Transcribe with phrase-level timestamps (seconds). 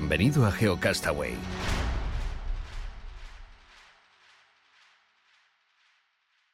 [0.00, 1.32] Bienvenido a GeoCastaway.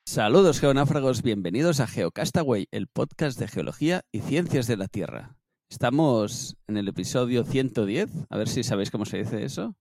[0.06, 5.36] Saludos geonáfragos, bienvenidos a GeoCastaway, el podcast de geología y ciencias de la Tierra.
[5.70, 9.76] Estamos en el episodio 110, a ver si sabéis cómo se dice eso.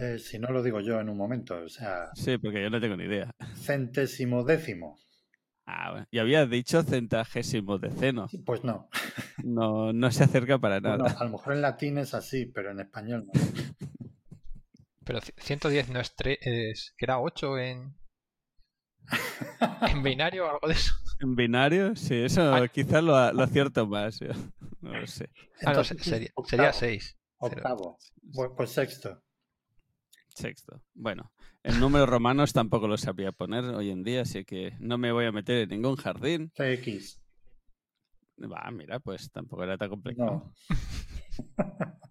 [0.00, 2.10] Eh, si no lo digo yo en un momento, o sea...
[2.16, 3.30] Sí, porque yo no tengo ni idea.
[3.54, 4.98] Centésimo décimo.
[5.66, 6.06] Ah, bueno.
[6.10, 8.26] Y había dicho centagésimo deceno.
[8.44, 8.88] Pues no.
[9.44, 10.96] No, no se acerca para nada.
[10.96, 13.32] no, a lo mejor en latín es así, pero en español no.
[15.04, 17.94] Pero c- 110 no es 3, es que era 8 en,
[19.88, 20.92] en binario o algo de eso.
[21.20, 22.68] En binario, sí, eso Ah.
[22.68, 24.18] quizás lo, lo acierto más.
[24.20, 24.28] yo.
[24.82, 25.28] No lo sé.
[25.66, 27.18] Ah, no, sería, octavo, sería 6.
[27.38, 27.98] Octavo.
[28.32, 29.22] Pues, pues sexto.
[30.28, 30.82] Sexto.
[30.94, 31.30] Bueno,
[31.62, 35.26] en números romanos tampoco lo sabría poner hoy en día, así que no me voy
[35.26, 36.52] a meter en ningún jardín.
[36.54, 37.20] CX.
[38.40, 40.52] Va, mira, pues tampoco era tan complicado.
[40.68, 40.76] No.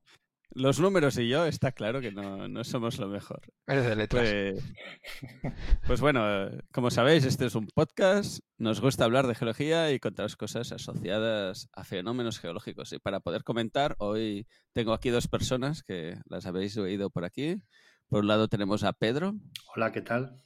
[0.51, 3.41] Los números y yo está claro que no, no somos lo mejor.
[3.67, 4.29] Eres de letras.
[4.29, 4.73] Pues,
[5.87, 8.39] pues bueno, como sabéis, este es un podcast.
[8.57, 12.91] Nos gusta hablar de geología y contar cosas asociadas a fenómenos geológicos.
[12.93, 17.61] Y para poder comentar, hoy tengo aquí dos personas que las habéis oído por aquí.
[18.09, 19.35] Por un lado tenemos a Pedro
[19.75, 20.43] Hola, ¿qué tal?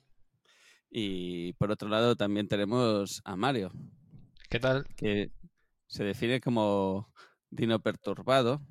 [0.95, 3.71] y por otro lado también tenemos a Mario,
[4.49, 4.85] ¿Qué tal?
[4.95, 5.31] que
[5.87, 7.11] se define como
[7.49, 8.61] dino perturbado.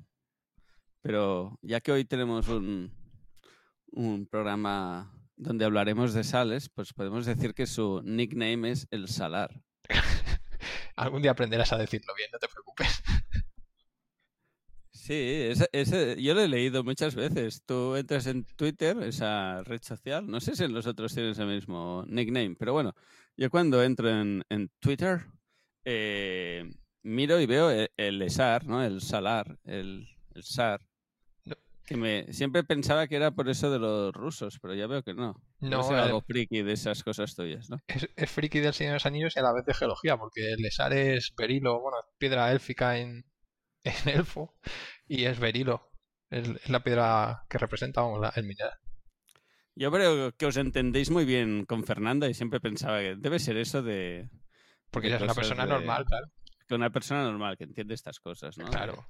[1.01, 2.93] Pero ya que hoy tenemos un,
[3.91, 9.61] un programa donde hablaremos de sales, pues podemos decir que su nickname es el Salar.
[10.95, 13.03] Algún día aprenderás a decirlo bien, no te preocupes.
[15.05, 17.61] Sí, ese, ese- yo lo he leído muchas veces.
[17.65, 21.47] Tú entras en Twitter, esa red social, no sé si en los otros tienes el
[21.47, 22.93] mismo nickname, pero bueno,
[23.35, 25.25] yo cuando entro en, en Twitter,
[25.83, 26.63] eh,
[27.01, 28.81] miro y veo el, el SAR, ¿no?
[28.81, 30.79] El Salar, el, el SAR.
[31.85, 35.13] Que me siempre pensaba que era por eso de los rusos, pero ya veo que
[35.13, 35.35] no.
[35.59, 37.77] No, eh, algo friki de esas cosas tuyas, ¿no?
[37.87, 40.53] Es, es friki del Señor de los Anillos y a la vez de geología, porque
[40.53, 43.25] el Esar es berilo, bueno, piedra élfica en,
[43.83, 44.55] en elfo,
[45.07, 45.89] y es berilo.
[46.29, 48.73] Es, es la piedra que representa vamos, la- el mineral.
[49.75, 53.57] Yo creo que os entendéis muy bien con Fernanda y siempre pensaba que debe ser
[53.57, 54.29] eso de...
[54.91, 56.27] Porque ella es una persona de- normal, claro.
[56.67, 58.65] que una persona normal que entiende estas cosas, ¿no?
[58.65, 59.07] Claro.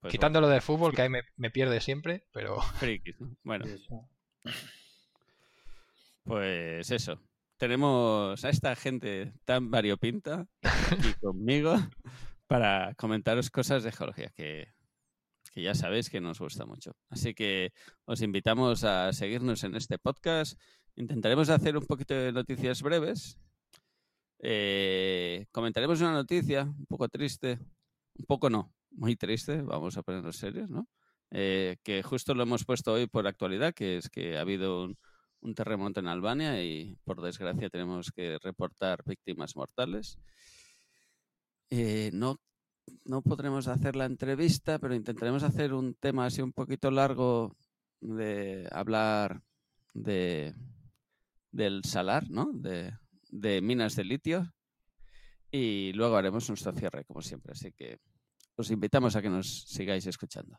[0.00, 3.36] Pues Quitando lo de fútbol, que ahí me, me pierde siempre, pero bueno, frikis, ¿no?
[3.42, 4.08] Bueno, Y eso.
[6.24, 7.20] pues eso.
[7.58, 11.74] Tenemos a esta gente tan variopinta aquí conmigo
[12.50, 14.74] para comentaros cosas de geología que,
[15.54, 16.96] ya sabéis que nos gusta mucho.
[17.08, 17.72] Así que
[18.06, 20.58] os invitamos a seguirnos en este podcast.
[20.96, 23.38] Intentaremos hacer un poquito de noticias breves.
[24.40, 27.60] Eh, comentaremos una noticia un poco triste,
[28.18, 30.88] un poco no, muy triste, vamos a ponernos serios, ¿no?
[31.30, 34.92] Eh, que justo lo hemos puesto hoy por actualidad, que es que ha habido
[35.40, 40.18] un terremoto en Albania y por desgracia tenemos que reportar víctimas mortales.
[41.70, 42.40] Eh, no,
[43.04, 47.56] no podremos hacer la entrevista, pero intentaremos hacer un tema así un poquito largo
[48.00, 49.42] de hablar
[49.94, 50.54] de
[51.52, 52.52] del salar, ¿no?
[52.52, 52.92] De,
[53.30, 54.52] de minas de litio.
[55.50, 57.52] Y luego haremos nuestro cierre, como siempre.
[57.52, 57.98] Así que
[58.54, 60.58] os invitamos a que nos sigáis escuchando.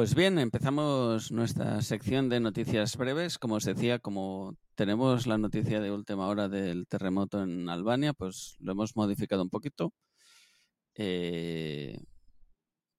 [0.00, 3.38] Pues bien, empezamos nuestra sección de noticias breves.
[3.38, 8.56] Como os decía, como tenemos la noticia de última hora del terremoto en Albania, pues
[8.60, 9.92] lo hemos modificado un poquito.
[10.94, 11.98] Eh,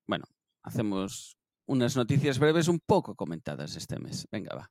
[0.06, 0.25] bueno,
[0.62, 4.27] hacemos unas noticias breves un poco comentadas este mes.
[4.31, 4.69] Venga, va.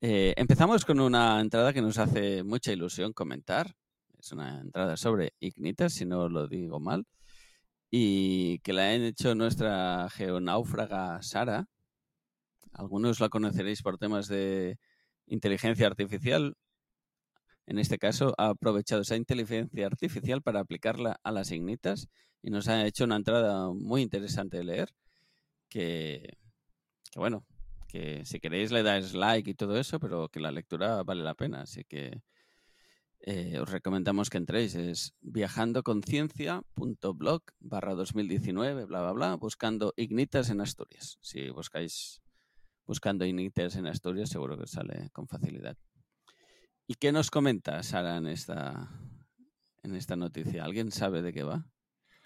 [0.00, 3.74] Eh, empezamos con una entrada que nos hace mucha ilusión comentar.
[4.16, 7.04] Es una entrada sobre Ignitas, si no lo digo mal,
[7.96, 11.68] y que la ha hecho nuestra geonáufraga Sara.
[12.72, 14.80] Algunos la conoceréis por temas de
[15.26, 16.56] inteligencia artificial.
[17.66, 22.08] En este caso, ha aprovechado esa inteligencia artificial para aplicarla a las ignitas
[22.42, 24.88] y nos ha hecho una entrada muy interesante de leer.
[25.68, 26.36] Que,
[27.12, 27.46] que bueno,
[27.86, 31.34] que si queréis le dais like y todo eso, pero que la lectura vale la
[31.34, 31.60] pena.
[31.60, 32.22] Así que
[33.26, 34.74] eh, os recomendamos que entréis.
[34.74, 41.16] Es viajandoconciencia.blog barra 2019, bla, bla, bla, buscando ignitas en Asturias.
[41.22, 42.20] Si buscáis
[42.84, 45.78] buscando ignitas en Asturias, seguro que sale con facilidad.
[46.86, 48.90] ¿Y qué nos comenta Sara en esta,
[49.82, 50.64] en esta noticia?
[50.64, 51.64] ¿Alguien sabe de qué va?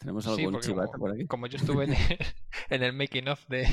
[0.00, 1.28] ¿Tenemos algún sí, chivato como, por aquí?
[1.28, 1.98] Como yo estuve en el,
[2.70, 3.68] en el making of de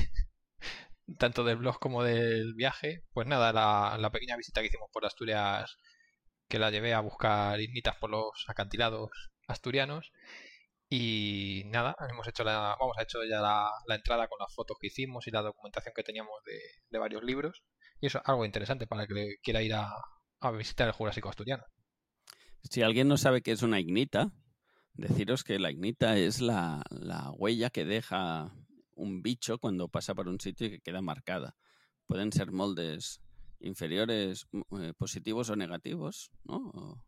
[1.17, 5.05] tanto del blog como del viaje, pues nada, la, la, pequeña visita que hicimos por
[5.05, 5.75] Asturias,
[6.47, 9.09] que la llevé a buscar ignitas por los acantilados
[9.47, 10.11] asturianos.
[10.87, 14.87] Y nada, hemos hecho la, vamos, ha hecho ya la, entrada con las fotos que
[14.87, 16.59] hicimos y la documentación que teníamos de,
[16.89, 17.63] de varios libros.
[17.99, 19.89] Y eso es algo interesante para el que quiera ir a,
[20.39, 21.63] a visitar el Jurásico asturiano.
[22.61, 24.31] Si alguien no sabe qué es una ignita,
[24.93, 28.53] deciros que la ignita es la, la, huella que deja
[28.95, 31.55] un bicho cuando pasa por un sitio y que queda marcada.
[32.05, 33.21] Pueden ser moldes
[33.65, 36.57] inferiores eh, positivos o negativos, ¿no?
[36.73, 37.03] O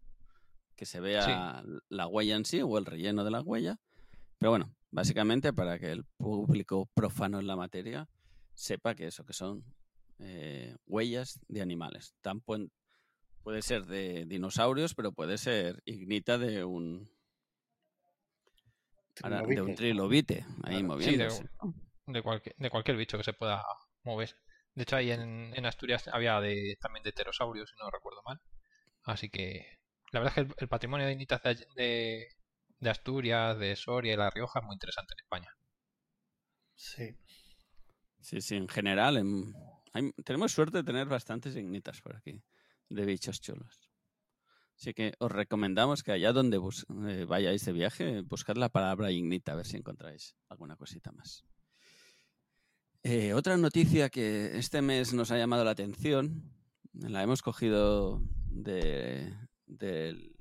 [0.75, 1.71] que se vea sí.
[1.89, 3.79] la huella en sí o el relleno de la huella.
[4.37, 8.07] Pero bueno, básicamente para que el público profano en la materia
[8.53, 9.63] sepa que eso, que son
[10.19, 12.13] eh, huellas de animales.
[12.21, 17.09] Tan puede ser de dinosaurios, pero puede ser ignita de un
[19.23, 21.37] ahora, de un trilobite ahí claro, moviéndose.
[21.37, 21.43] Sí,
[22.07, 23.63] de, de, cualquier, de, cualquier, bicho que se pueda
[24.03, 24.35] mover.
[24.77, 28.39] De hecho, ahí en, en Asturias había de, también de pterosaurios, si no recuerdo mal.
[29.01, 29.65] Así que
[30.11, 32.27] la verdad es que el, el patrimonio de ignitas de, de,
[32.77, 35.49] de, Asturias, de Soria y La Rioja es muy interesante en España.
[36.75, 37.17] Sí.
[38.19, 39.51] Sí, sí, en general en,
[39.93, 42.43] hay, tenemos suerte de tener bastantes ignitas por aquí,
[42.87, 43.89] de bichos chulos.
[44.75, 49.09] Así que os recomendamos que allá donde bus eh, vayáis de viaje, buscad la palabra
[49.09, 51.47] ignita, a ver si encontráis alguna cosita más.
[53.03, 56.43] Eh, otra noticia que este mes nos ha llamado la atención,
[56.93, 59.33] la hemos cogido de,
[59.65, 60.33] del,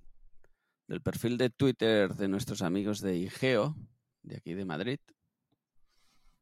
[1.03, 3.76] perfil de Twitter de nuestros amigos de IGEO,
[4.23, 4.99] de aquí de Madrid.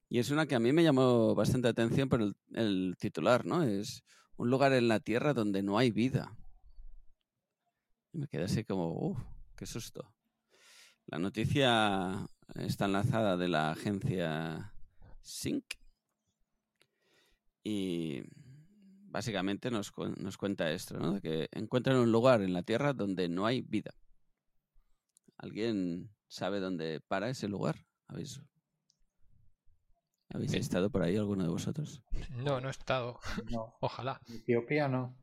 [0.08, 3.62] Y es una que a mí me llamó bastante atención por el, el titular, ¿no?
[3.62, 4.04] Es
[4.36, 6.36] un lugar en la Tierra donde no hay vida.
[8.12, 9.18] Y me quedé así como, uff,
[9.56, 10.14] qué susto.
[11.06, 14.72] La noticia está enlazada de la agencia
[15.20, 15.64] Sync
[17.64, 18.22] y
[19.06, 21.14] básicamente nos, nos cuenta esto, ¿no?
[21.14, 23.94] De que encuentran un lugar en la Tierra donde no hay vida.
[25.38, 27.86] ¿Alguien sabe dónde para ese lugar?
[28.06, 28.40] ¿Habéis,
[30.28, 32.02] ¿habéis estado por ahí alguno de vosotros?
[32.30, 33.18] No, no he estado.
[33.50, 33.74] No.
[33.80, 34.20] Ojalá.
[34.28, 35.16] Etiopía no.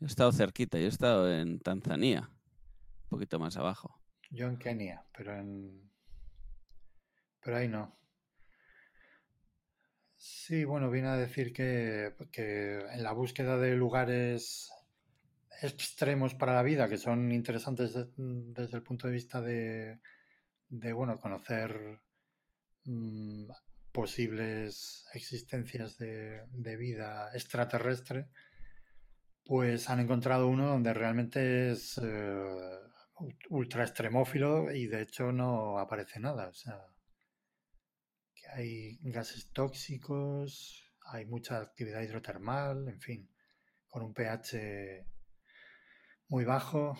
[0.00, 2.30] He estado cerquita, yo he estado en Tanzania,
[3.04, 4.00] un poquito más abajo.
[4.30, 5.90] Yo en Kenia, pero en.
[7.40, 7.96] Pero ahí no.
[10.26, 14.70] Sí, bueno, viene a decir que, que, en la búsqueda de lugares
[15.60, 20.00] extremos para la vida, que son interesantes de, desde el punto de vista de,
[20.70, 22.00] de bueno, conocer
[22.84, 23.50] mmm,
[23.92, 28.28] posibles existencias de, de, vida extraterrestre,
[29.44, 32.80] pues han encontrado uno donde realmente es eh,
[33.50, 36.48] ultra extremófilo y de hecho no aparece nada.
[36.48, 36.93] O sea,
[38.54, 43.28] hay gases tóxicos, hay mucha actividad hidrotermal, en fin,
[43.88, 45.04] con un pH
[46.28, 46.96] muy bajo.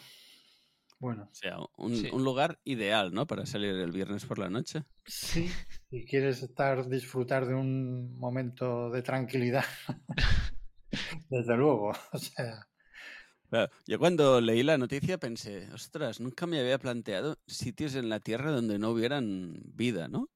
[0.98, 1.28] Bueno.
[1.30, 2.10] O sea, un, sí.
[2.12, 3.26] un, lugar ideal, ¿no?
[3.26, 4.84] Para salir el viernes por la noche.
[5.04, 5.50] Sí,
[5.90, 9.64] si quieres estar, disfrutar de un momento de tranquilidad,
[11.28, 12.66] desde luego, o sea.
[13.50, 18.18] Claro, yo cuando leí la noticia pensé, ostras, nunca me había planteado sitios en la
[18.18, 20.30] Tierra donde no hubieran vida, ¿no?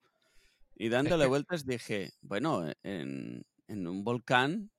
[0.79, 4.71] Y dándole vueltas dije, bueno, en, en un volcán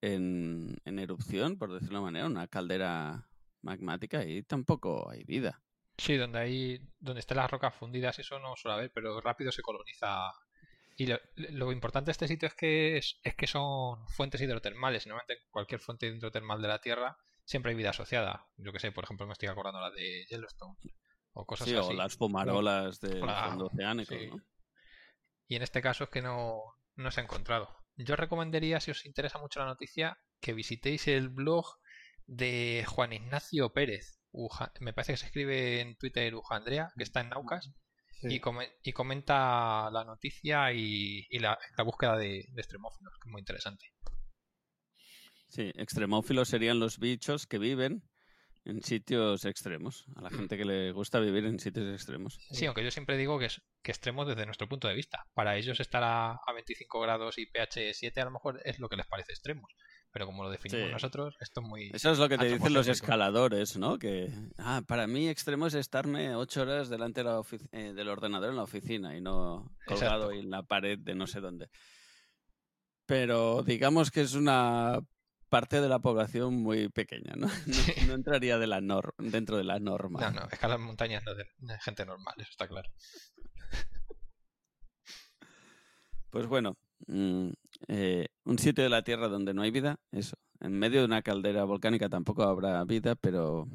[0.00, 3.28] en, en, erupción, por decirlo de una manera, una caldera
[3.60, 5.62] magmática, ahí tampoco hay vida.
[5.98, 9.62] Sí, donde hay, donde están las rocas fundidas, eso no suele haber, pero rápido se
[9.62, 10.32] coloniza.
[10.96, 15.06] Y lo, lo importante de este sitio es que es, es, que son fuentes hidrotermales.
[15.06, 18.46] Normalmente en cualquier fuente hidrotermal de la Tierra siempre hay vida asociada.
[18.56, 20.76] Yo que sé, por ejemplo, me estoy acordando la de Yellowstone.
[21.34, 21.92] o cosas Sí, así.
[21.92, 24.26] o las fumarolas del Claro, fondo oceánico, sí.
[24.26, 24.42] ¿no?
[25.52, 26.62] Y en este caso es que no,
[26.94, 27.68] no se ha encontrado.
[27.96, 31.66] Yo recomendaría, si os interesa mucho la noticia, que visitéis el blog
[32.26, 34.18] de Juan Ignacio Pérez.
[34.30, 37.70] Uja- me parece que se escribe en Twitter Ujandrea, que está en Naucas,
[38.22, 38.28] Sí.
[38.36, 43.28] y, come- y comenta la noticia y, y la, la búsqueda de, de extremófilos, que
[43.28, 43.84] es muy interesante.
[45.48, 48.02] Sí, extremófilos serían los bichos que viven
[48.64, 50.04] en sitios extremos.
[50.16, 52.38] A la gente que le gusta vivir en sitios extremos.
[52.50, 55.26] Sí, aunque yo siempre digo que es que extremos desde nuestro punto de vista.
[55.34, 58.88] Para ellos estar a, a 25 grados y pH 7 a lo mejor es lo
[58.88, 59.72] que les parece extremos.
[60.12, 60.92] Pero como lo definimos Sí.
[60.92, 61.90] nosotros, esto es muy...
[61.92, 63.98] Eso es lo que te dicen los escaladores, ¿no?
[63.98, 67.42] Que, ah, para mí extremo es estarme ocho horas delante de la
[67.72, 70.32] eh, del ordenador en la oficina y no colgado Exacto.
[70.32, 71.68] en la pared de no sé dónde.
[73.06, 75.00] Pero digamos que es una
[75.52, 77.46] parte de la población muy pequeña, ¿no?
[77.66, 77.92] No, Sí.
[78.06, 80.18] no entraría de la nor- dentro de la norma.
[80.20, 82.88] No, no, escalar montañas no es de, de gente normal, eso está claro.
[86.30, 87.48] Pues bueno, mm,
[87.88, 90.36] eh, un sitio de la Tierra donde no hay vida, eso.
[90.60, 93.68] En medio de una caldera volcánica tampoco habrá vida, pero,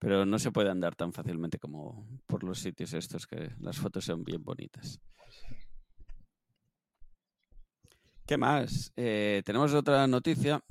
[0.00, 4.04] pero no se puede andar tan fácilmente como por los sitios estos, que las fotos
[4.06, 4.98] son bien bonitas.
[8.26, 8.90] ¿Qué más?
[8.96, 10.64] Eh, tenemos otra noticia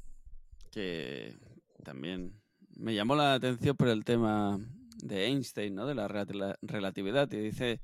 [0.72, 1.38] que
[1.84, 2.42] también
[2.76, 4.60] me llamó la atención por el tema
[5.04, 5.86] de Einstein, ¿no?
[5.86, 7.32] De la rela- relatividad.
[7.32, 7.80] Y dice,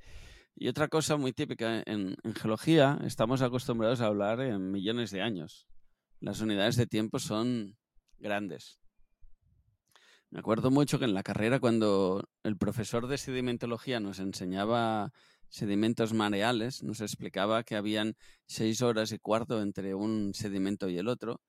[0.55, 5.67] y otra cosa muy típica en geología, estamos acostumbrados a hablar en millones de años.
[6.19, 7.77] Las unidades de tiempo son
[8.17, 8.79] grandes.
[10.31, 15.11] Me acuerdo mucho que en la carrera cuando el profesor de sedimentología nos enseñaba
[15.49, 18.15] sedimentos mareales, nos explicaba que habían
[18.45, 21.41] seis horas y cuarto entre un sedimento y el otro.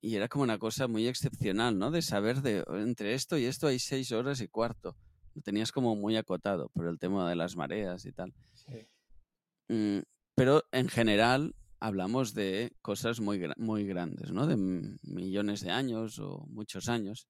[0.00, 1.90] Y era como una cosa muy excepcional, ¿no?
[1.90, 4.96] De saber de entre esto y esto hay seis horas y cuarto.
[5.34, 8.32] Lo tenías como muy acotado por el tema de las mareas y tal.
[8.54, 8.86] Sí.
[9.68, 10.00] Mm,
[10.34, 14.46] pero en general hablamos de cosas muy, muy grandes, ¿no?
[14.46, 17.28] De millones de años o muchos años.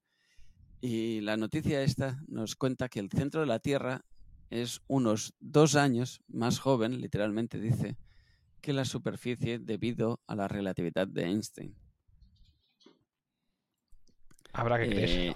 [0.81, 4.05] Y la noticia esta nos cuenta que el centro de la Tierra
[4.51, 7.97] es unos dos años más joven, literalmente dice,
[8.61, 11.77] que la superficie debido a la relatividad de Einstein.
[14.53, 15.35] Habrá que Eh, creer.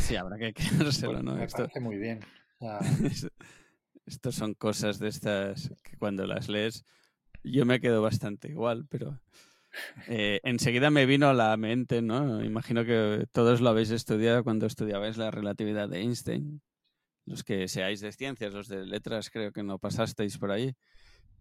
[0.00, 1.34] sí, habrá que creérselo, Pues ¿no?
[1.36, 2.20] me Esto- parece muy bien.
[2.60, 3.28] O sea, Es-
[4.06, 6.84] Estos son cosas de estas que cuando las lees
[7.44, 9.20] yo me quedo bastante igual, pero
[10.06, 12.42] eh, enseguida me vino a la mente, ¿no?
[12.42, 16.62] Imagino que todos lo habéis estudiado cuando estudiabais la relatividad de Einstein.
[17.28, 20.74] Los que seáis de ciencias, los de letras, creo que no pasasteis por ahí.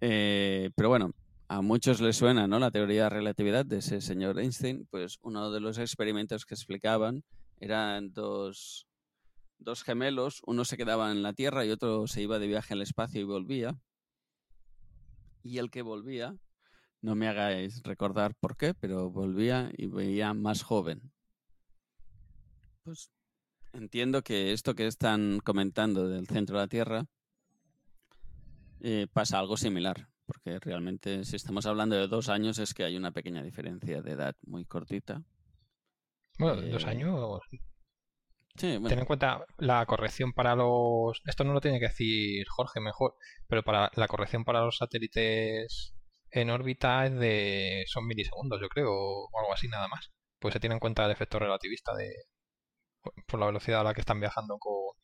[0.01, 1.13] Eh, pero bueno,
[1.47, 2.59] a muchos les suena, ¿no?
[2.59, 4.85] La teoría de relatividad de ese señor Einstein.
[4.91, 7.23] Pues uno de los experimentos que explicaban
[7.61, 8.85] eran dos,
[9.59, 12.81] dos gemelos, uno se quedaba en la Tierra y otro se iba de viaje al
[12.81, 13.79] espacio y volvía.
[15.41, 16.35] Y el que volvía,
[17.01, 21.13] no me hagáis recordar por qué, pero volvía y veía más joven.
[22.83, 23.09] Pues
[23.77, 27.05] entiendo que esto que están comentando del centro de la Tierra
[28.81, 32.95] eh, pasa algo similar, porque realmente si estamos hablando de dos años es que hay
[32.95, 35.23] una pequeña diferencia de edad muy cortita.
[36.37, 37.41] Bueno, dos eh, años.
[38.55, 41.21] Sí, bueno, Ten en cuenta la corrección para los.
[41.25, 43.15] Esto no lo tiene que decir Jorge mejor,
[43.47, 45.95] pero para la corrección para los satélites
[46.31, 47.83] en órbita es de.
[47.87, 50.11] son milisegundos, yo creo, o algo así nada más.
[50.39, 52.11] Pues se tiene en cuenta el efecto relativista de.
[53.27, 54.95] Por la velocidad a la que están viajando con,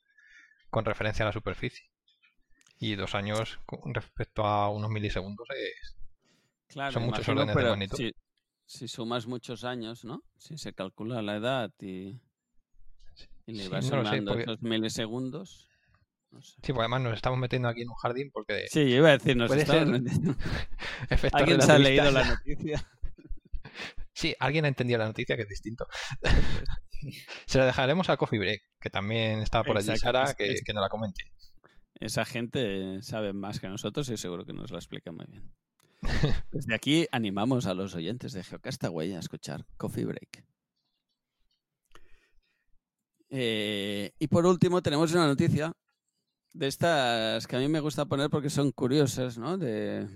[0.69, 1.89] con referencia a la superficie.
[2.79, 5.95] Y dos años con respecto a unos milisegundos es.
[6.67, 7.97] Claro, Son muchos imagino, órdenes de magnitud.
[7.97, 8.13] Si,
[8.65, 10.23] si sumas muchos años, ¿no?
[10.37, 12.19] Si se calcula la edad y,
[13.45, 15.69] y le Sí, vas no sé, sumando porque- esos milisegundos.
[16.31, 16.53] no sé.
[16.63, 19.17] Sí, pues además nos estamos metiendo aquí en un jardín porque Sí, yo iba a
[19.17, 20.35] decir, nos estamos ser metiendo-
[21.33, 22.87] ¿Alguien se ha leído la noticia?
[24.15, 25.87] Sí, alguien ha entendido la noticia que es distinto.
[27.45, 30.81] Se la dejaremos a Coffee Break, que también está por allí Sara, que, que nos
[30.81, 31.31] la comente.
[31.99, 35.53] Esa gente sabe más que nosotros y seguro que nos la explica muy bien.
[36.51, 40.45] Desde aquí animamos a los oyentes de Geocastaway a escuchar Coffee Break.
[43.29, 45.73] Eh, y por último tenemos una noticia
[46.53, 49.57] de estas que a mí me gusta poner porque son curiosas, ¿no?
[49.57, 50.07] De,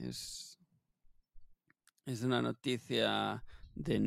[0.00, 0.58] es,
[2.06, 3.44] es una noticia
[3.74, 4.00] de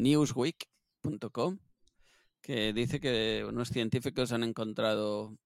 [2.42, 5.38] que dice que unos científicos han encontrado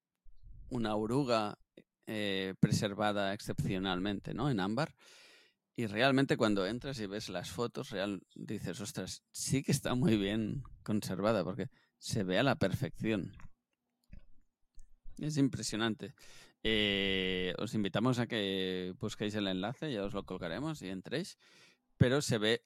[0.70, 1.58] una oruga
[2.08, 4.50] eh, preservada excepcionalmente, ¿no?
[4.50, 4.96] En ámbar.
[5.76, 10.18] Y realmente cuando entras y ves las fotos, real, dices, ostras, sí que está muy
[10.18, 13.32] bien conservada porque se ve a la perfección.
[15.18, 16.14] Es impresionante.
[16.64, 21.38] Eh, os invitamos a que busquéis el enlace, ya os lo colgaremos y entréis.
[21.98, 22.66] Pero se ve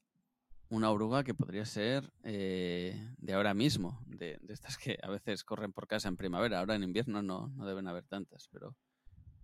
[0.70, 5.44] una oruga que podría ser eh, de ahora mismo, de, de, estas que a veces
[5.44, 6.60] corren por casa en primavera.
[6.60, 8.76] Ahora en invierno no, no deben haber tantas, pero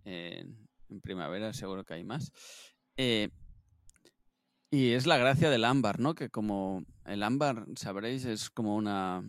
[0.04, 0.68] en,
[1.02, 2.32] primavera seguro que hay más.
[2.96, 3.30] Eh,
[4.70, 6.14] y es la gracia del ámbar, ¿no?
[6.14, 9.22] Que como el ámbar, sabréis, es como una,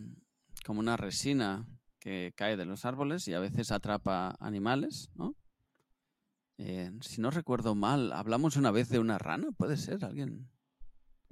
[0.66, 1.66] como una resina
[2.00, 5.36] que cae de los árboles y a veces atrapa animales, ¿no?
[6.58, 10.06] Eh, si no recuerdo mal, hablamos una vez de una rana, ¿puede ser?
[10.06, 10.50] ¿Alguien?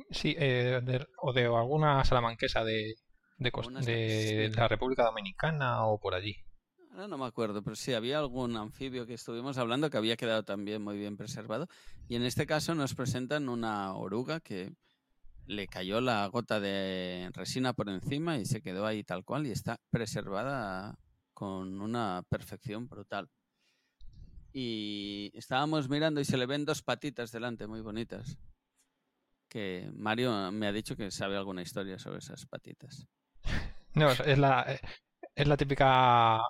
[0.10, 2.96] Sí, eh, de, o de alguna salamanquesa de,
[3.38, 6.36] de, de la República Dominicana o por allí.
[6.92, 10.44] Ahora no me acuerdo, pero sí, había algún anfibio que estuvimos hablando que había quedado
[10.44, 11.68] también muy bien preservado.
[12.08, 14.76] Y en este caso nos presentan una oruga que
[15.48, 19.52] le cayó la gota de resina por encima y se quedó ahí tal cual y
[19.52, 21.00] está preservada
[21.34, 23.30] con una perfección brutal.
[24.54, 28.38] Y estábamos mirando y se le ven dos patitas delante muy bonitas.
[29.54, 33.08] Que Mario me ha dicho que sabe alguna historia sobre esas patitas.
[33.96, 34.66] No, es la,
[35.36, 36.42] es la típica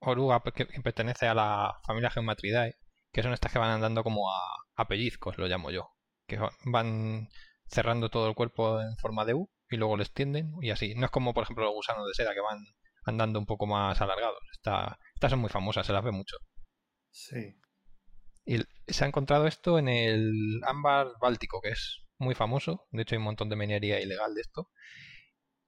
[0.00, 2.74] oruga que, que, pertenece a la familia Geomatridae,
[3.12, 4.40] que son estas que van andando como a,
[4.74, 5.92] a pellizcos, lo llamo yo.
[6.26, 7.28] Que van
[7.68, 10.96] cerrando todo el cuerpo en forma de U y luego le extienden y así.
[10.96, 12.58] No es como, por ejemplo, los gusanos de seda que van
[13.04, 14.40] andando un poco más alargados.
[14.52, 16.36] Esta, estas son muy famosas, se las ve mucho.
[17.10, 17.56] Sí.
[18.44, 18.58] Y
[18.92, 22.86] se ha encontrado esto en el ámbar báltico, que es muy famoso.
[22.92, 24.70] De hecho, hay un montón de minería ilegal de esto.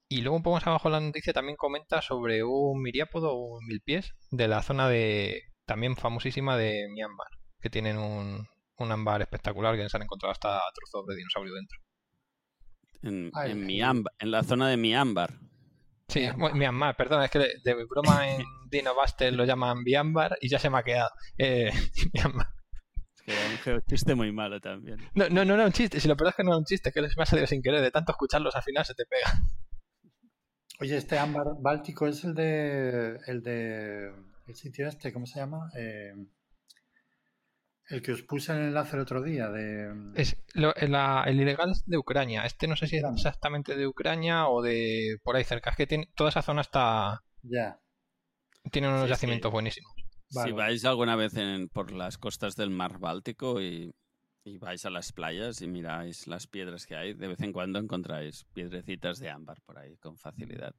[0.09, 3.66] Y luego un poco más abajo la noticia también comenta sobre un miriápodo o un
[3.66, 7.28] mil pies de la zona de también famosísima de Myanmar,
[7.61, 11.78] que tienen un, un ámbar espectacular que se han encontrado hasta trozos de dinosaurio dentro.
[13.02, 15.38] En, Ay, en, Myanmar, en la zona de Myanmar.
[16.09, 20.50] Sí, Myanmar, Myanmar perdón, es que de broma en Dino Buster lo llaman Myanmar y
[20.50, 21.10] ya se me ha quedado.
[21.38, 21.71] Eh,
[22.12, 22.49] Myanmar.
[23.26, 24.99] Es que un chiste muy malo también.
[25.15, 26.91] No, no, no era un chiste, si lo peor es que no era un chiste,
[26.91, 29.30] que me ha salido sin querer, de tanto escucharlos al final se te pega.
[30.80, 33.19] Oye, este ámbar báltico es el de.
[33.26, 34.13] el de.
[34.49, 35.71] el sitio este, ¿cómo se llama?
[35.76, 36.13] Eh,
[37.89, 39.49] el que os puse en el enlace el otro día.
[39.50, 39.93] De...
[40.17, 42.45] Es, lo, la, el ilegal es de Ucrania.
[42.47, 45.71] Este no sé si es exactamente de Ucrania o de por ahí cerca.
[45.71, 47.23] Es que tiene, toda esa zona está.
[47.43, 47.78] Ya.
[48.71, 49.52] Tiene unos sí, yacimientos sí.
[49.52, 49.92] buenísimos.
[50.34, 53.95] Vale, si vais alguna vez en, por las costas del mar Báltico y,
[54.45, 57.78] y, vais a las playas y miráis las piedras que hay, de vez en cuando
[57.78, 60.75] encontráis piedrecitas de ámbar por ahí con facilidad.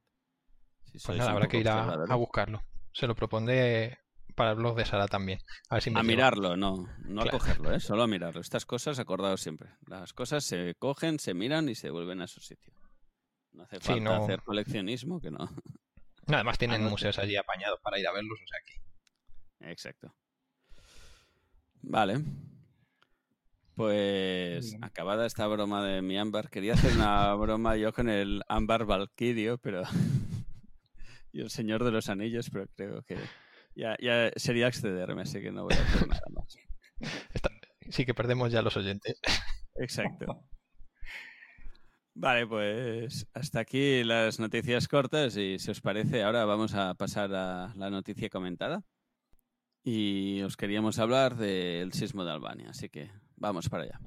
[0.84, 2.62] Si pues nada, habrá que ir a, a, buscarlo.
[2.92, 3.98] Se lo propondré
[4.34, 5.40] para el blog de Sara también.
[5.68, 7.36] A, ver si a mirarlo, no, no claro.
[7.36, 7.80] a cogerlo, ¿eh?
[7.80, 8.40] solo a mirarlo.
[8.40, 9.70] Estas cosas, acordados siempre.
[9.86, 12.72] Las cosas se cogen, se miran y se vuelven a su sitio.
[13.52, 14.12] No hace falta sí, no...
[14.12, 15.48] hacer coleccionismo, que no.
[16.26, 18.83] además tienen ah, no museos allí apañados para ir a verlos, o sea que.
[19.66, 20.14] Exacto.
[21.82, 22.22] Vale.
[23.74, 24.84] Pues Bien.
[24.84, 29.58] acabada esta broma de mi ámbar, quería hacer una broma yo con el ámbar valquirio,
[29.58, 29.82] pero
[31.32, 33.18] y el Señor de los Anillos, pero creo que
[33.74, 36.56] ya, ya sería excederme, así que no voy a hacer nada más.
[37.32, 37.50] Está...
[37.90, 39.20] Sí que perdemos ya los oyentes.
[39.74, 40.46] Exacto.
[42.14, 47.34] Vale, pues hasta aquí las noticias cortas y si os parece ahora vamos a pasar
[47.34, 48.84] a la noticia comentada
[49.84, 54.00] y os queríamos hablar del sismo de Albania, así que vamos para allá.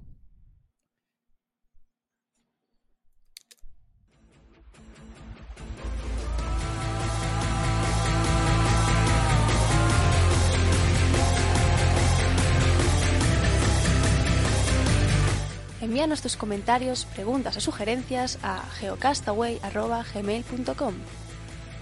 [15.80, 20.94] Envíanos tus comentarios, preguntas o sugerencias a geocastaway.gmail.com.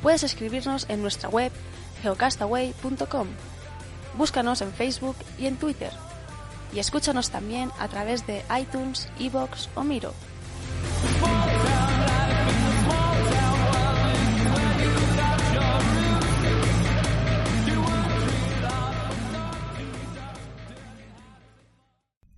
[0.03, 1.51] Puedes escribirnos en nuestra web
[2.03, 3.27] geocastaway.com.
[4.17, 5.91] Búscanos en Facebook y en Twitter.
[6.73, 10.13] Y escúchanos también a través de iTunes, Evox o Miro.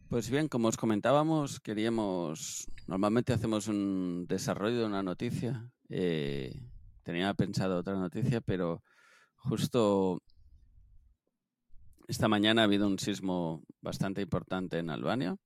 [0.10, 2.68] Pues bien, como os comentábamos, queríamos.
[2.88, 5.70] Normalmente hacemos un desarrollo de una noticia.
[5.90, 6.60] Eh,
[7.04, 8.82] tenía pensado otra noticia, pero
[9.36, 10.24] justo
[12.08, 15.38] esta mañana ha habido un sismo bastante importante en Albania.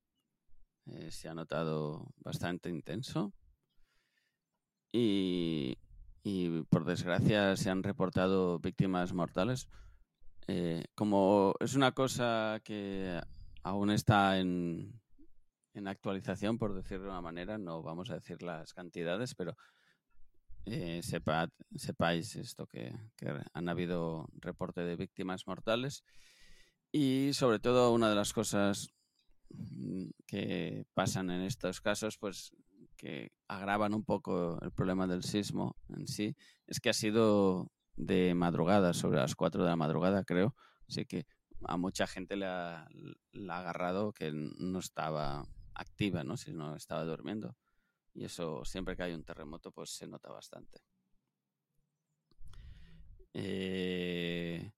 [0.86, 3.34] Eh, se ha notado bastante intenso.
[4.94, 5.78] Y,
[6.70, 9.68] por desgracia se han reportado víctimas mortales.
[10.48, 13.20] Eh, como es una cosa que
[13.64, 15.02] aún está en,
[15.74, 19.56] en, actualización, por decirlo de una manera, no vamos a decir las cantidades, pero
[20.66, 22.94] eh, sepáis esto, que,
[23.54, 26.04] han habido reporte de víctimas mortales.
[26.92, 28.90] Y sobre todo una de las cosas
[29.50, 32.52] mm, que pasan en estos casos, pues
[32.98, 36.36] que agravan un poco el problema del sismo en sí,
[36.68, 40.56] es que ha sido de madrugada, sobre las 4 de la madrugada creo,
[40.88, 41.26] así que
[41.64, 42.88] a mucha gente le ha,
[43.32, 46.38] le agarrado que no estaba activa, ¿no?
[46.38, 47.56] Si no estaba durmiendo.
[48.14, 50.82] Y eso, siempre que hay un terremoto, pues se nota bastante.
[53.34, 54.72] Eh,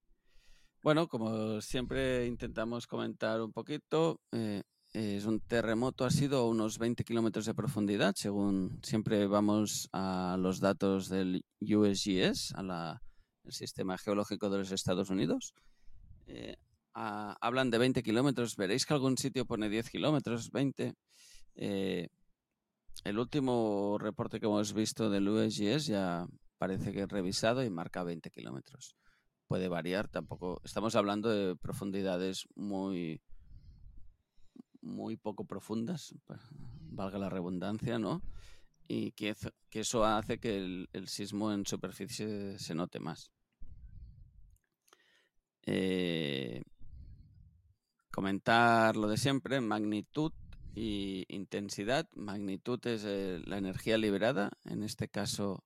[0.83, 6.77] bueno, como siempre intentamos comentar un poquito, eh, es un terremoto, ha sido a unos
[6.77, 12.99] 20 kilómetros de profundidad, según siempre vamos a los datos del USGS, al
[13.47, 15.53] Sistema Geológico de los Estados Unidos.
[16.27, 16.57] Eh,
[16.93, 20.93] hablan de 20 kilómetros, veréis que algún sitio pone 10 kilómetros, 20.
[21.55, 22.07] Eh,
[23.05, 28.03] el último reporte que hemos visto del USGS ya parece que es revisado y marca
[28.03, 28.95] 20 kilómetros.
[29.47, 30.61] Puede variar, tampoco.
[30.63, 33.21] Estamos hablando de profundidades muy,
[34.81, 36.15] muy poco profundas,
[36.81, 38.21] valga la redundancia, ¿no?
[38.87, 39.35] Y que,
[39.71, 40.57] eso hace que
[40.91, 43.31] el, sismo en superficie se note más.
[45.65, 46.61] Eh,
[48.11, 50.33] comentar lo de siempre, magnitud
[50.75, 52.07] y intensidad.
[52.15, 54.51] Magnitud es eh, la energía liberada.
[54.65, 55.63] En este caso,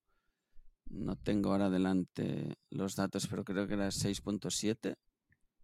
[0.89, 4.95] no tengo ahora delante los datos, pero creo que era 6.7.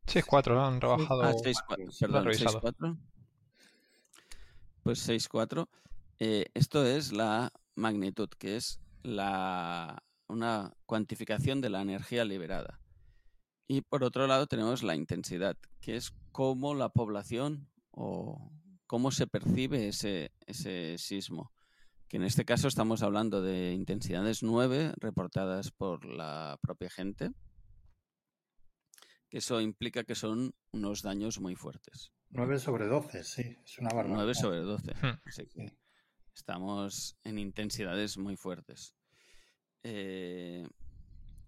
[0.05, 1.23] 6.4, han rebajado.
[1.23, 1.57] Ah, 6,
[1.99, 2.97] perdón, 6.4.
[4.83, 5.67] Pues 6.4.
[6.19, 12.79] Eh, esto es la magnitud, que es la, una cuantificación de la energía liberada.
[13.67, 18.51] Y por otro lado tenemos la intensidad, que es cómo la población o
[18.87, 21.51] cómo se percibe ese, ese sismo.
[22.13, 27.31] Que en este caso estamos hablando de intensidades 9 reportadas por la propia gente.
[29.29, 32.11] Que eso implica que son unos daños muy fuertes.
[32.29, 34.17] 9 sobre 12, sí, es una barbaridad.
[34.17, 34.93] 9 sobre 12.
[35.01, 35.65] Hmm.
[36.35, 38.93] Estamos en intensidades muy fuertes.
[39.81, 40.67] Eh,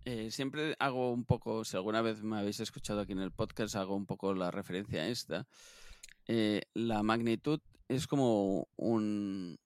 [0.06, 3.75] eh, siempre hago un poco, si alguna vez me habéis escuchado aquí en el podcast,
[3.75, 5.47] hago un poco la referencia a esta,
[6.25, 9.60] eh, la magnitud es como un,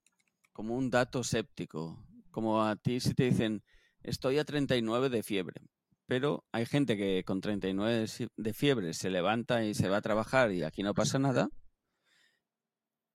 [0.60, 2.06] como un dato séptico.
[2.32, 3.64] Como a ti si te dicen,
[4.04, 5.62] estoy a 39 de fiebre,
[6.06, 10.52] pero hay gente que con 39 de fiebre se levanta y se va a trabajar
[10.52, 11.48] y aquí no pasa nada.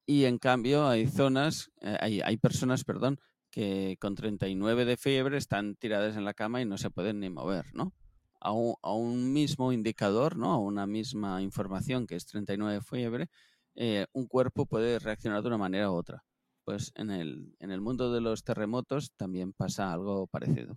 [0.07, 5.77] Y en cambio hay zonas, eh, hay, personas, perdón, que con 39 de fiebre están
[5.77, 7.93] tiradas en la cama y no se pueden ni mover, ¿no?
[8.41, 10.53] a un, mismo indicador, ¿no?
[10.53, 13.29] a una misma información que es 39 de fiebre,
[13.75, 16.25] eh, un cuerpo puede reaccionar de una manera u otra.
[16.65, 20.77] Pues en el, en el mundo de los terremotos también pasa algo parecido.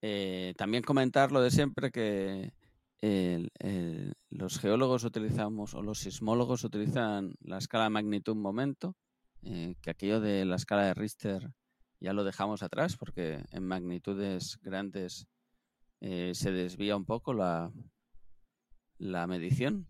[0.00, 2.52] Eh, también comentar lo de siempre que
[4.30, 8.96] los geólogos utilizamos o los sismólogos utilizan la escala de magnitud momento,
[9.42, 11.52] eh, que aquello de la escala de Richter
[12.00, 15.26] ya lo dejamos atrás porque en magnitudes grandes
[16.00, 17.72] eh, se desvía un poco la,
[18.98, 19.86] la medición.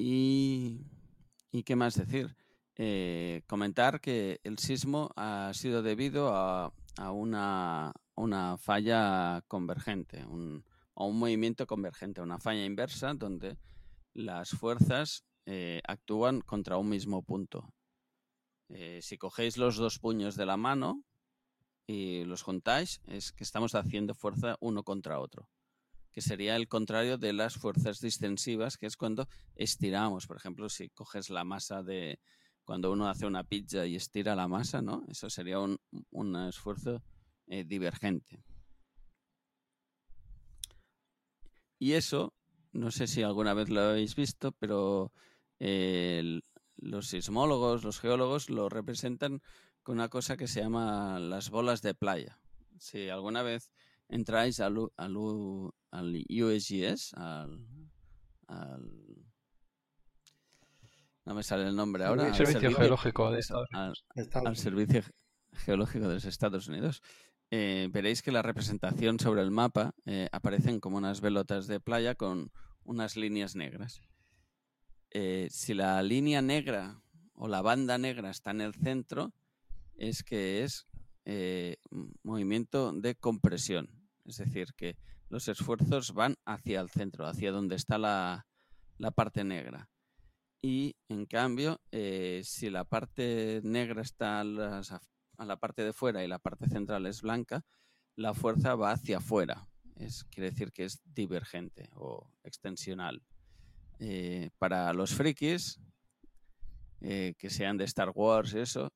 [0.00, 0.86] Y,
[1.64, 2.36] qué más decir?
[2.76, 7.92] Eh, comentar que el sismo ha sido debido a, a una,
[8.58, 13.58] falla convergente, un, a un movimiento convergente, una falla inversa donde
[14.14, 17.74] las fuerzas eh, actúan contra un mismo punto.
[18.68, 21.02] Eh, si cogéis los dos puños de la mano
[21.88, 25.48] y los juntáis, es que estamos haciendo fuerza uno contra otro,
[26.12, 30.26] que sería el contrario de las fuerzas distensivas, que es cuando estiramos.
[30.26, 32.18] Por ejemplo, si coges la masa de
[32.64, 35.04] cuando uno hace una pizza y estira la masa, ¿no?
[35.08, 35.78] Eso sería un,
[36.48, 37.02] esfuerzo
[37.46, 38.42] eh, divergente.
[41.78, 42.34] Y eso,
[42.72, 45.12] no sé si alguna vez lo habéis visto, pero
[45.58, 46.42] el,
[46.76, 49.40] los sismólogos, los geólogos lo representan
[49.82, 52.38] con una cosa que se llama las bolas de playa.
[52.78, 53.72] Si alguna vez
[54.08, 55.16] entráis al, al,
[55.90, 57.66] al USGS, al,
[61.24, 62.32] no me sale el nombre ahora.
[62.32, 64.04] Servicio Geológico de Estados Unidos.
[64.32, 65.02] Al, Servicio
[65.52, 67.02] Geológico de los Estados Unidos.
[67.50, 72.14] Eh, veréis que la representación sobre el mapa eh, aparecen como unas velotas de playa
[72.14, 72.50] con
[72.84, 74.00] unas líneas negras.
[75.10, 77.02] Eh, si la línea negra
[77.34, 79.32] o la banda negra está en el centro,
[79.96, 80.86] es que es
[81.24, 81.76] eh,
[82.22, 83.90] movimiento de compresión.
[84.24, 84.96] Es decir, que
[85.28, 88.46] los esfuerzos van hacia el centro, hacia donde está la,
[89.14, 89.88] parte negra.
[90.60, 94.82] y en cambio, eh, si la parte negra está a,
[95.38, 97.64] a, la parte de fuera y la parte central es blanca,
[98.16, 99.68] la fuerza va hacia afuera.
[99.96, 103.22] Es, quiere decir que es divergente o extensional.
[104.00, 105.80] Eh, para los frikis,
[107.00, 108.92] eh, que sean de Star Wars y eso,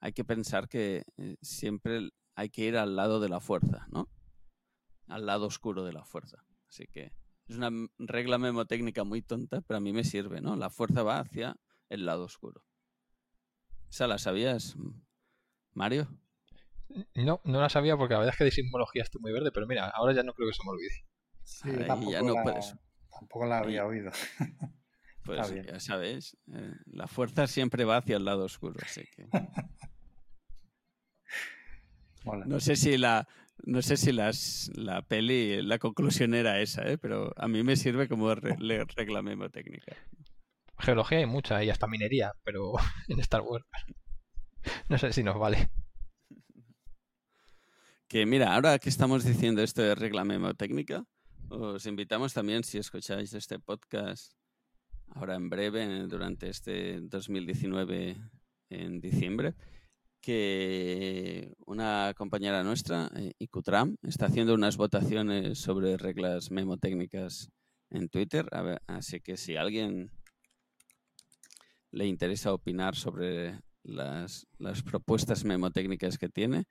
[0.00, 1.04] hay que pensar que
[1.40, 4.08] siempre hay que ir al lado de la fuerza, ¿no?
[5.08, 6.44] Al lado oscuro de la fuerza.
[6.68, 7.12] Así que
[7.48, 10.56] es una regla memotécnica muy tonta, pero a mí me sirve, ¿no?
[10.56, 11.56] La fuerza va hacia
[11.88, 12.64] el lado oscuro.
[13.88, 14.76] ¿Esa la sabías,
[15.72, 16.08] Mario?
[17.14, 19.66] No, no la sabía porque la verdad es que de simbología estoy muy verde, pero
[19.66, 21.04] mira, ahora ya no creo que se me olvide.
[21.42, 22.78] Sí, tampoco, ya no la,
[23.10, 24.10] tampoco la había oído.
[25.24, 29.26] Pues ya sabéis, eh, la fuerza siempre va hacia el lado oscuro, así que...
[32.46, 33.26] No sé si la,
[33.64, 36.98] no sé si las, la peli, la conclusión era esa, ¿eh?
[36.98, 39.96] pero a mí me sirve como regla memotécnica.
[40.78, 42.74] Geología hay mucha y hasta minería, pero
[43.08, 43.64] en Star Wars
[44.88, 45.70] no sé si nos vale.
[48.08, 51.04] Que mira, ahora que estamos diciendo esto de regla memotécnica,
[51.48, 54.32] os invitamos también, si escucháis este podcast
[55.10, 58.16] ahora en breve, durante este 2019
[58.70, 59.54] en diciembre,
[60.26, 67.52] que una compañera nuestra, eh, Icutram, está haciendo unas votaciones sobre reglas memotécnicas
[67.90, 68.48] en Twitter.
[68.88, 70.10] así que si a alguien
[71.92, 76.64] le interesa opinar sobre las, las propuestas memotécnicas que tiene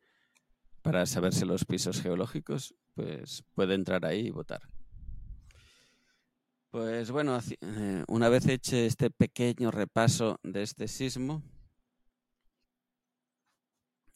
[0.82, 4.64] para saberse los pisos geológicos, pues puede entrar ahí y votar.
[6.72, 11.42] Pues bueno, eh, una vez hecho este pequeño repaso de este sismo,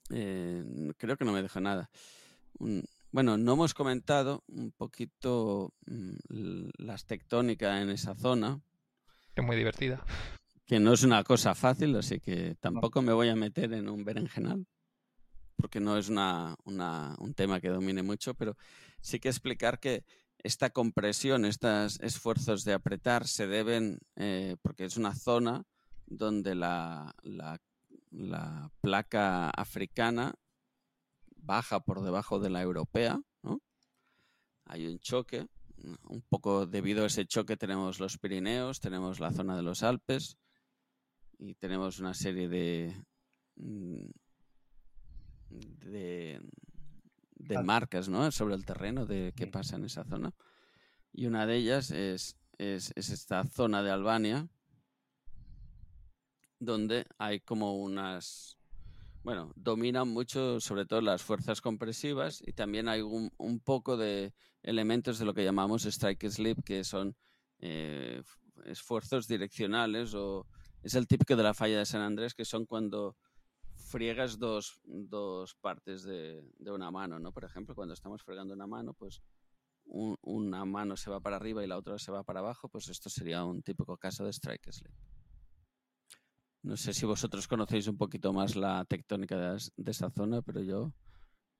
[0.09, 0.63] eh,
[0.97, 1.89] creo que no me deja nada.
[3.11, 8.61] bueno, no hemos comentado un poquito mm, las tectónicas en esa zona.
[9.35, 10.03] Es muy divertida.
[10.65, 14.03] Que no es una cosa fácil, así que tampoco me voy a meter en un
[14.03, 14.67] berenjenal,
[15.55, 18.55] porque no es una, un tema que domine mucho, pero
[19.01, 20.03] sí que explicar que
[20.43, 25.63] esta compresión, estos esfuerzos de apretar se deben, eh, porque es una zona
[26.05, 27.59] donde la, la
[28.11, 30.35] la placa africana
[31.35, 33.61] baja por debajo de la europea, ¿no?
[34.65, 35.47] Hay un choque,
[36.07, 40.37] un poco debido a ese choque tenemos los Pirineos, tenemos la zona de los Alpes
[41.37, 43.03] y tenemos una serie de,
[43.55, 44.09] mm,
[45.49, 46.41] de,
[47.35, 48.29] de marcas ¿no?
[48.31, 50.33] sobre el terreno de qué pasa en esa zona.
[51.11, 54.47] Y una de ellas es, es esta zona de Albania,
[56.59, 58.57] donde hay como unas,
[59.23, 64.33] bueno, dominan mucho sobre todo las fuerzas compresivas y también hay un, un poco de
[64.61, 67.15] elementos de lo que llamamos strike slip, que son
[67.59, 68.21] eh,
[68.65, 70.45] esfuerzos direccionales o
[70.83, 73.17] es el típico de la falla de San Andrés, que son cuando
[73.75, 77.31] friegas dos, dos partes de, de, una mano, ¿no?
[77.31, 79.21] Por ejemplo, cuando estamos fregando una mano, pues
[79.85, 83.09] una mano se va para arriba y la otra se va para abajo, pues esto
[83.09, 84.93] sería un típico caso de strike slip.
[86.61, 90.93] No sé si vosotros conocéis un poquito más la tectónica de, esa zona, pero yo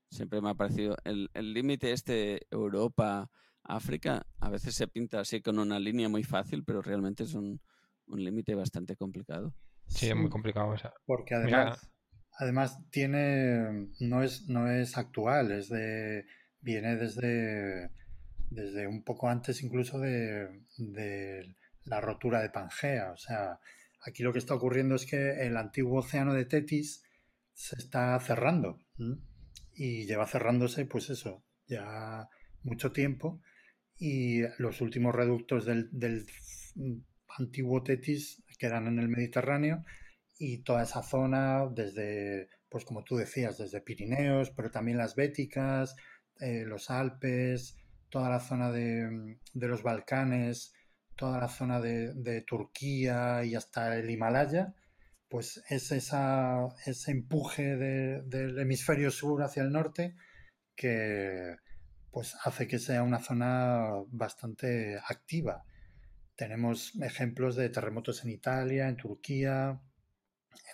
[0.10, 5.80] siempre me ha parecido el límite este Europa-África a veces se pinta así con una
[5.80, 7.62] línea muy fácil, pero realmente es un,
[8.08, 9.54] límite bastante complicado.
[9.88, 10.76] Sí, es muy complicado.
[11.06, 11.92] Porque además,
[12.40, 16.26] además tiene no es no es actual, es de
[16.60, 17.92] viene desde
[18.50, 23.60] desde un poco antes incluso de, de la rotura de Pangea, o sea,
[24.02, 27.04] Aquí lo que está ocurriendo es que el antiguo océano de Tetis
[27.54, 28.82] se está cerrando
[29.74, 32.30] y lleva cerrándose, pues eso, ya
[32.64, 33.42] mucho tiempo.
[33.98, 36.26] Y los últimos reductos del,
[37.38, 39.84] antiguo Tetis quedan en el Mediterráneo
[40.38, 45.96] y toda esa zona desde, pues como tú decías, desde Pirineos, pero también las Béticas,
[46.40, 47.78] eh, los Alpes,
[48.10, 50.74] toda la zona de, de los Balcanes,
[51.20, 54.74] toda la zona de, Turquía y hasta el Himalaya,
[55.28, 60.16] pues es esa, ese empuje del hemisferio sur hacia el norte
[60.78, 61.58] que
[62.10, 65.66] pues hace que sea una zona bastante activa.
[66.38, 69.82] Tenemos ejemplos de terremotos en Italia, en Turquía,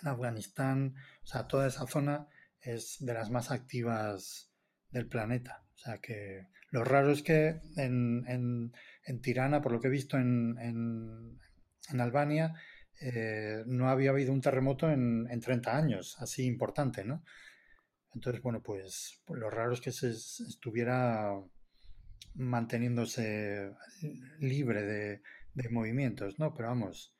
[0.00, 2.28] en Afganistán, o sea, toda esa zona
[2.60, 4.52] es de las más activas
[4.90, 5.64] del planeta.
[5.74, 8.72] O sea que lo raro es que en, en
[9.20, 12.54] Tirana, por lo que he visto en, en, Albania,
[13.00, 17.22] eh, no había habido un terremoto en, en, 30 años, así importante, ¿no?
[18.14, 21.32] Entonces, bueno, pues, pues lo raro es que se estuviera
[22.34, 23.72] manteniéndose
[24.40, 25.22] libre de,
[25.54, 26.52] de movimientos, ¿no?
[26.54, 27.14] Pero vamos,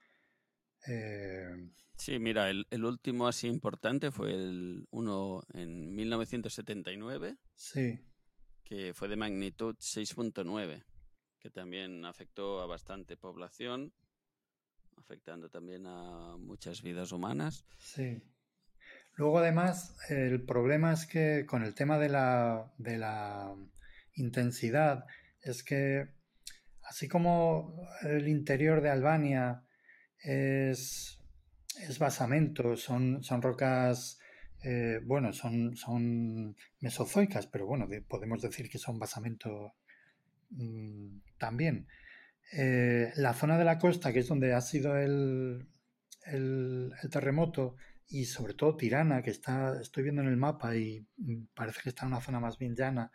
[0.88, 7.98] Eh, Sí, mira, el, el último así importante fue el uno en 1979, sí,
[8.64, 10.84] que fue de magnitud 6.9,
[11.46, 13.92] que también afectó a bastante población,
[14.96, 17.64] afectando también a muchas vidas humanas.
[17.78, 18.20] sí.
[19.14, 23.54] Luego, además, el problema es que con el tema de la, de la
[24.16, 25.06] intensidad,
[25.40, 26.08] es que
[26.82, 29.62] así como el interior de Albania
[30.18, 31.20] es,
[31.80, 34.18] es basamento, son, son rocas,
[34.64, 39.76] eh, bueno, son, son mesozoicas, pero bueno, de- podemos decir que son basamento
[40.50, 41.86] mm, también.
[42.52, 45.68] Eh, la zona de la costa, que es donde ha sido el,
[46.26, 47.76] el- terremoto,
[48.08, 51.90] y sobre todo Tirana, que está, estoy viendo en el mapa y mm, parece que
[51.90, 53.10] está en una zona más bien llana,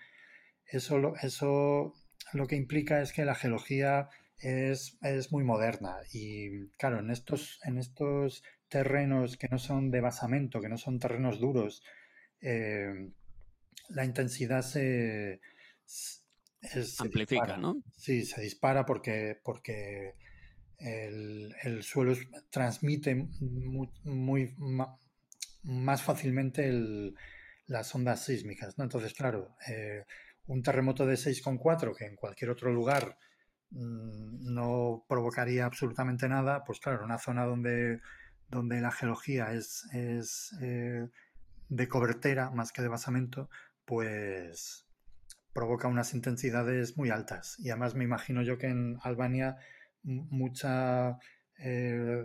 [0.65, 1.94] eso lo, eso
[2.34, 7.60] lo que implica es que la geología es, es muy moderna y claro, en estos,
[7.65, 11.84] en estos terrenos que no son de basamento, que no son terrenos duros,
[12.41, 13.12] eh,
[13.89, 15.41] la intensidad se,
[16.62, 17.58] es- Amplifica, dispara.
[17.58, 17.82] ¿no?
[17.97, 20.15] Sí, se dispara porque, porque
[20.78, 22.15] el, el suelo
[22.50, 23.28] transmite
[24.06, 24.56] muy,
[25.63, 27.15] más fácilmente el-
[27.67, 28.84] las ondas sísmicas, ¿no?
[28.84, 30.04] Entonces, claro, eh,
[30.47, 33.17] un terremoto de 6,4 que en cualquier otro lugar
[33.69, 38.02] mm, no provocaría absolutamente nada, pues claro, una zona donde,
[38.50, 41.08] donde la geología es, es eh,
[41.69, 43.50] de cobertera más que de basamento,
[43.86, 44.86] pues
[45.54, 47.58] provoca unas intensidades muy altas.
[47.60, 49.58] Y además me imagino yo que en Albania
[50.04, 51.18] mucha
[51.58, 52.24] eh,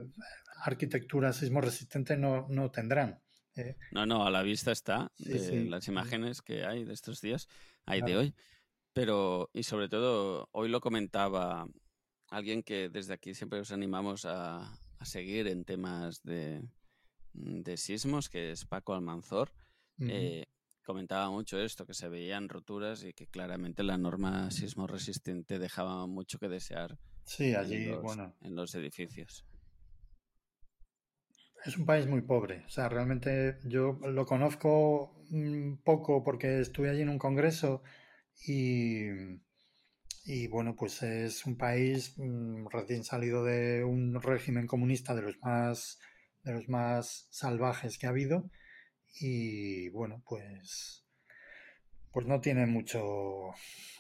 [0.65, 3.21] arquitectura sismo resistente no, no tendrán.
[3.57, 3.77] ¿eh?
[3.93, 5.69] No, no, a la vista está Sí, de sí.
[5.69, 7.49] las imágenes que hay de estos días,
[7.85, 8.35] hay de hoy.
[8.93, 11.67] Pero, y sobre todo, hoy lo comentaba
[12.31, 16.63] alguien que desde aquí siempre os animamos a, a seguir en temas de,
[17.35, 19.53] de sismos, que es Paco Almanzor.
[20.01, 20.47] Eh,
[20.87, 26.07] comentaba mucho esto, que se veían roturas y que claramente la norma sismo resistente dejaba
[26.07, 29.45] mucho que desear sí, en los, bueno, en los edificios.
[31.67, 32.63] es un país muy pobre.
[32.67, 37.83] O sea, realmente yo lo conozco un poco porque estuve allí en un congreso
[38.47, 39.09] y,
[40.25, 45.39] y bueno, pues es un país mm, recién salido de un régimen comunista de los
[45.41, 45.99] más,
[46.45, 48.49] de los más salvajes que ha habido
[49.21, 51.05] y bueno, pues,
[52.13, 53.51] pues no tiene mucho,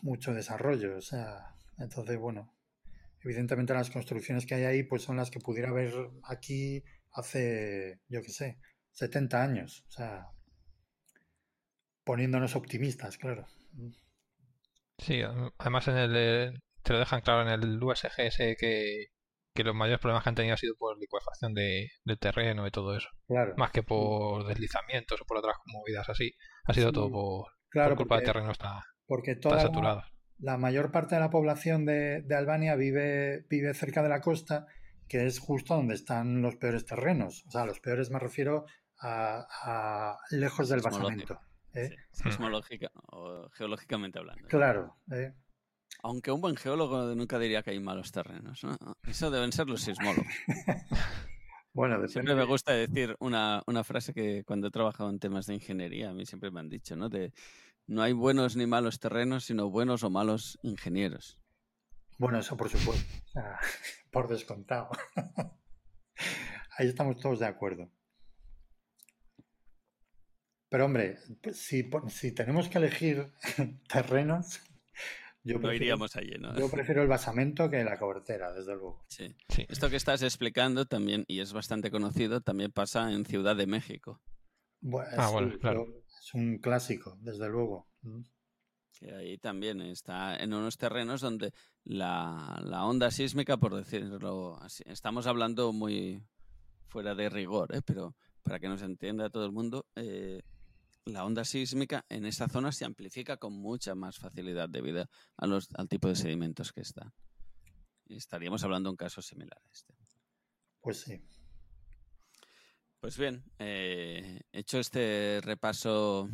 [0.03, 0.97] mucho desarrollo.
[0.97, 2.55] O sea, entonces, bueno,
[3.23, 5.92] evidentemente las construcciones que hay ahí pues son las que pudiera haber
[6.25, 8.59] aquí hace, yo qué sé,
[8.92, 9.85] 70 años.
[9.88, 10.29] O sea,
[12.05, 13.47] poniéndonos optimistas, claro.
[14.99, 15.23] Sí,
[15.59, 19.07] además en el eh, te lo dejan claro en el USGS que,
[19.57, 21.90] que los mayores problemas que han tenido ha sido por licuefacción de,
[22.21, 23.09] terreno y todo eso.
[23.27, 23.55] Claro.
[23.57, 26.33] Más que por deslizamientos o por otras movidas así.
[26.64, 28.51] Ha sido Sí, todo por, Claro, por culpa porque, de
[29.07, 30.05] porque tan toda
[30.38, 34.66] la, mayor parte de la población de, de Albania vive, vive cerca de la costa,
[35.09, 37.45] que es justo donde están los peores terrenos.
[37.49, 38.66] O sea, los peores me refiero
[39.01, 41.40] a, a lejos del basamento.
[41.75, 41.90] ¿eh?
[42.11, 44.47] Sí, sismológica o geológicamente hablando.
[44.49, 44.97] Claro.
[45.12, 45.35] ¿eh?
[46.03, 48.77] Aunque un buen geólogo nunca diría que hay malos terrenos, ¿no?
[49.07, 50.27] Eso deben ser los sismólogos.
[51.77, 52.12] Bueno, depende.
[52.12, 56.09] Siempre me gusta decir una, una frase que cuando he trabajado en temas de ingeniería,
[56.09, 57.11] a mí siempre me han dicho, ¿no?
[57.11, 57.35] De
[57.87, 61.38] no hay buenos ni malos terrenos, sino buenos o malos ingenieros.
[62.18, 63.05] Bueno, eso por supuesto.
[64.11, 64.88] Por descontado.
[66.79, 67.90] Ahí estamos todos de acuerdo.
[70.70, 73.33] Pero hombre, pues, si, si tenemos que elegir
[73.88, 74.61] terrenos,
[75.47, 76.59] yo No prefiero, iríamos allí, ¿no?
[76.59, 79.05] yo prefiero el basamento que la cobertera, desde luego.
[79.09, 79.35] Sí.
[79.49, 79.65] Sí.
[79.69, 84.21] Esto que estás explicando también, y es bastante conocido, también pasa en Ciudad de México.
[84.81, 85.85] Bueno, Ah, sí, bueno, claro.
[85.87, 87.89] pero es un clásico, desde luego.
[88.03, 88.21] Mm.
[88.99, 91.53] que ahí también está en unos terrenos donde
[91.85, 96.23] la, la onda sísmica, por decirlo así, estamos hablando muy
[96.88, 97.83] fuera de rigor, ¿eh?
[97.85, 100.40] pero para que nos entienda todo el mundo, eh,
[101.07, 105.69] la onda sísmica en esa zona se amplifica con mucha más facilidad debido a los,
[105.75, 107.13] al tipo de sedimentos que están.
[108.07, 109.94] Y estaríamos hablando de un caso similar a este.
[110.81, 111.21] Pues sí.
[113.00, 116.29] Pues bien, eh, hecho este repaso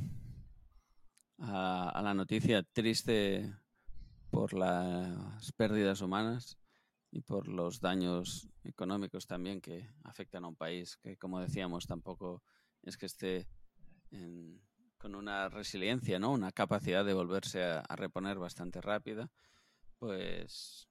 [1.38, 3.54] a, a la noticia triste
[4.30, 6.58] por las pérdidas humanas
[7.10, 12.42] y por los daños económicos también que afectan a un país que, como decíamos, tampoco
[12.82, 13.48] es que esté
[14.12, 14.60] en-
[14.98, 16.30] con una resiliencia, ¿no?
[16.32, 19.30] Una capacidad de volverse a, reponer bastante rápida.
[19.98, 20.88] Pues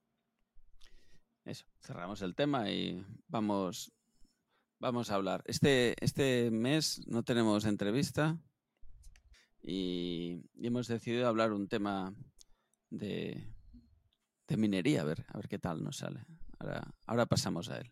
[1.45, 3.93] eso, cerramos el tema y vamos
[4.81, 5.43] Vamos a hablar.
[5.45, 8.39] Este, este mes no tenemos entrevista
[9.61, 12.15] y, y hemos decidido hablar un tema
[12.89, 13.53] de,
[14.47, 16.25] de minería, a ver, a ver qué tal nos sale.
[16.57, 17.91] Ahora, ahora pasamos a él.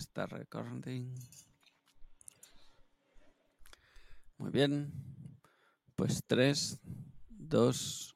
[0.00, 1.14] Start Recording.
[4.38, 4.92] Muy bien.
[5.94, 6.80] Pues 3,
[7.28, 8.14] 2,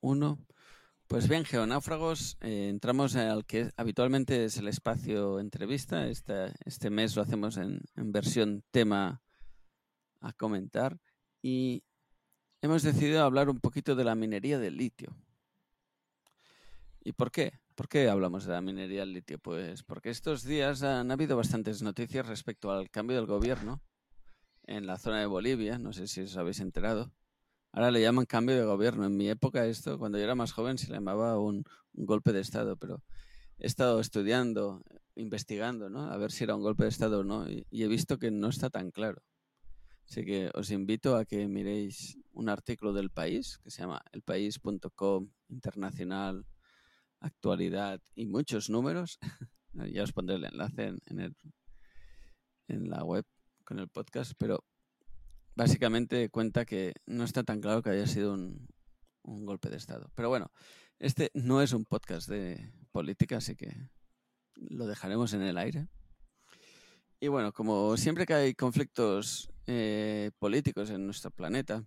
[0.00, 0.38] 1.
[1.06, 6.06] Pues bien, geonáufragos, eh, entramos al que habitualmente es el espacio entrevista.
[6.06, 9.22] Este, mes lo hacemos en, en versión tema
[10.20, 10.98] a comentar
[11.42, 11.82] y
[12.62, 15.14] hemos decidido hablar un poquito de la minería del litio.
[17.04, 17.61] ¿Y por qué?
[17.74, 19.38] ¿Por qué hablamos de la minería del litio?
[19.38, 23.80] Pues porque estos días han habido bastantes noticias respecto al cambio del gobierno
[24.64, 25.78] en la zona de Bolivia.
[25.78, 27.12] No sé si os habéis enterado.
[27.72, 29.06] Ahora le llaman cambio de gobierno.
[29.06, 31.64] En mi época esto, cuando yo era más joven, se le llamaba un,
[31.94, 33.02] golpe de Estado, pero
[33.58, 34.82] he estado estudiando,
[35.14, 36.10] investigando, ¿no?
[36.10, 38.30] A ver si era un golpe de Estado o no, y, y he visto que
[38.30, 39.22] no está tan claro.
[40.08, 45.30] Así que os invito a que miréis un artículo del país que se llama elpaís.com
[45.48, 46.46] internacional
[47.22, 49.18] actualidad y muchos números.
[49.72, 51.34] ya os pondré el enlace en, el,
[52.68, 53.24] en la web
[53.64, 54.64] con el podcast, pero
[55.54, 58.66] básicamente cuenta que no está tan claro que haya sido un,
[59.22, 60.10] un golpe de Estado.
[60.14, 60.50] Pero bueno,
[60.98, 63.74] este no es un podcast de política, así que
[64.56, 65.88] lo dejaremos en el aire.
[67.20, 71.84] Y bueno, como siempre que hay conflictos eh, políticos en nuestro planeta,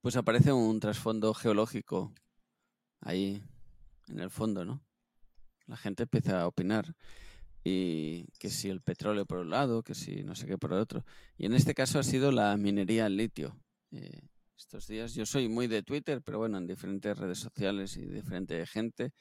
[0.00, 2.14] pues aparece un trasfondo geológico
[3.00, 3.42] ahí
[4.10, 4.82] en el fondo, ¿no?
[5.66, 6.94] La gente empieza a opinar
[7.64, 10.78] y que si el petróleo por un lado, que si no sé qué por el
[10.78, 11.04] otro.
[11.36, 13.58] Y en este caso ha sido la minería al litio.
[13.90, 14.20] Eh,
[14.56, 18.66] estos días yo soy muy de Twitter, pero bueno, en diferentes redes sociales y diferente
[18.66, 19.12] gente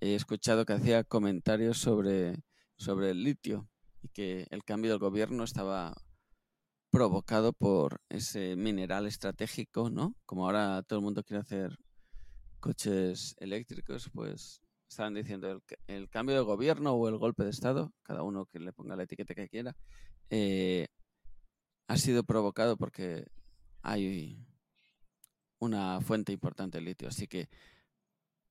[0.00, 2.42] he escuchado que hacía comentarios sobre,
[2.76, 3.68] sobre el litio
[4.02, 5.94] y que el cambio del gobierno estaba
[6.90, 10.16] provocado por ese mineral estratégico, ¿no?
[10.26, 11.78] Como ahora todo el mundo quiere hacer
[12.60, 17.92] coches eléctricos, pues estaban diciendo el, el, cambio de gobierno o el golpe de Estado,
[18.02, 19.76] cada uno que le ponga la etiqueta que quiera,
[20.30, 20.88] eh,
[21.88, 23.26] ha sido provocado porque
[23.82, 24.46] hay
[25.58, 27.08] una fuente importante de litio.
[27.08, 27.48] Así que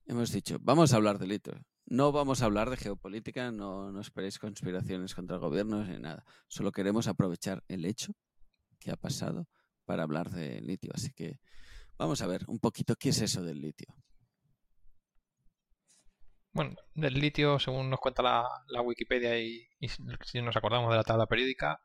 [0.05, 1.53] hemos dicho, vamos a hablar de litio.
[1.86, 6.24] No vamos a hablar de geopolítica, no, no esperéis conspiraciones contra el gobierno ni nada.
[6.47, 8.14] Solo queremos aprovechar el hecho
[8.78, 9.47] que ha pasado
[9.86, 10.91] para hablar de litio.
[10.93, 11.39] Así que
[12.00, 13.93] Vamos a ver un poquito qué es eso del litio.
[16.54, 19.68] Bueno, del litio, según nos cuenta la, Wikipedia y,
[20.24, 21.82] si nos acordamos de la tabla periódica,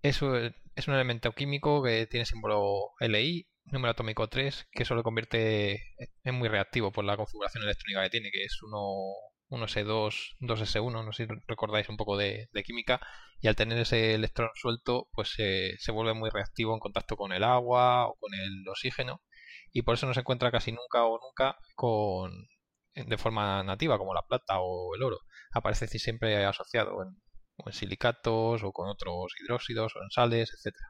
[0.00, 0.54] es un
[0.86, 6.48] elemento químico que tiene símbolo Li, número atómico 3, que eso lo convierte en muy
[6.48, 11.90] reactivo por la configuración electrónica que tiene, que es 1S2, 2S1, no sé si recordáis
[11.90, 12.98] un poco de, química,
[13.40, 17.44] y al tener ese electrón suelto, pues se vuelve muy reactivo en contacto con el
[17.44, 19.20] agua o con el oxígeno
[19.74, 22.46] y por eso no se encuentra casi nunca o nunca con
[22.94, 25.18] de forma nativa como la plata o el oro.
[25.52, 30.88] Aparece siempre asociado en, silicatos o con otros hidróxidos o en sales, etcétera.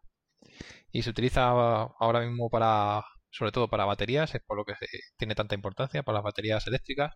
[0.93, 4.75] Y se utiliza ahora mismo para sobre todo para baterías, es por lo que
[5.17, 7.15] tiene tanta importancia para las baterías eléctricas.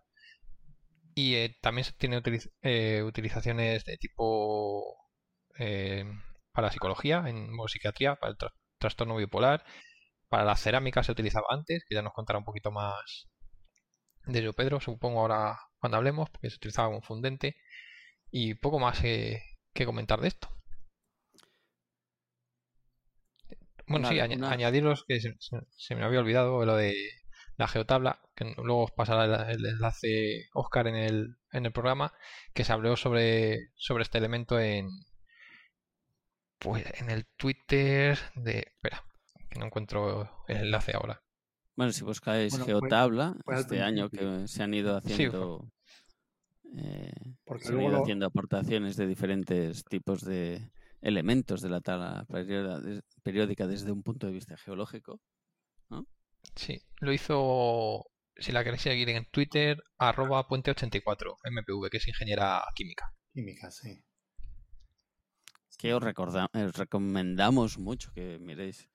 [1.15, 2.21] Y eh, también se tiene
[2.61, 4.97] eh, utilizaciones de tipo
[5.59, 6.05] eh,
[6.51, 9.63] para psicología, en psiquiatría, para el tra trastorno bipolar
[10.29, 13.27] para la cerámica se utilizaba antes, que ya nos contará un poquito más
[14.25, 17.55] de ello Pedro, supongo ahora cuando hablemos, porque se utilizaba como fundente.
[18.31, 19.41] Y poco más que,
[19.73, 20.49] que comentar de esto.
[23.87, 24.51] Bueno, una, sí, añ una...
[24.51, 26.93] añadiros que se, se, me había olvidado lo de
[27.57, 32.13] la geotabla, que luego os pasará el, enlace Oscar en el, en el programa,
[32.53, 34.89] que se habló sobre, sobre este elemento en,
[36.59, 38.59] pues, en el Twitter de...
[38.59, 39.03] Espera,
[39.49, 41.21] que no encuentro el enlace ahora.
[41.75, 45.71] Bueno, si buscáis bueno, Geotabla, pues, pues este año que se han ido haciendo,
[46.63, 47.11] sí, eh,
[47.61, 48.01] se han ido lo...
[48.01, 50.69] haciendo aportaciones de diferentes tipos de,
[51.01, 52.25] elementos de la tabla
[53.23, 55.21] periódica desde un punto de vista geológico.
[56.55, 58.05] Sí, lo hizo,
[58.37, 63.13] si la queréis seguir en Twitter, arroba puente84, MPV, que es ingeniera química.
[63.33, 64.03] Química, sí.
[65.77, 68.89] Que os, os recomendamos mucho que miréis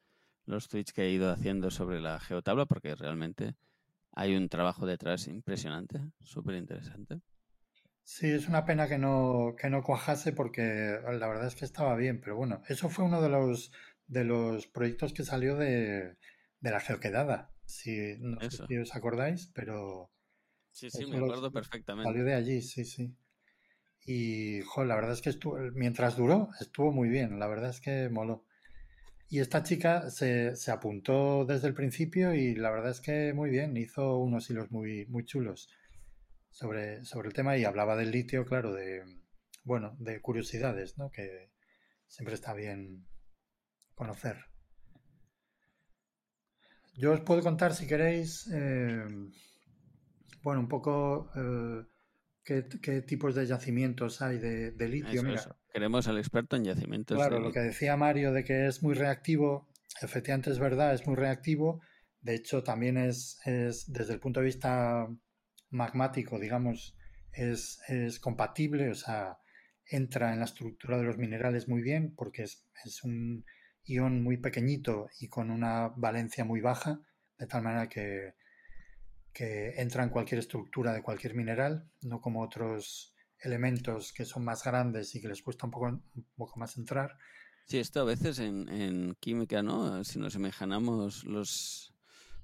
[0.47, 3.55] los tweets que he ido haciendo sobre la geotabla, porque realmente
[4.13, 7.21] hay un trabajo detrás impresionante, súper interesante.
[8.03, 11.97] Sí, es una pena que no, que no cuajase porque la verdad es que estaba
[11.97, 13.73] bien, pero bueno, eso fue uno de los,
[14.07, 16.17] de los proyectos que salió de,
[16.61, 20.11] de la geoquedada, si no sé si os acordáis, pero...
[20.71, 22.11] Sí, sí, me acuerdo perfectamente.
[22.11, 23.17] Salió de allí, sí, sí.
[24.07, 27.81] Y, jo, la verdad es que estuvo, mientras duró, estuvo muy bien, la verdad es
[27.81, 28.45] que moló.
[29.29, 33.51] Y esta chica se, se, apuntó desde el principio y la verdad es que muy
[33.51, 35.69] bien, hizo unos hilos muy, muy chulos
[36.51, 39.03] sobre, sobre el tema y hablaba del litio, claro, de,
[39.65, 41.11] bueno, de curiosidades, ¿no?
[41.11, 41.51] Que
[42.07, 43.07] siempre está bien
[43.95, 44.37] conocer.
[46.97, 49.05] Yo os puedo contar, si queréis, eh,
[50.43, 51.85] bueno, un poco eh,
[52.45, 55.23] qué, tipos de yacimientos hay de, litio.
[55.75, 57.19] Queremos al experto en yacimientos.
[57.19, 59.69] Claro, lo que decía Mario de que es muy reactivo,
[60.03, 61.81] efectivamente es verdad, es muy reactivo.
[62.21, 65.09] De hecho, también es, es desde el punto de vista
[65.71, 66.97] magmático, digamos,
[67.33, 69.39] es, es, compatible, o sea,
[69.85, 73.45] entra en la estructura de los minerales muy bien porque es, es un
[73.83, 77.01] ion muy pequeñito y con una valencia muy baja,
[77.37, 78.35] de tal manera que,
[79.33, 83.14] que entra en cualquier estructura de cualquier mineral, no como otros
[83.45, 87.19] elementos que son más grandes y que les cuesta un poco, un poco más entrar.
[87.67, 90.05] Sí, esto a veces en, en química, ¿no?
[90.05, 91.95] Si nos semejanamos los,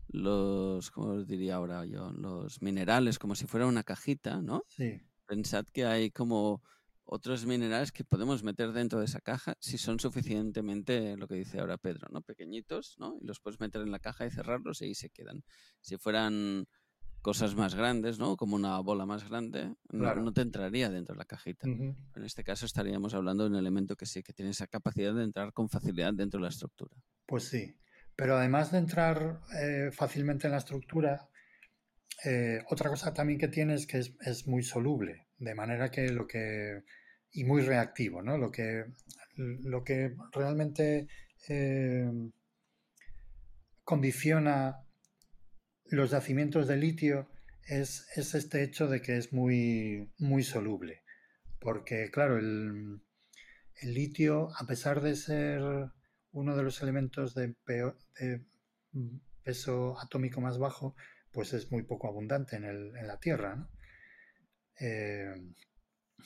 [0.09, 2.11] los, ¿cómo os diría ahora yo?
[2.13, 4.65] Los minerales como si fuera una cajita, ¿no?
[4.69, 5.01] Sí.
[5.27, 6.63] Pensad que hay como
[7.05, 11.59] otros minerales que podemos meter dentro de esa caja si son suficientemente, lo que dice
[11.59, 12.23] ahora Pedro, ¿no?
[12.23, 13.17] Pequeñitos, ¿no?
[13.21, 15.43] Y los puedes meter en la caja y cerrarlos y ahí se quedan.
[15.81, 16.67] Si fueran
[17.21, 18.37] cosas más grandes, ¿no?
[18.37, 21.67] Como una bola más grande, no, te entraría dentro de la cajita.
[21.67, 25.25] En este caso estaríamos hablando de un elemento que sí, que tiene esa capacidad de
[25.25, 26.97] entrar con facilidad dentro de la estructura.
[27.27, 27.77] Pues sí,
[28.17, 31.29] pero además de entrar eh, fácilmente en la estructura,
[32.25, 36.27] eh, otra cosa también que tiene es que es, muy soluble, de manera que lo
[36.27, 36.83] que
[37.33, 38.37] y muy reactivo, ¿no?
[38.37, 38.85] Lo que,
[39.37, 41.07] lo que realmente
[41.49, 42.11] eh,
[43.85, 44.85] condiciona
[45.91, 47.29] los yacimientos de litio
[47.65, 51.03] es, este hecho de que es muy, muy soluble.
[51.59, 53.03] Porque, claro, el,
[53.83, 55.63] litio, a pesar de ser
[56.33, 57.55] uno de los elementos de,
[59.43, 60.95] peso atómico más bajo,
[61.33, 63.69] pues es muy poco abundante en, la Tierra.
[64.79, 65.35] Eh,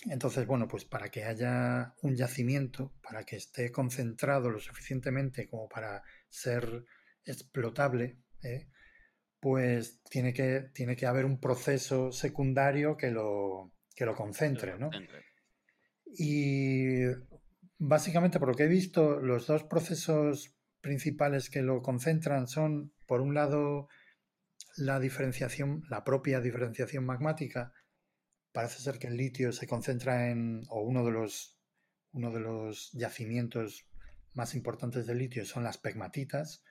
[0.07, 5.69] entonces, bueno, pues para que haya un yacimiento, para que esté concentrado lo suficientemente como
[5.69, 6.85] para ser
[7.25, 8.69] explotable, ¿eh?
[9.45, 14.89] Pues tiene que, tiene que haber un proceso secundario que lo, que lo concentre, ¿no?
[16.07, 17.03] Y
[17.77, 23.21] básicamente, por lo que he visto, los dos procesos principales que lo concentran son, por
[23.21, 23.89] un lado,
[24.79, 27.75] la diferenciación, la propia diferenciación magmática,
[28.51, 31.61] parece ser que el litio se concentra en, o uno de los,
[32.13, 33.87] uno de los yacimientos
[34.33, 36.65] más importantes de litio son las pegmatitas,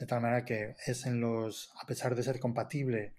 [0.00, 3.12] de tal manera que es en los, a pesar de ser compatible,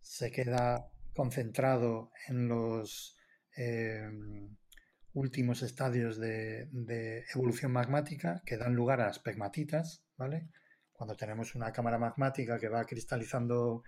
[0.00, 3.16] se queda concentrado en los
[3.56, 4.56] em,
[5.12, 10.48] últimos estadios de, evolución magmática que dan lugar a las pegmatitas, ¿vale?
[10.92, 13.84] Cuando tenemos una cámara magmática que va cristalizando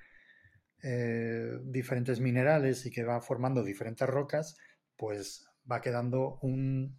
[0.85, 4.57] eh, diferentes minerales y que va formando diferentes rocas,
[4.97, 6.97] pues va quedando un,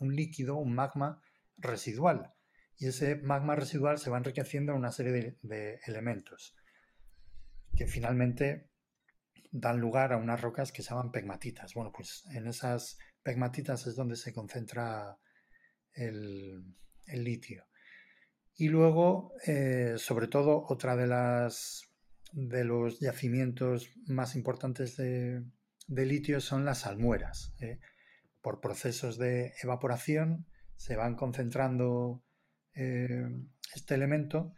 [0.00, 1.22] líquido, un magma
[1.58, 2.34] residual.
[2.80, 6.56] Y ese magma residual se va enriqueciendo en una serie de, elementos
[7.76, 8.70] que finalmente
[9.52, 11.74] dan lugar a unas rocas que se llaman pegmatitas.
[11.74, 15.18] Bueno, pues en esas pegmatitas es donde se concentra
[15.92, 16.74] el,
[17.06, 17.66] litio.
[18.56, 21.82] Y luego, eh, sobre todo, otra de las
[22.32, 25.44] de los yacimientos más importantes de,
[25.86, 27.52] litio son las almueras.
[27.60, 27.78] ¿eh?
[28.40, 32.22] Por procesos de evaporación se van concentrando
[32.74, 33.28] eh,
[33.74, 34.54] este elemento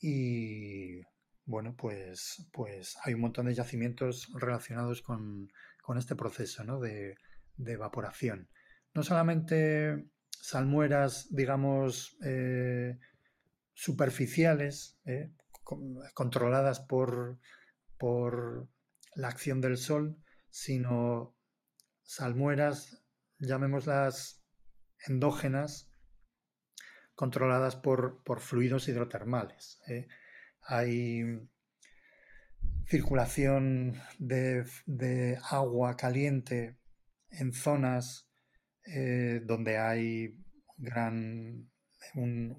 [0.00, 1.00] y
[1.46, 5.50] bueno, pues, pues hay un montón de yacimientos relacionados con,
[5.96, 7.16] este proceso de,
[7.58, 8.48] evaporación.
[8.94, 12.98] No solamente salmueras, digamos, eh,
[13.74, 14.98] superficiales,
[16.14, 17.38] controladas por,
[17.98, 18.68] por
[19.14, 20.16] la acción del sol,
[20.50, 21.34] sino
[22.02, 23.02] salmueras,
[23.38, 24.42] llamémoslas
[25.06, 25.90] endógenas
[27.14, 29.80] controladas por, fluidos hidrotermales.
[29.88, 30.08] ¿eh?
[30.62, 31.22] Hay
[32.86, 36.78] circulación de, agua caliente
[37.30, 38.28] en zonas
[38.86, 40.36] eh, donde hay
[40.76, 41.70] gran,
[42.14, 42.54] un,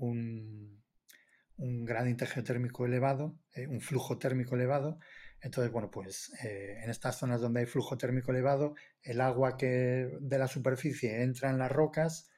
[1.58, 5.00] un, gradiente geotérmico elevado, eh, un flujo térmico elevado.
[5.42, 10.40] Entonces, bueno, pues en estas zonas donde hay flujo térmico elevado, el agua que de
[10.40, 12.32] la superficie entra en las rocas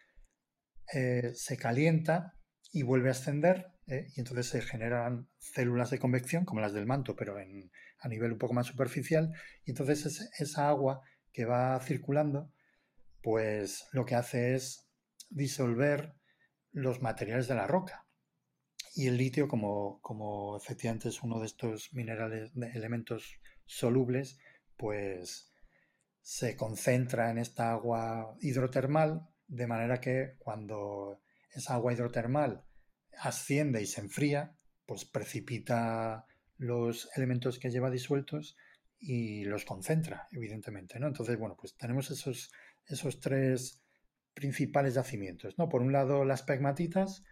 [0.93, 2.33] eh, se calienta
[2.71, 6.85] y vuelve a ascender eh, y entonces se generan células de convección como las del
[6.85, 9.31] manto, pero en, a nivel un poco más superficial
[9.65, 12.51] y entonces esa agua que va circulando
[13.21, 14.87] pues lo que hace es
[15.29, 16.13] disolver
[16.71, 18.05] los materiales de la roca.
[18.95, 24.39] Y el litio, como, como efectivamente es uno de estos minerales, de elementos solubles,
[24.77, 25.51] pues
[26.21, 31.21] se concentra en esta agua hidrotermal de manera que cuando
[31.51, 32.63] esa agua hidrotermal
[33.19, 36.25] asciende y se enfría, pues precipita
[36.57, 38.57] los elementos que lleva disueltos
[38.99, 41.07] y los concentra, evidentemente, ¿no?
[41.07, 42.51] Entonces, bueno, pues tenemos esos,
[42.85, 43.83] esos tres
[44.33, 45.69] principales yacimientos, ¿no?
[45.69, 47.23] Por un lado, las pegmatitas,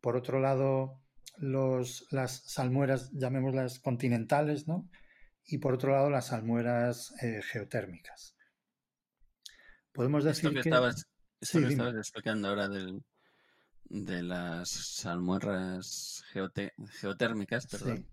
[0.00, 1.00] por otro lado,
[1.36, 4.88] los, las salmueras, llamémoslas continentales, ¿no?
[5.44, 8.36] Y por otro lado, las salmueras eh, geotérmicas.
[9.92, 10.70] Podemos decir que...
[11.42, 13.02] Esto que estabas explicando ahora del,
[13.86, 18.06] de las salmuerras geotérmicas, perdón.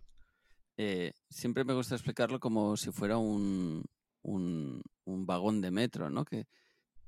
[0.78, 3.86] Eh, siempre me gusta explicarlo como si fuera un,
[4.24, 6.26] un, vagón de metro, ¿no?
[6.26, 6.48] Que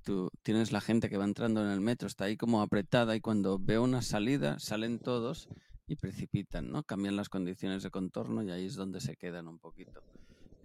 [0.03, 3.19] tú tienes la gente que va entrando en el metro, está ahí como apretada y
[3.19, 5.49] cuando ve una salida salen todos
[5.87, 6.83] y precipitan, ¿no?
[6.83, 10.03] Cambian las condiciones de contorno y ahí es donde se quedan un poquito.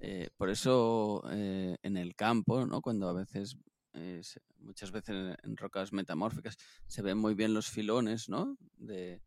[0.02, 2.82] Eh, por eso eh, en el campo, ¿no?
[2.82, 3.56] Cuando a veces
[4.58, 8.56] muchas veces en, rocas metamórficas se ven muy bien los filones, ¿no?
[8.76, 9.20] De,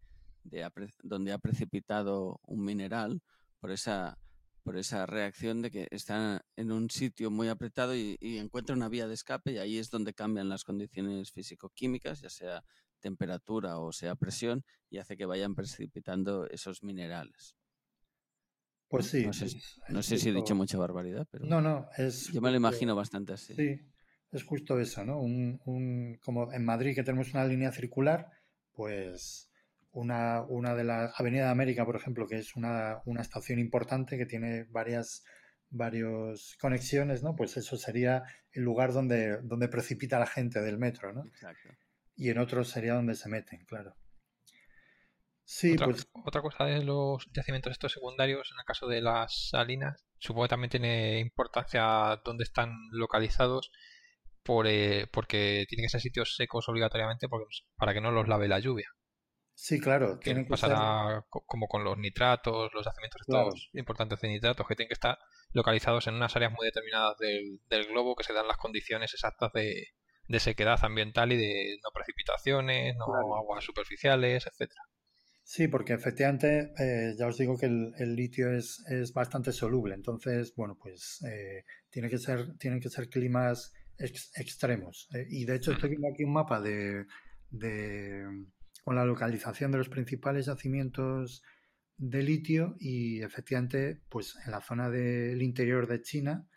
[1.03, 3.22] donde ha precipitado un mineral
[3.59, 4.17] por esa,
[4.63, 9.07] por esa reacción de que está en un sitio muy apretado y, encuentra una vía
[9.07, 12.63] de escape y ahí es donde cambian las condiciones físico-químicas, ya sea
[12.99, 17.55] temperatura o sea presión, y hace que vayan precipitando esos minerales.
[18.89, 19.26] Pues sí.
[19.89, 21.45] No sé, si he dicho mucha barbaridad, pero.
[21.45, 22.32] No, no, es.
[22.32, 23.53] Yo me lo imagino bastante así.
[23.53, 23.80] Sí,
[24.32, 25.19] es justo eso, ¿no?
[25.19, 28.27] Un, como en Madrid que tenemos una línea circular,
[28.73, 29.49] pues
[29.91, 34.25] una, una de las Avenida de América, por ejemplo, que es una, estación importante que
[34.25, 35.23] tiene varias
[35.71, 37.36] varios conexiones, ¿no?
[37.36, 41.25] Pues eso sería el lugar donde, donde precipita la gente del metro, ¿no?
[41.25, 41.69] Exacto.
[42.15, 43.95] Y en otros sería donde se meten, claro.
[45.43, 46.07] Sí, otra, pues...
[46.25, 50.49] otra cosa de los yacimientos estos secundarios, en el caso de las salinas, supongo que
[50.49, 53.71] también tiene importancia dónde están localizados
[54.65, 57.27] eh, porque tienen que ser sitios secos obligatoriamente
[57.75, 58.89] para que no los lave la lluvia.
[59.61, 60.19] Sí, claro.
[60.19, 64.93] Que pasará como con los nitratos, los yacimientos estos importantes de nitratos, que tienen que
[64.93, 65.17] estar
[65.51, 69.87] localizados en unas áreas muy determinadas del, globo que se dan las condiciones exactas de,
[70.39, 74.81] sequedad ambiental y de no precipitaciones, no aguas superficiales, etcétera.
[75.43, 78.81] Sí, porque efectivamente eh, ya os digo que el, litio es,
[79.13, 85.08] bastante soluble, entonces, bueno, pues eh, tiene que ser, tienen que ser climas extremos.
[85.14, 87.06] Eh, y de hecho estoy viendo aquí un mapa de,
[88.84, 91.43] con la localización de los principales yacimientos
[91.97, 96.47] de litio y efectivamente pues en la zona del interior de China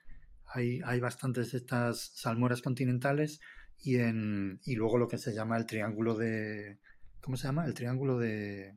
[0.47, 3.41] hay, hay bastantes de estas salmueras continentales
[3.79, 6.79] y, en, y luego lo que se llama el triángulo de...
[7.21, 7.65] ¿Cómo se llama?
[7.65, 8.77] El triángulo de...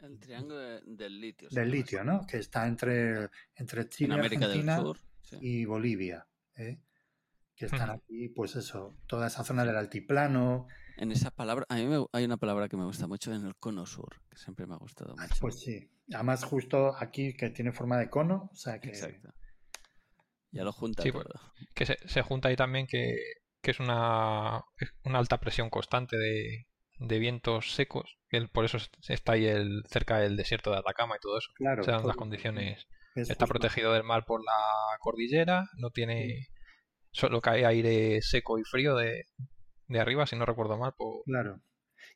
[0.00, 1.48] El triángulo del litio.
[1.50, 2.26] Del litio, ¿no?
[2.26, 4.80] Que está entre, entre Chile, Argentina
[5.40, 6.26] y Bolivia.
[6.56, 6.78] ¿eh?
[7.56, 10.66] Que están aquí, pues eso, toda esa zona del altiplano.
[10.96, 13.56] En esa palabra, a mí me, hay una palabra que me gusta mucho en el
[13.56, 15.34] cono sur, que siempre me ha gustado mucho.
[15.40, 18.88] Pues sí, además justo aquí que tiene forma de cono, o sea que...
[18.88, 19.30] Exacto.
[20.50, 21.26] Ya lo junta pues,
[21.74, 23.16] que se, junta ahí también que,
[23.62, 24.62] es una,
[25.02, 28.78] una alta presión constante de, vientos secos, que por eso
[29.08, 31.48] está ahí el, cerca del desierto de Atacama y todo eso.
[31.56, 31.82] Claro.
[31.82, 32.86] Se dan las condiciones.
[33.16, 36.48] Está protegido del mar por la cordillera, no tiene
[37.14, 39.24] solo cae aire seco y frío de,
[39.98, 41.60] arriba, si no recuerdo mal, por, claro.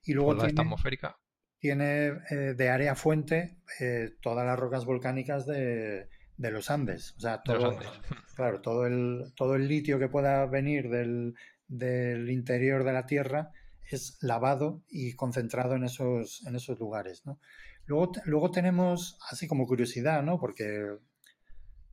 [0.02, 1.16] y luego la tiene, atmosférica.
[1.60, 7.14] Tiene eh, de área fuente eh, todas las rocas volcánicas de, los Andes.
[7.16, 7.78] O sea, todo,
[8.36, 11.34] claro, todo el, todo el litio que pueda venir del,
[11.68, 13.52] del interior de la Tierra
[13.90, 17.22] es lavado y concentrado en esos, en esos lugares.
[17.24, 17.40] ¿no?
[17.86, 20.40] Luego, luego tenemos, así como curiosidad, ¿no?
[20.40, 20.84] porque,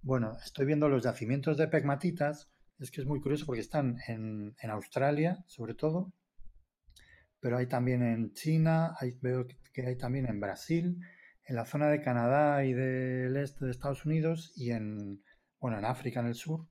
[0.02, 2.50] bueno, estoy viendo los yacimientos de pegmatitas
[2.80, 6.14] es que es muy curioso porque están en, Australia, sobre todo,
[7.40, 11.00] pero hay también en China, hay, veo que hay también en Brasil,
[11.48, 15.24] en la zona de Canadá y del este de Estados Unidos y en,
[15.60, 16.68] bueno, en África, en el sur,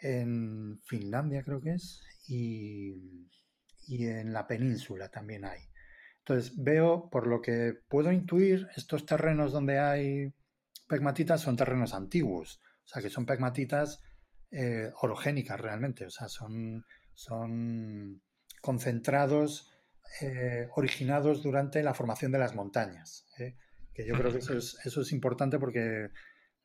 [0.00, 3.28] en Finlandia creo que es, y,
[3.86, 5.60] y en la península también hay.
[6.20, 10.34] Entonces veo, por lo que puedo intuir, estos terrenos donde hay
[10.86, 14.02] pegmatitas son terrenos antiguos, o sea que son pegmatitas
[14.50, 18.22] eh, orogénicas realmente, o sea, son, son
[18.62, 19.70] concentrados
[20.22, 23.26] eh, originados durante la formación de las montañas.
[23.38, 23.56] ¿eh?
[23.92, 26.08] Que yo creo que eso es, eso es importante porque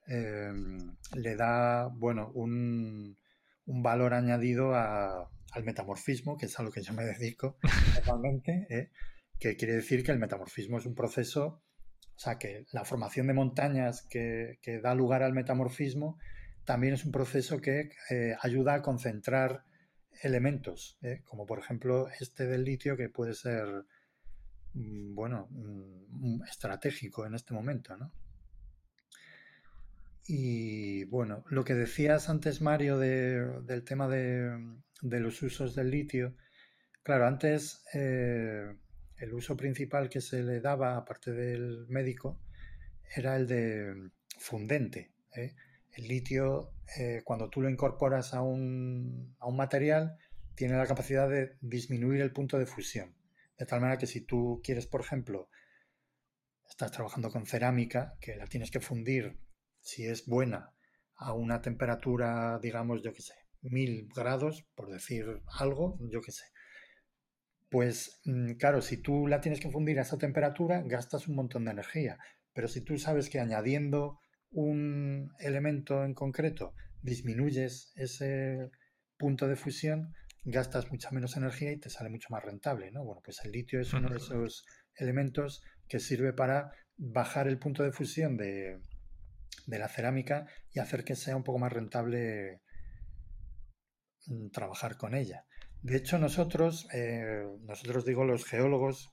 [0.05, 3.17] le da, bueno, un,
[3.65, 7.57] un valor añadido al metamorfismo, que es a lo que yo me dedico
[8.05, 8.91] normalmente,
[9.39, 11.63] que quiere decir que el metamorfismo es un proceso,
[12.15, 16.17] o sea, que la formación de montañas que, que da lugar al metamorfismo
[16.65, 19.63] también es un proceso que eh, ayuda a concentrar
[20.21, 21.21] elementos, ¿eh?
[21.25, 23.85] como por ejemplo este del litio que puede ser,
[24.73, 28.11] mm, bueno, mm, estratégico en este momento, ¿no?
[30.25, 34.57] Y bueno, lo que decías antes, Mario, del tema de,
[35.01, 36.35] los usos del litio,
[37.03, 38.73] claro, antes eh,
[39.17, 42.39] el uso principal que se le daba, aparte del médico,
[43.15, 45.11] era el de fundente.
[45.35, 45.55] ¿eh?
[45.93, 50.17] El litio, eh, cuando tú lo incorporas a un, material,
[50.55, 53.15] tiene la capacidad de disminuir el punto de fusión.
[53.57, 55.49] De tal manera que si tú quieres, por ejemplo,
[56.67, 59.39] estás trabajando con cerámica, que la tienes que fundir,
[59.79, 60.73] si es buena,
[61.15, 66.45] a una temperatura, digamos, yo qué sé, mil grados, por decir algo, yo qué sé.
[67.69, 71.65] Pues mm, claro, si tú la tienes que fundir a esa temperatura, gastas un montón
[71.65, 72.17] de energía.
[72.53, 74.19] Pero si tú sabes que añadiendo
[74.53, 78.71] un elemento en concreto, disminuyes ese
[79.17, 80.13] punto de fusión,
[80.45, 83.03] gastas mucha menos energía y te sale mucho más rentable, ¿no?
[83.03, 87.83] Bueno, pues el litio es uno de esos elementos que sirve para bajar el punto
[87.83, 88.79] de fusión de,
[89.67, 92.61] la cerámica y hacer que sea un poco más rentable
[94.27, 95.45] mm, trabajar con ella.
[95.81, 99.11] De hecho, nosotros, eh, nosotros digo los geólogos,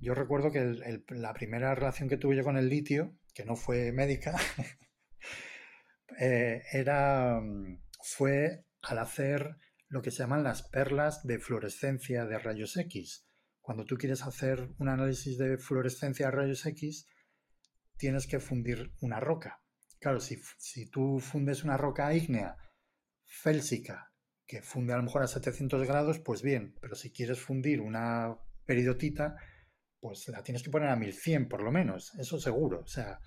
[0.00, 3.14] yo recuerdo que la primera relación que tuve yo con el litio
[3.44, 4.36] no fue médica,
[6.20, 9.56] eh, era, mm, fue al hacer
[9.88, 13.26] lo que se llaman las perlas de fluorescencia de rayos X.
[13.60, 17.06] Cuando tú quieres hacer un análisis de fluorescencia de rayos X,
[17.96, 19.62] tienes que fundir una roca.
[19.98, 22.56] Claro, si, si tú fundes una roca ígnea
[23.24, 24.12] félsica
[24.46, 28.36] que funde a lo mejor a 700 grados, pues bien, pero si quieres fundir una
[28.64, 29.36] peridotita,
[30.00, 32.80] pues la tienes que poner a 1100 por lo menos, eso seguro.
[32.80, 33.20] O sea,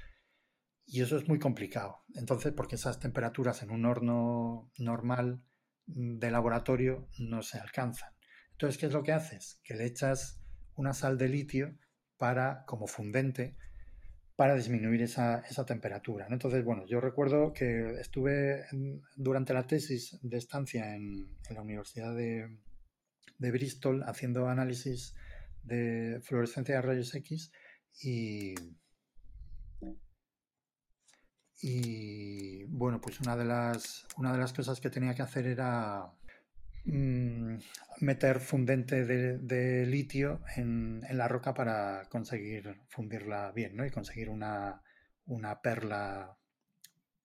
[0.85, 2.03] y eso es muy complicado.
[2.15, 5.41] Entonces, porque esas temperaturas en un horno normal
[5.85, 8.09] de laboratorio no se alcanzan.
[8.51, 9.59] Entonces, ¿qué es lo que haces?
[9.63, 10.41] Que le echas
[10.75, 11.77] una sal de litio
[12.17, 13.55] para, como fundente,
[14.35, 16.27] para disminuir esa, esa temperatura.
[16.29, 18.65] Entonces, bueno, yo recuerdo que estuve
[19.15, 22.59] durante la tesis de estancia en, en la Universidad de,
[23.37, 25.15] de Bristol haciendo análisis
[25.63, 27.51] de fluorescencia de rayos X
[28.01, 28.55] y,
[31.61, 36.11] y bueno, pues una de las, una de las cosas que tenía que hacer era
[36.85, 37.55] mm,
[38.01, 43.85] meter fundente de, litio en, la roca para conseguir fundirla bien, ¿no?
[43.85, 44.81] Y conseguir una,
[45.25, 46.37] una perla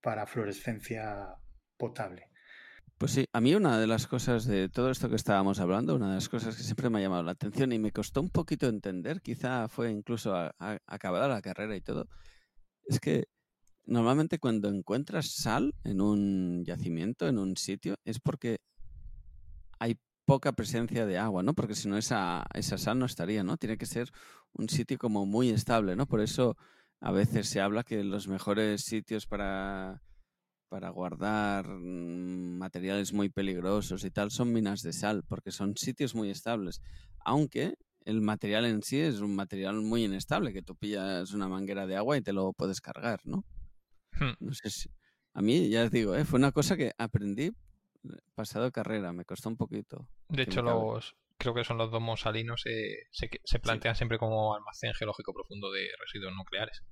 [0.01, 1.35] para fluorescencia
[1.77, 2.31] potable.
[2.99, 6.09] Pues sí, a mí una de las cosas de todo esto que estábamos hablando, una
[6.09, 8.67] de las cosas que siempre me ha llamado la atención y me costó un poquito
[8.67, 12.09] entender, quizá fue incluso acabada la carrera y todo,
[12.89, 13.29] es que
[13.87, 18.59] normalmente cuando encuentras sal en un yacimiento, en un sitio, es porque
[19.79, 21.55] hay poca presencia de agua, ¿no?
[21.55, 23.57] Porque si no esa, esa sal no estaría, ¿no?
[23.59, 24.11] Tiene que ser
[24.55, 26.07] un sitio como muy estable, ¿no?
[26.07, 26.57] Por eso
[27.01, 30.03] a veces se habla que los mejores sitios para
[30.69, 36.15] para guardar mm, materiales muy peligrosos y tal son minas de sal, porque son sitios
[36.15, 36.81] muy estables.
[37.25, 41.87] Aunque el material en sí es un material muy inestable, que tú pillas una manguera
[41.87, 43.45] de agua y te lo puedes cargar, ¿no?
[44.13, 44.35] Hmm.
[44.41, 44.91] No sé si...
[45.35, 46.25] A mí, ya os digo, ¿eh?
[46.25, 47.53] fue una cosa que aprendí eh,
[48.35, 50.09] pasado carrera, me costó un poquito.
[50.29, 54.55] De hecho, los creo que son los domos salinos, eh, se, se, plantean siempre como
[54.55, 56.83] almacén geológico profundo de residuos nucleares.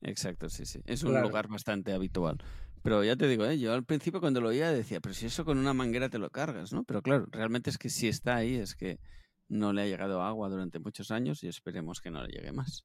[0.00, 0.80] Exacto, sí, sí.
[0.86, 2.38] Es un lugar bastante habitual.
[2.84, 3.58] Pero ya te digo, ¿eh?
[3.58, 6.28] yo al principio cuando lo oía decía, pero si eso con una manguera te lo
[6.28, 6.84] cargas, ¿no?
[6.84, 9.00] Pero claro, realmente es que si está ahí es que
[9.48, 12.84] no le ha llegado agua durante muchos años y esperemos que no le llegue más.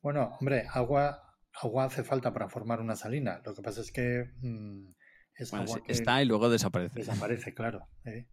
[0.00, 1.22] Bueno, hombre, agua,
[1.52, 3.42] agua hace falta para formar una salina.
[3.44, 4.94] Lo que pasa es que mm,
[5.34, 5.52] es
[5.88, 6.98] está y luego desaparece.
[6.98, 7.86] Desaparece, claro.
[8.06, 8.30] ¿eh?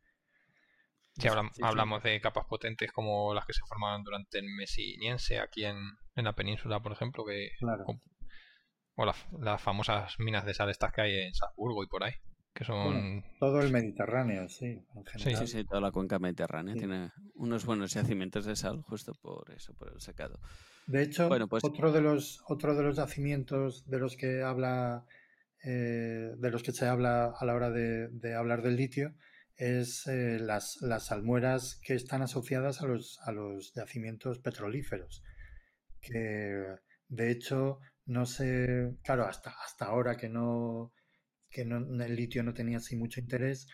[1.18, 5.76] Si hablamos de capas potentes como las que se formaron durante el Messiniense aquí en,
[6.16, 7.50] en la península, por ejemplo, que
[8.96, 12.14] o, las, famosas minas de sal estas que hay en Salzburgo y por ahí,
[12.54, 13.24] que son...
[13.40, 14.82] todo el Mediterráneo, sí,
[15.18, 19.52] Sí, sí, sí, toda la cuenca mediterránea tiene unos buenos yacimientos de sal justo por
[19.52, 20.40] eso, por el secado.
[20.88, 25.06] De hecho, pues otro, de los, otro de los yacimientos de los que habla...
[25.68, 29.16] Eh, de los que se habla a la hora de hablar del litio
[29.58, 35.24] es eh, las, las, almueras que están asociadas a los, a los yacimientos petrolíferos.
[36.02, 36.76] Que
[37.08, 40.94] de hecho no sé, claro, hasta, hasta ahora que no,
[41.50, 43.68] que el litio no tenía así mucho interés,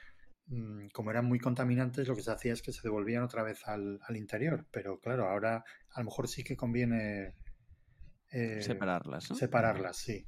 [0.48, 3.68] mm, como eran muy contaminantes, lo que se hacía es que se devolvían otra vez
[3.68, 4.68] al, al interior.
[4.72, 7.36] Pero claro, ahora a lo mejor sí que conviene
[8.32, 9.26] eh, separarlas.
[9.26, 10.26] Separarlas, sí.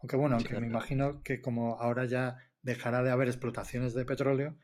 [0.00, 4.56] Aunque bueno, aunque me imagino que como ahora ya dejará de haber explotaciones de petróleo,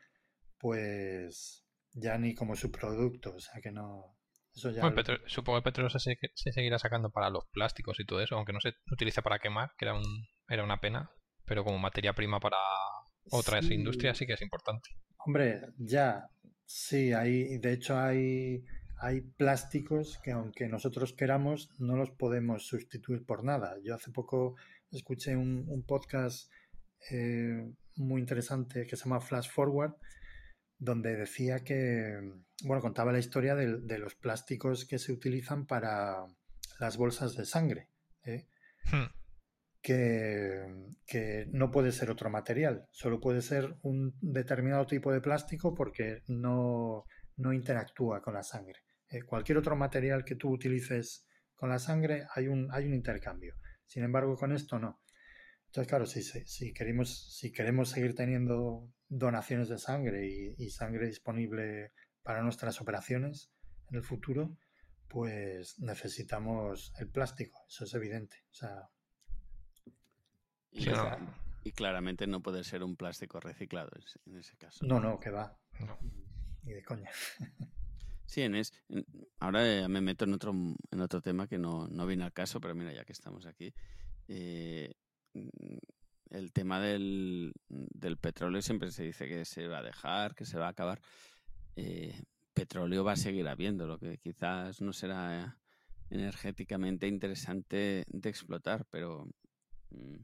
[0.57, 4.17] pues ya ni como subproducto, o sea que no...
[4.59, 4.81] Eso ya
[5.25, 6.17] supongo que el petróleo se,
[6.51, 9.85] seguirá sacando para los plásticos y todo eso, aunque no se utiliza para quemar, que
[9.85, 10.03] era, un,
[10.49, 11.09] era una pena,
[11.45, 12.57] pero como materia prima para
[13.31, 14.89] otras industrias sí que es importante.
[15.25, 16.27] Hombre, ya,
[16.65, 18.65] sí, hay, de hecho hay,
[18.99, 23.77] hay plásticos que aunque nosotros queramos no los podemos sustituir por nada.
[23.81, 24.55] Yo hace poco
[24.91, 26.51] escuché un, podcast
[27.11, 29.93] eh, muy interesante que se llama Flash Forward,
[30.79, 32.17] donde decía que,
[32.63, 36.25] bueno, contaba la historia de, los plásticos que se utilizan para
[36.79, 37.89] las bolsas de sangre,
[38.23, 38.47] ¿eh?
[38.91, 39.05] hmm.
[39.81, 46.23] que, no puede ser otro material, solo puede ser un determinado tipo de plástico porque
[46.27, 47.05] no,
[47.37, 48.79] interactúa con la sangre.
[49.09, 49.23] ¿eh?
[49.23, 53.55] cualquier otro material que tú utilices con la sangre hay un, hay un intercambio.
[53.85, 55.01] Sin embargo, con esto no.
[55.69, 61.91] Entonces, claro, si, si, queremos, si queremos seguir teniendo donaciones de sangre y, sangre disponible
[62.23, 63.51] para nuestras operaciones
[63.91, 64.57] en el futuro,
[65.07, 68.37] pues necesitamos el plástico, eso es evidente.
[68.49, 68.89] O sea,
[70.71, 73.91] y, claramente no puede ser un plástico reciclado
[74.25, 74.83] en ese caso.
[74.87, 75.55] No, no, que va.
[76.63, 77.11] Ni de coña.
[78.25, 78.71] Sí, en es,
[79.39, 82.75] ahora me meto en otro, en otro tema que no, no viene al caso, pero
[82.75, 83.73] mira, ya que estamos aquí,
[84.27, 84.93] eh,
[86.29, 87.53] el tema del,
[88.21, 91.01] petróleo siempre se dice que se va a dejar, que se va a acabar.
[91.75, 92.21] Eh,
[92.53, 95.57] petróleo va a seguir habiendo, lo que quizás no será
[96.09, 99.27] energéticamente interesante de explotar, pero
[99.91, 100.15] mm,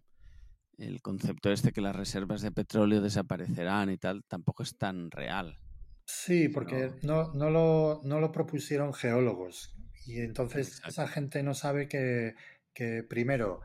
[0.80, 5.58] el concepto este que las reservas de petróleo desaparecerán y tal tampoco es tan real.
[6.06, 9.74] Sí, porque no, no, lo, no lo propusieron geólogos
[10.06, 12.36] y entonces esa gente no sabe que,
[12.74, 13.62] que primero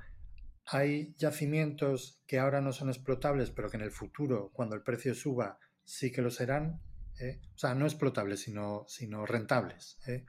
[0.72, 5.14] hay yacimientos que ahora no son explotables, pero que en el futuro, cuando el precio
[5.14, 6.80] suba, sí que lo serán.
[7.18, 7.40] ¿eh?
[7.54, 9.98] O sea, no explotables, sino, sino rentables.
[10.06, 10.24] ¿eh?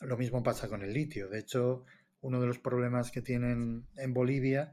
[0.00, 1.28] Lo mismo pasa con el litio.
[1.28, 1.84] De hecho,
[2.20, 4.72] uno de los problemas que tienen en Bolivia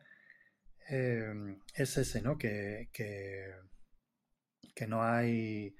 [0.88, 1.34] eh,
[1.74, 2.38] es ese, ¿no?
[2.38, 3.56] Que, que,
[4.88, 5.76] no hay.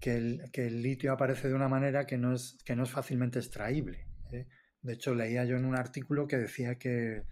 [0.00, 2.90] Que el, que el, litio aparece de una manera que no es, que no es
[2.90, 4.06] fácilmente extraíble.
[4.80, 7.24] De hecho, leía yo en un artículo que decía que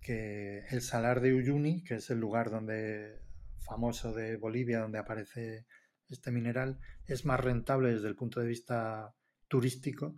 [0.00, 3.20] que el Salar de Uyuni, que es el lugar donde
[3.60, 5.66] famoso de Bolivia donde aparece
[6.08, 9.14] este mineral, es más rentable desde el punto de vista
[9.48, 10.16] turístico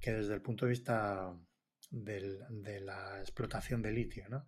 [0.00, 1.34] que desde el punto de vista
[1.90, 4.28] de la explotación de litio.
[4.28, 4.44] ¿no?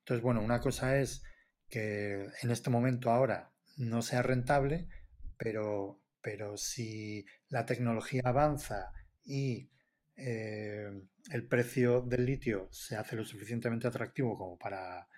[0.00, 1.22] Entonces, bueno, una cosa es
[1.68, 4.88] que en este momento ahora no sea rentable,
[5.36, 8.92] pero, pero si la tecnología avanza
[9.24, 9.70] y
[10.18, 10.90] eh,
[11.30, 15.08] el precio del litio se hace lo suficientemente atractivo como para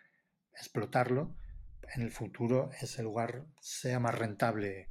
[0.52, 1.34] explotarlo,
[1.94, 4.88] en el futuro ese lugar sea más rentable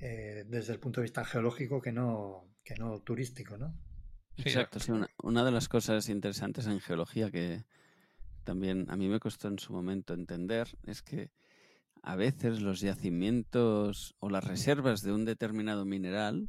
[0.00, 3.74] eh, desde el punto de vista geológico que no, que no turístico, ¿no?
[4.36, 4.78] Exacto,
[5.22, 7.64] una, de las cosas interesantes en geología que
[8.44, 11.30] también a mí me costó en su momento entender es que
[12.02, 16.48] a veces los yacimientos o las reservas de un determinado mineral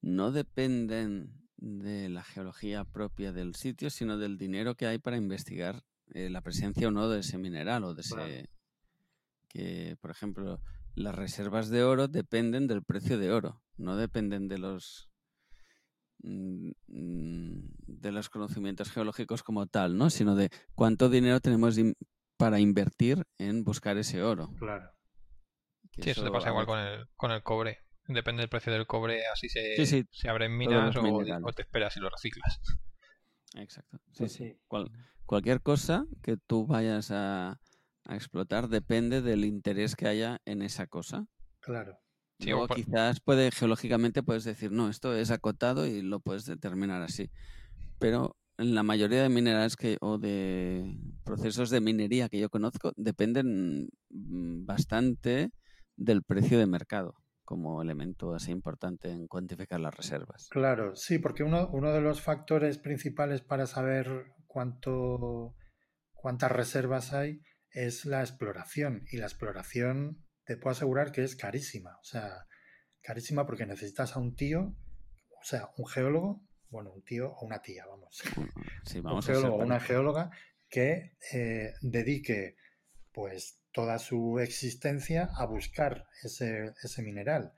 [0.00, 5.82] no dependen de la geología propia del sitio, sino del dinero que hay para investigar
[6.08, 8.50] eh, la presencia o no de ese mineral o de ese...
[9.48, 10.60] Que, por ejemplo,
[10.94, 15.10] las reservas de oro dependen del precio de oro, no dependen de los
[16.18, 20.10] mm, de los conocimientos geológicos como tal, ¿no?
[20.10, 21.78] Sino de cuánto dinero tenemos
[22.36, 24.50] para invertir en buscar ese oro.
[24.58, 24.90] Claro.
[25.92, 27.85] sí, eso, te pasa igual con el, con el cobre.
[28.08, 32.08] Depende del precio del cobre, así se, se abren minas o, te esperas y lo
[32.08, 32.60] reciclas.
[33.54, 33.98] Exacto.
[34.12, 34.60] Sí, sí.
[35.24, 37.60] cualquier cosa que tú vayas a,
[38.08, 41.26] explotar depende del interés que haya en esa cosa.
[41.58, 41.98] Claro.
[42.38, 46.44] Sí, o por- quizás puede, geológicamente puedes decir, no, esto es acotado y lo puedes
[46.44, 47.32] determinar así.
[47.98, 52.92] Pero en la mayoría de minerales que, o de procesos de minería que yo conozco
[52.94, 55.50] dependen mm, bastante
[55.96, 57.16] del precio de mercado
[57.46, 60.48] como elemento así importante en cuantificar las reservas.
[60.50, 65.54] Claro, sí, porque uno, uno de los factores principales para saber cuánto,
[66.12, 67.40] cuántas reservas hay
[67.70, 69.04] es la exploración.
[69.10, 71.96] Y la exploración te puedo asegurar que es carísima.
[72.00, 72.46] O sea,
[73.00, 74.74] carísima porque necesitas a un tío,
[75.40, 78.22] o sea, un geólogo, bueno, un tío o una tía, vamos.
[78.84, 80.30] Sí, un vamos a ser geólogo o una geóloga
[80.68, 82.56] que eh, dedique
[83.12, 87.52] pues toda su existencia a buscar ese, ese mineral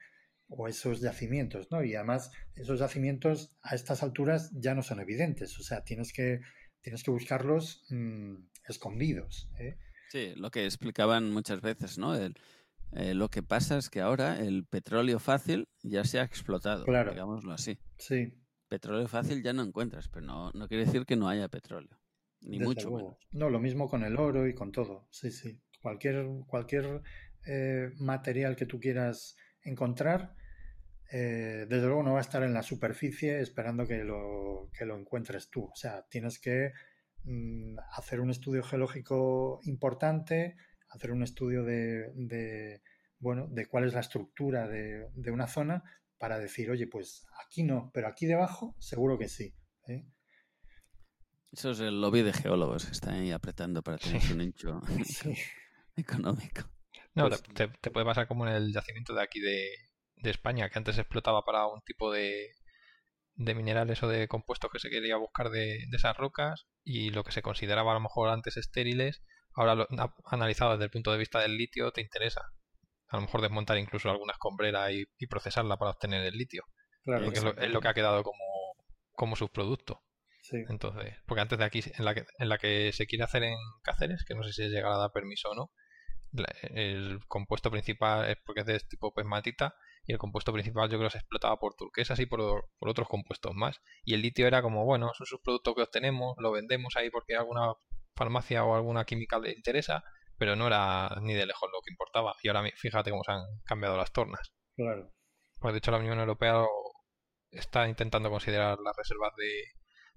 [0.48, 1.84] o esos yacimientos, ¿no?
[1.84, 6.40] Y además esos yacimientos a estas alturas ya no son evidentes, o sea, tienes que,
[6.82, 8.34] tienes que buscarlos mm,
[8.68, 9.48] escondidos.
[9.60, 9.78] ¿eh?
[10.10, 12.16] Sí, lo que explicaban muchas veces, ¿no?
[12.16, 12.34] El-
[12.92, 17.12] eh, lo que pasa es que ahora el petróleo fácil ya se ha explotado, Claro.
[17.12, 17.78] digámoslo así.
[17.98, 18.34] Sí,
[18.68, 21.96] Petróleo fácil ya no encuentras, pero no, no quiere decir que no haya petróleo,
[22.40, 23.16] ni desde mucho menos.
[23.30, 25.06] No, lo mismo con el oro y con todo.
[25.10, 25.60] Sí, sí.
[25.80, 27.02] Cualquier, cualquier
[27.46, 30.34] eh, material que tú quieras encontrar,
[31.10, 34.98] eh, desde luego no va a estar en la superficie esperando que lo, que lo
[34.98, 35.64] encuentres tú.
[35.64, 36.72] O sea, tienes que
[37.24, 40.56] mm, hacer un estudio geológico importante,
[40.90, 42.82] hacer un estudio de, de,
[43.18, 45.82] bueno, de cuál es la estructura de, de una zona
[46.18, 49.54] para decir, oye, pues aquí no, pero aquí debajo seguro que sí.
[49.86, 50.04] ¿eh?
[51.52, 55.34] Eso es el lobby de geólogos que está ahí apretando para tener su nicho Sí.
[55.98, 56.62] Económico.
[57.14, 59.68] No, Pues- te, puede pasar como en el yacimiento de aquí de,
[60.16, 62.48] de España, que antes se explotaba para un tipo de,
[63.34, 67.24] de minerales o de compuestos que se quería buscar de, de esas rocas y lo
[67.24, 69.22] que se consideraba a lo mejor antes estériles,
[69.52, 69.86] ahora lo,
[70.26, 72.42] analizado desde el punto de vista del litio te interesa.
[73.08, 76.64] A lo mejor desmontar incluso alguna escombrera y, y procesarla para obtener el litio,
[77.04, 78.44] Claro, porque es lo, es lo que ha quedado como,
[79.12, 80.02] como subproducto.
[80.42, 80.58] sí.
[80.68, 83.56] Entonces, porque antes de aquí, en la que, en la que se quiere hacer en
[83.82, 85.70] Cáceres, que no sé si llegará a dar permiso o no,
[86.62, 89.74] el compuesto principal es porque es de tipo pegmatita
[90.04, 93.08] y el compuesto principal yo creo que se explotaba por turquesas y por, por otros
[93.08, 93.80] compuestos más.
[94.04, 97.36] Y el litio era como, bueno, es un subproducto que obtenemos, lo vendemos ahí porque
[97.36, 97.74] alguna
[98.14, 100.04] farmacia o alguna química le interesa,
[100.38, 102.34] pero no era ni de lejos lo que importaba.
[102.42, 104.52] Y ahora fíjate cómo se han cambiado las tornas.
[104.76, 105.12] Claro.
[105.58, 106.64] Pues de hecho la Unión Europea
[107.50, 109.64] está intentando considerar las reservas de,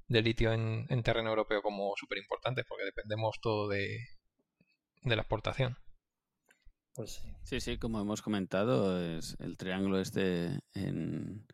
[0.07, 3.99] de litio en, en terreno europeo como súper importantes porque dependemos todo de,
[5.03, 5.77] de la exportación.
[6.93, 7.33] Pues sí.
[7.43, 11.45] Sí, sí, como hemos comentado, es el triángulo este en,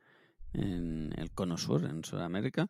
[0.53, 2.67] en el cono sur, en Sudamérica,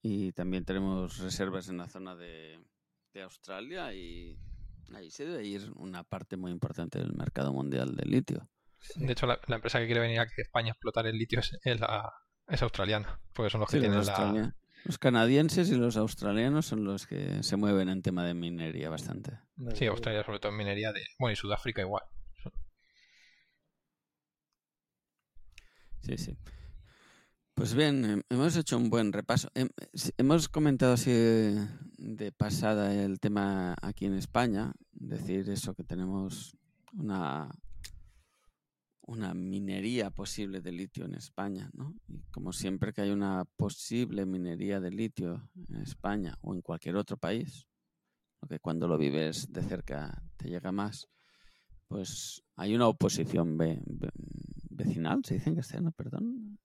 [0.00, 2.58] y también tenemos reservas en la zona de,
[3.12, 4.38] de Australia y
[4.94, 8.48] ahí se debe ir una parte muy importante del mercado mundial del litio.
[8.80, 9.04] sí.
[9.04, 11.40] De hecho la, la empresa que quiere venir aquí a España a explotar el litio
[11.40, 12.12] es, es la,
[12.48, 14.54] es australiana, porque son los que Sí, tienen la...
[14.84, 19.38] los canadienses y los australianos son los que se mueven en tema de minería bastante.
[19.74, 19.86] Sí.
[19.86, 21.00] Australia sobre todo en minería de...
[21.18, 22.02] Bueno, y Sudáfrica igual.
[26.00, 26.36] Sí, sí.
[27.54, 29.50] Pues bien, hem- hemos hecho un buen repaso.
[30.18, 36.56] Hemos comentado así de pasada el tema aquí en España, decir eso que tenemos
[36.94, 37.48] una,
[39.02, 41.94] una minería posible de litio en España, ¿no?
[42.08, 46.96] Y como siempre que hay una posible minería de litio en España o en cualquier
[46.96, 47.66] otro país,
[48.48, 51.08] que cuando lo vives de cerca te llega más,
[51.88, 54.10] pues hay una oposición ve- ve-
[54.70, 56.58] vecinal, se dice en castellano, perdón,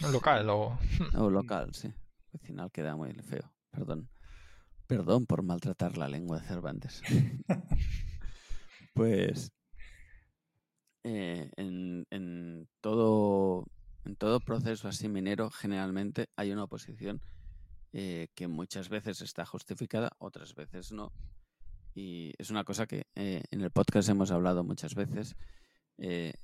[0.00, 0.78] Local o...
[1.16, 1.92] o local, sí.
[2.32, 4.08] Vecinal queda muy feo, perdón.
[4.86, 7.00] Perdón por maltratar la lengua de Cervantes.
[8.94, 9.50] pues
[11.04, 13.66] eh, en, en todo,
[14.04, 17.20] en todo proceso así minero generalmente hay una oposición
[17.92, 21.12] eh, que muchas veces está justificada, otras veces no.
[21.94, 25.36] Y es una cosa que eh, en el podcast hemos hablado muchas veces.
[25.98, 26.34] eh,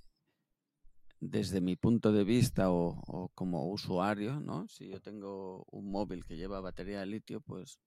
[1.21, 4.67] desde mi punto de vista o, o como usuario, ¿no?
[4.69, 7.79] Si yo tengo un móvil que lleva batería de litio, pues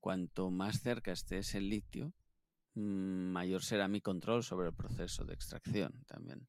[0.00, 2.12] cuanto más cerca esté ese litio,
[2.74, 6.46] mayor será mi control sobre el proceso de extracción también.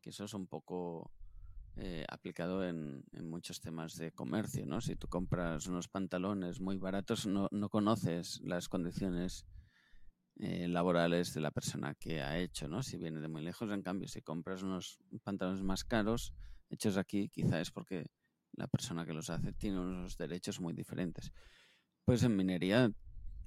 [0.00, 1.10] Que eso es un poco
[1.76, 4.80] eh, aplicado en, muchos temas de comercio, ¿no?
[4.80, 9.46] Si tú compras unos pantalones muy baratos, no, no conoces las condiciones
[10.38, 12.82] eh, laborales de la persona que ha hecho, ¿no?
[12.82, 16.32] Si viene de muy lejos, en cambio, si compras unos pantalones más caros,
[16.70, 18.06] hechos aquí, quizá es porque
[18.52, 21.32] la persona que los hace tiene unos derechos muy diferentes.
[22.04, 22.90] Pues en minería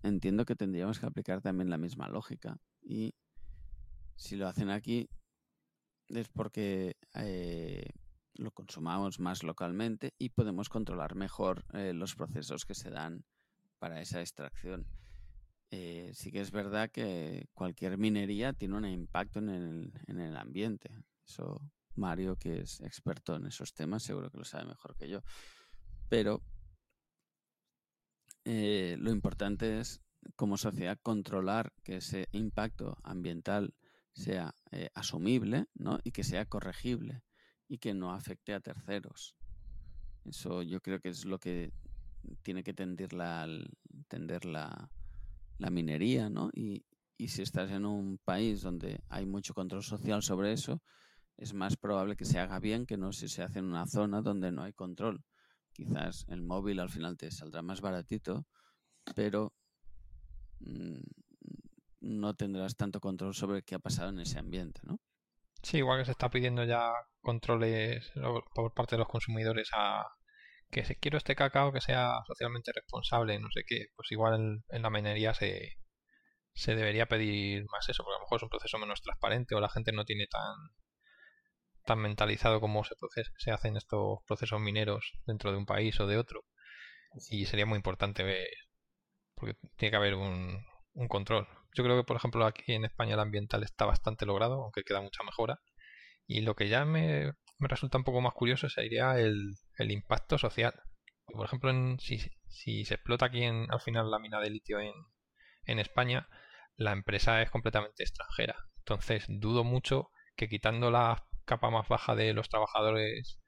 [0.03, 3.13] entiendo que tendríamos que aplicar también la misma lógica y
[4.15, 5.09] si lo hacen aquí,
[6.07, 7.85] es porque eh,
[8.33, 13.23] lo consumamos más localmente y podemos controlar mejor eh, los procesos que se dan
[13.79, 14.85] para esa extracción.
[15.71, 20.35] Eh, sí que es verdad que cualquier minería tiene un impacto en el, en el
[20.35, 20.89] ambiente.
[21.25, 21.61] Eso
[21.95, 25.21] Mario, que es experto en esos temas, seguro que lo sabe mejor que yo.
[26.09, 26.41] Pero
[28.51, 30.01] eh, lo importante es,
[30.35, 33.75] como sociedad, controlar que ese impacto ambiental
[34.13, 34.53] sea
[34.95, 35.99] asumible ¿no?
[36.03, 37.23] y que sea corregible
[37.67, 39.35] y que no afecte a terceros.
[40.25, 41.71] Eso yo creo que es lo que
[42.41, 43.47] tiene que tender la,
[44.07, 44.89] tender la,
[45.71, 46.29] minería.
[46.53, 46.83] Y,
[47.17, 50.81] y si estás en un país donde hay mucho control social sobre eso,
[51.37, 54.21] es más probable que se haga bien que no si se hace en una zona
[54.21, 55.23] donde no hay control.
[55.79, 58.45] Quizás el móvil al final te saldrá más baratito,
[59.15, 59.53] pero
[60.59, 60.99] mm,
[62.01, 64.99] no tendrás tanto control sobre qué ha pasado en ese ambiente, ¿no?
[65.63, 68.11] Sí, igual que se está pidiendo ya controles
[68.53, 70.05] por parte de los consumidores a
[70.69, 74.81] que si quiero este cacao que sea socialmente responsable, no sé qué, pues igual en
[74.81, 75.77] la minería se,
[76.53, 79.61] se debería pedir más eso, porque a lo mejor es un proceso menos transparente o
[79.61, 80.55] la gente no tiene tan
[81.89, 82.93] tan mentalizado como se,
[83.37, 86.45] se hacen estos procesos mineros dentro de un país o de otro.
[87.31, 88.47] Y sería muy importante ver,
[89.33, 90.63] porque tiene que haber un,
[91.07, 91.47] control.
[91.73, 95.01] Yo creo que, por ejemplo, aquí en España el ambiental está bastante logrado, aunque queda
[95.01, 95.59] mucha mejora.
[96.27, 100.73] Y lo que ya me, resulta un poco más curioso sería el, el impacto social.
[101.25, 104.79] Por ejemplo, en, si, si, se explota aquí en, al final la mina de litio
[104.79, 104.93] en,
[105.65, 106.27] en España,
[106.75, 108.55] la empresa es completamente extranjera.
[108.77, 113.39] Entonces, dudo mucho que quitando la capa más baja de los trabajadores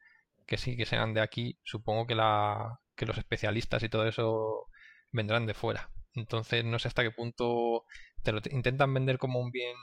[0.47, 4.67] que sí que sean de aquí, supongo que, la, que los especialistas y todo eso
[5.11, 5.91] vendrán de fuera.
[6.13, 7.85] Entonces, no sé hasta qué punto
[8.23, 9.75] te lo intentan vender como un bien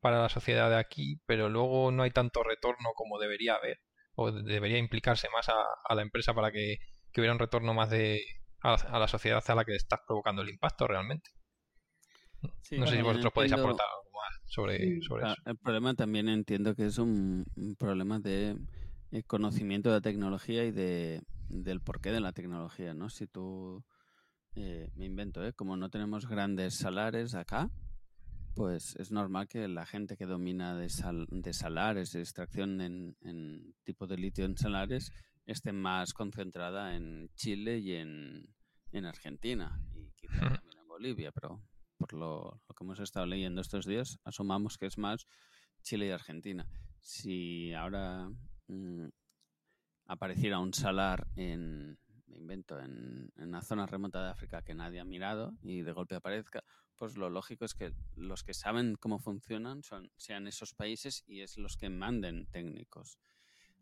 [0.00, 3.78] para la sociedad de aquí, pero luego no hay tanto retorno como debería haber,
[4.14, 6.78] o debería implicarse más a, la empresa para que,
[7.16, 8.20] hubiera un retorno más de
[8.62, 11.30] a, la sociedad a la que estás provocando el impacto realmente.
[12.72, 15.34] No sé si vosotros podéis aportar algo más sobre, sobre eso.
[15.44, 17.44] El problema también entiendo que es un,
[17.78, 18.56] problema de
[19.12, 23.08] eh, conocimiento de la tecnología y de, del porqué de la tecnología, ¿no?
[23.10, 23.84] Si tú
[24.54, 25.52] eh, me invento, ¿eh?
[25.52, 27.70] como no tenemos grandes salares acá,
[28.56, 30.88] pues es normal que la gente que domina de,
[31.30, 35.12] de salares, de extracción en, tipo de litio en salares,
[35.44, 38.48] esté más concentrada en Chile y en,
[39.04, 41.62] Argentina y quizás también en Bolivia, pero
[41.96, 45.26] por lo, que hemos estado leyendo estos días, asumamos que es más
[45.82, 46.66] Chile y Argentina.
[47.00, 48.30] Si ahora
[48.68, 49.06] mm,
[50.06, 55.04] apareciera un salar en, me invento, en, una zona remota de África que nadie ha
[55.04, 56.64] mirado y de golpe aparezca,
[56.96, 61.40] pues lo lógico es que los que saben cómo funcionan son, sean esos países y
[61.40, 63.18] es los que manden técnicos.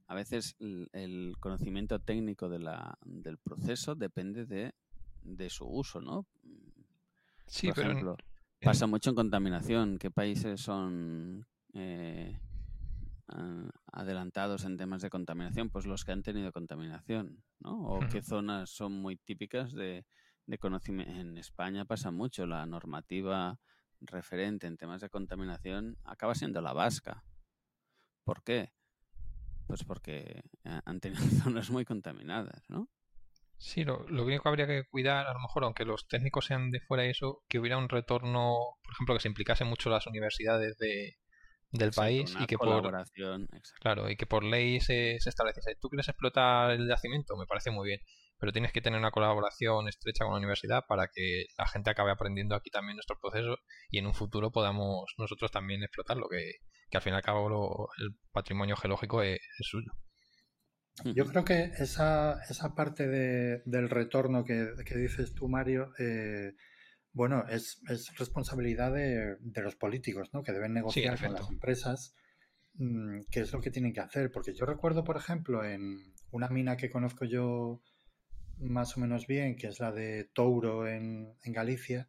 [0.06, 4.74] A veces el, conocimiento técnico de la, del proceso depende de,
[5.22, 6.26] de su uso, ¿no?
[7.46, 8.16] Sí, Por ejemplo,
[8.60, 9.98] pasa mucho en contaminación.
[9.98, 12.38] ¿Qué países son eh,
[13.92, 15.70] adelantados en temas de contaminación?
[15.70, 17.86] Pues los que han tenido contaminación, ¿no?
[17.86, 20.04] O qué zonas son muy típicas de,
[20.46, 21.12] de conocimiento.
[21.12, 23.58] En España pasa mucho, la normativa
[24.00, 27.24] referente en temas de contaminación acaba siendo la vasca.
[28.24, 28.72] ¿Por qué?
[29.66, 32.88] Pues porque eh, han tenido zonas muy contaminadas, ¿no?
[33.64, 36.70] Sí, lo, lo único que habría que cuidar, a lo mejor, aunque los técnicos sean
[36.70, 40.06] de fuera y eso, que hubiera un retorno, por ejemplo, que se implicase mucho las
[40.06, 41.16] universidades de,
[41.70, 42.68] del país y que por
[43.80, 47.72] claro y que por ley se, se estableciese tú quieres explotar el yacimiento me parece
[47.72, 48.00] muy bien
[48.38, 52.10] pero tienes que tener una colaboración estrecha con la universidad para que la gente acabe
[52.10, 53.56] aprendiendo aquí también nuestro proceso
[53.90, 56.56] y en un futuro podamos nosotros también explotarlo, que,
[56.90, 59.92] que al fin y al cabo el patrimonio geológico es, suyo.
[61.04, 66.52] Yo creo que esa, esa parte de, del retorno que, dices tú, Mario, eh,
[67.12, 70.42] bueno, es, es responsabilidad de, de, los políticos, ¿no?
[70.42, 72.14] Que deben negociar con las empresas
[72.74, 74.30] mm, qué es lo que tienen que hacer.
[74.30, 77.82] Porque yo recuerdo, por ejemplo, en una mina que conozco yo
[78.58, 82.08] más o menos bien, que es la de Touro en, Galicia,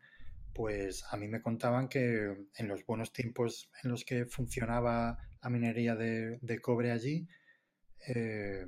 [0.53, 5.49] pues a mí me contaban que en los buenos tiempos en los que funcionaba la
[5.49, 7.27] minería de, cobre allí,
[8.07, 8.65] eh,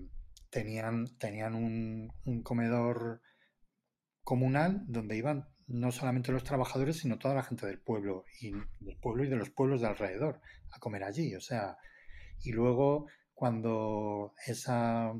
[0.49, 2.11] tenían, tenían un,
[2.43, 3.21] comedor
[4.23, 8.97] comunal donde iban no solamente los trabajadores, sino toda la gente del pueblo y del
[9.01, 10.41] pueblo y de los pueblos de alrededor
[10.71, 11.35] a comer allí.
[11.35, 11.77] O sea,
[12.41, 15.13] y luego cuando esa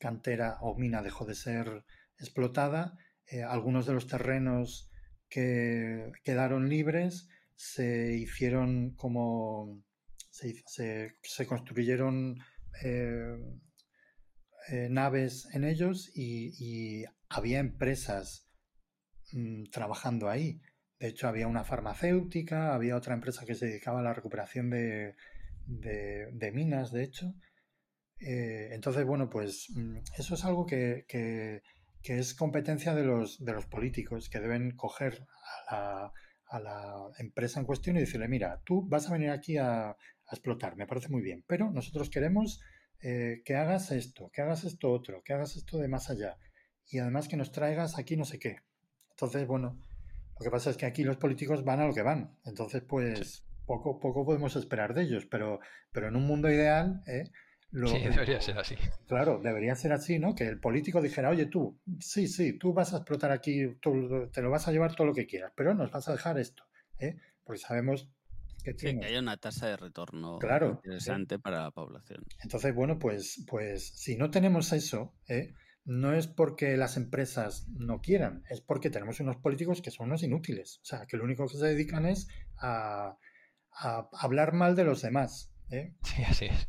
[0.00, 1.84] cantera o mina dejó de ser
[2.18, 2.96] explotada,
[3.26, 4.90] eh, algunos de los terrenos
[5.28, 9.84] que quedaron libres se hicieron como
[10.30, 10.62] se,
[11.22, 12.36] se, construyeron
[12.82, 13.36] eh,
[14.68, 18.48] eh, naves en ellos y, había empresas
[19.32, 20.60] mm, trabajando ahí.
[20.98, 25.14] De hecho, había una farmacéutica, había otra empresa que se dedicaba a la recuperación de,
[25.66, 27.34] de, minas, de hecho.
[28.18, 31.62] Eh, entonces, bueno, pues mm, eso es algo que, que,
[32.02, 35.26] es competencia de los, de los políticos, que deben coger
[35.68, 36.12] a la,
[36.50, 39.96] a la empresa en cuestión y decirle, mira, tú vas a venir aquí a,
[40.32, 42.60] explotar, me parece muy bien, pero nosotros queremos
[43.02, 46.38] eh, que hagas esto, que hagas esto otro, que hagas esto de más allá
[46.86, 48.58] y además que nos traigas aquí no sé qué.
[49.10, 49.84] Entonces, bueno,
[50.38, 53.44] lo que pasa es que aquí los políticos van a lo que van, entonces pues
[53.66, 55.58] poco, poco podemos esperar de ellos, pero,
[55.90, 57.02] pero en un mundo ideal...
[57.08, 57.24] ¿eh?
[57.72, 58.76] Sí, debería ser así.
[59.06, 60.34] Claro, debería ser así, ¿no?
[60.34, 64.50] Que el político dijera, oye, tú, sí, sí, tú vas a explotar aquí, te lo
[64.50, 66.64] vas a llevar todo lo que quieras, pero nos vas a dejar esto,
[66.98, 67.16] ¿eh?
[67.44, 68.08] Porque sabemos
[68.62, 69.00] que tiene...
[69.00, 72.24] que hay una tasa de retorno claro, interesante para la población.
[72.42, 75.54] Entonces, bueno, pues, pues si no tenemos eso, ¿eh?
[75.84, 80.22] no es porque las empresas no quieran, es porque tenemos unos políticos que son unos
[80.22, 80.80] inútiles.
[80.82, 82.28] O sea, que lo único que se dedican es
[82.58, 83.16] a,
[83.72, 85.52] a hablar mal de los demás.
[85.70, 85.94] ¿eh?
[86.02, 86.68] Sí, así es.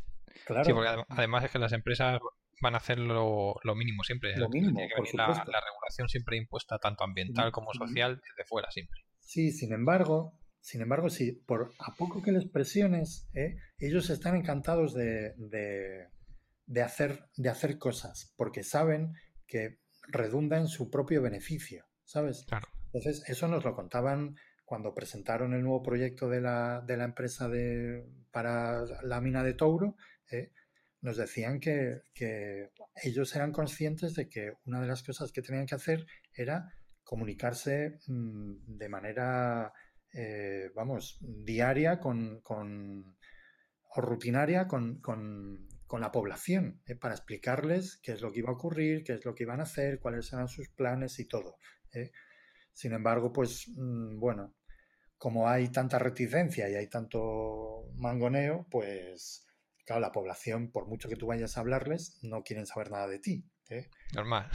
[0.65, 2.19] Sí, porque además es que las empresas
[2.61, 4.37] van a hacer lo, mínimo siempre.
[4.37, 4.79] Lo mínimo,
[5.13, 9.01] la, regulación siempre impuesta tanto ambiental como social desde fuera siempre.
[9.19, 13.55] Sí, sin embargo, sin embargo, sí, por a poco que les presiones, ¿eh?
[13.79, 19.13] ellos están encantados de, de, hacer, de hacer cosas, porque saben
[19.47, 22.45] que redunda en su propio beneficio, ¿sabes?
[22.47, 22.67] Claro.
[22.85, 24.35] Entonces, eso nos lo contaban
[24.65, 29.53] cuando presentaron el nuevo proyecto de la, de la empresa de, para la mina de
[29.53, 29.95] Touro,
[30.31, 30.51] ¿eh?
[31.01, 32.01] nos decían que,
[33.03, 37.99] ellos eran conscientes de que una de las cosas que tenían que hacer era comunicarse
[38.07, 39.73] mm, de manera,
[40.13, 45.01] eh, vamos, diaria con, o rutinaria con,
[45.99, 46.95] la población, ¿eh?
[46.95, 49.63] para explicarles qué es lo que iba a ocurrir, qué es lo que iban a
[49.63, 51.57] hacer, cuáles eran sus planes y todo.
[52.73, 54.55] Sin embargo, pues mm, bueno,
[55.17, 59.45] como hay tanta reticencia y hay tanto mangoneo, pues
[59.85, 63.19] claro, la población, por mucho que tú vayas a hablarles, no quieren saber nada de
[63.19, 63.45] ti.
[63.69, 63.89] ¿eh?
[64.13, 64.49] Normal.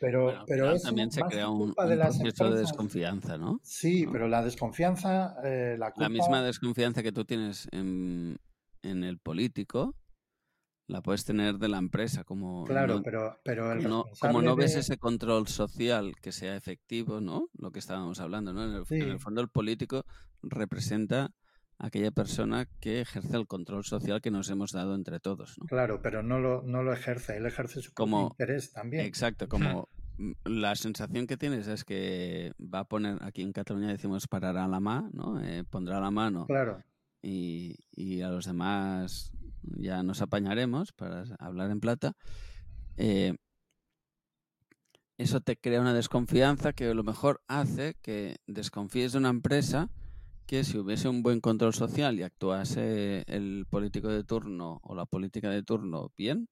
[0.00, 3.60] Pero, pero también se crea un, de proceso de desconfianza, ¿no?
[3.62, 8.38] Sí, pero la desconfianza, eh, la, la misma desconfianza que tú tienes en,
[8.82, 9.94] el político,
[10.86, 14.74] la puedes tener de la empresa, como claro, pero, pero el no, como no ves
[14.76, 17.48] ese control social que sea efectivo, ¿no?
[17.54, 18.64] Lo que estábamos hablando, ¿no?
[18.64, 20.04] En el, en el fondo el político
[20.42, 21.30] representa
[21.78, 25.58] aquella persona que ejerce el control social que nos hemos dado entre todos.
[25.58, 25.66] ¿no?
[25.66, 29.04] Claro, pero no lo, no lo ejerce, él ejerce su como, interés también.
[29.04, 29.88] Exacto, como
[30.44, 34.68] la sensación que tienes es que va a poner, aquí en Cataluña decimos parar a
[34.68, 35.42] la mano, ¿no?
[35.42, 36.46] Eh, pondrá la mano.
[36.46, 36.82] Claro.
[37.22, 39.32] Y, y, a los demás
[39.62, 42.12] ya nos apañaremos para hablar en plata.
[42.96, 43.34] Eh,
[45.16, 49.90] eso te crea una desconfianza que a lo mejor hace que desconfíes de una empresa
[50.46, 55.06] que si hubiese un buen control social y actuase el político de turno o la
[55.06, 56.48] política de turno bien,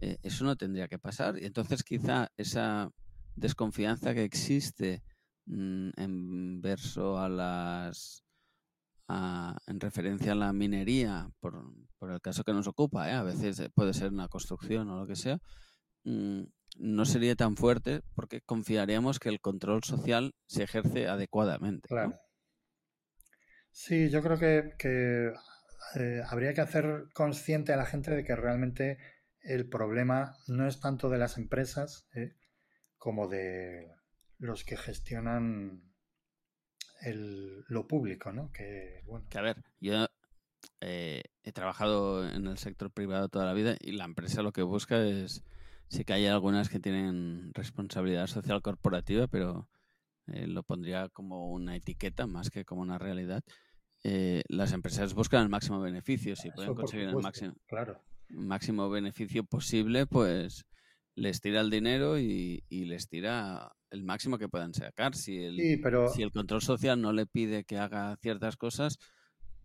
[0.00, 1.38] eh, eso no tendría que pasar.
[1.40, 2.90] Y entonces quizá esa
[3.36, 5.02] desconfianza que existe
[5.46, 8.24] mm, en verso a las
[9.66, 11.54] en referencia a la minería, por,
[12.10, 13.12] el caso que nos ocupa, ¿eh?
[13.12, 15.38] a veces puede ser una construcción o lo que sea,
[16.04, 16.44] mm,
[16.78, 21.88] no sería tan fuerte porque confiaríamos que el control social se ejerce adecuadamente.
[21.88, 22.18] Claro.
[23.72, 25.32] Sí, yo creo que,
[25.96, 28.98] eh, habría que hacer consciente a la gente de que realmente
[29.40, 32.36] el problema no es tanto de las empresas eh,
[32.98, 33.90] como de
[34.38, 35.82] los que gestionan
[37.68, 38.52] lo público, ¿no?
[38.52, 39.26] Que, bueno.
[39.28, 40.06] Que a ver, yo
[40.80, 44.62] eh, he trabajado en el sector privado toda la vida y la empresa lo que
[44.62, 45.42] busca es,
[45.88, 49.68] sí que hay algunas que tienen responsabilidad social corporativa, pero
[50.28, 53.42] eh, lo pondría como una etiqueta más que como una realidad.
[54.04, 56.36] Eh, las empresas buscan el máximo beneficio.
[56.36, 57.54] Si pueden conseguir el máximo,
[58.28, 60.64] máximo beneficio posible, pues
[61.14, 65.14] les tira el dinero y, les tira el máximo que puedan sacar.
[65.14, 65.80] Si el,
[66.14, 68.98] si el control social no le pide que haga ciertas cosas,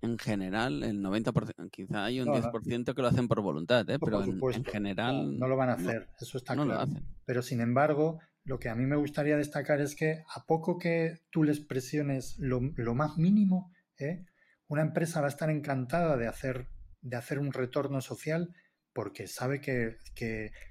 [0.02, 3.98] en general, el 90%, quizá hay un 10% que lo hacen por voluntad, ¿eh?
[4.00, 5.38] pero en, general...
[5.40, 6.92] No, lo van a hacer, eso está claro.
[7.26, 11.20] Pero sin embargo, lo que a mí me gustaría destacar es que a poco que
[11.32, 12.62] tú les presiones lo,
[12.96, 14.24] más mínimo, ¿eh?
[14.70, 16.70] una empresa va a estar encantada de hacer,
[17.02, 18.56] de hacer un retorno social
[18.94, 19.98] porque sabe que,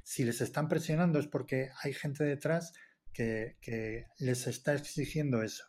[0.02, 2.72] si les están presionando es porque hay gente detrás
[3.12, 3.56] que,
[4.18, 5.64] les está exigiendo eso.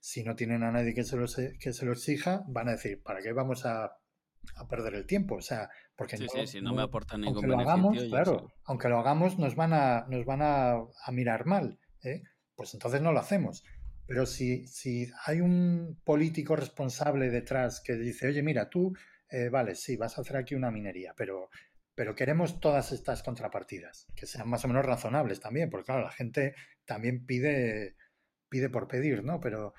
[0.00, 1.26] si no tienen a nadie que se lo,
[1.60, 3.84] que se lo exija, van a decir, ¿para qué vamos a,
[4.56, 5.36] a perder el tiempo?
[5.36, 5.70] O sea,
[6.02, 7.92] porque Sí, no, sí, si no, me aporta ningún aunque lo beneficio.
[7.92, 8.54] hagamos, claro, sí.
[8.64, 11.78] aunque lo hagamos, nos van a, nos van a, a mirar mal.
[12.02, 12.22] ¿eh?
[12.54, 13.64] Pues entonces no lo hacemos.
[14.06, 18.92] Pero si, si hay un político responsable detrás que dice, oye, mira, tú,
[19.30, 21.50] eh, vale, sí, vas a hacer aquí una minería, pero,
[21.94, 26.10] pero queremos todas estas contrapartidas, que sean más o menos razonables también, porque claro, la
[26.12, 26.54] gente
[26.84, 27.96] también pide,
[28.48, 29.40] pide por pedir, ¿no?
[29.40, 29.74] Pero,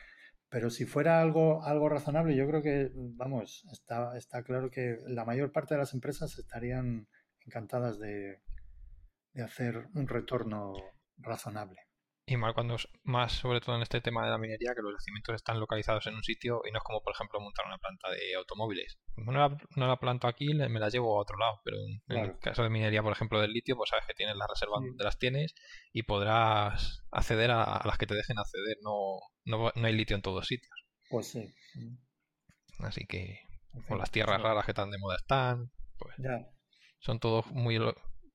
[0.54, 5.26] pero si fuera algo, algo razonable, yo creo que, vamos, está, está claro que la
[5.26, 7.08] mayor parte de las empresas estarían
[7.40, 8.40] encantadas de,
[9.34, 10.76] de hacer un retorno
[11.18, 11.80] razonable.
[12.26, 15.36] Y mal cuando, más sobre todo en este tema de la minería, que los yacimientos
[15.36, 18.36] están localizados en un sitio y no es como, por ejemplo, montar una planta de
[18.36, 18.98] automóviles.
[19.18, 22.32] No la, no la planto aquí, me la llevo a otro lado, pero en, Claro.
[22.32, 24.88] el caso de minería, por ejemplo, del litio, pues sabes que tienes las reservas Sí.
[24.88, 25.54] donde las tienes
[25.92, 28.78] y podrás acceder a, a las que te dejen acceder.
[28.82, 30.72] No, no, no hay litio en todos sitios.
[31.10, 31.54] Pues sí.
[32.80, 33.42] Así que,
[33.86, 36.48] fin, las tierras raras que tan de moda están, pues Ya,
[37.00, 37.80] son todos muy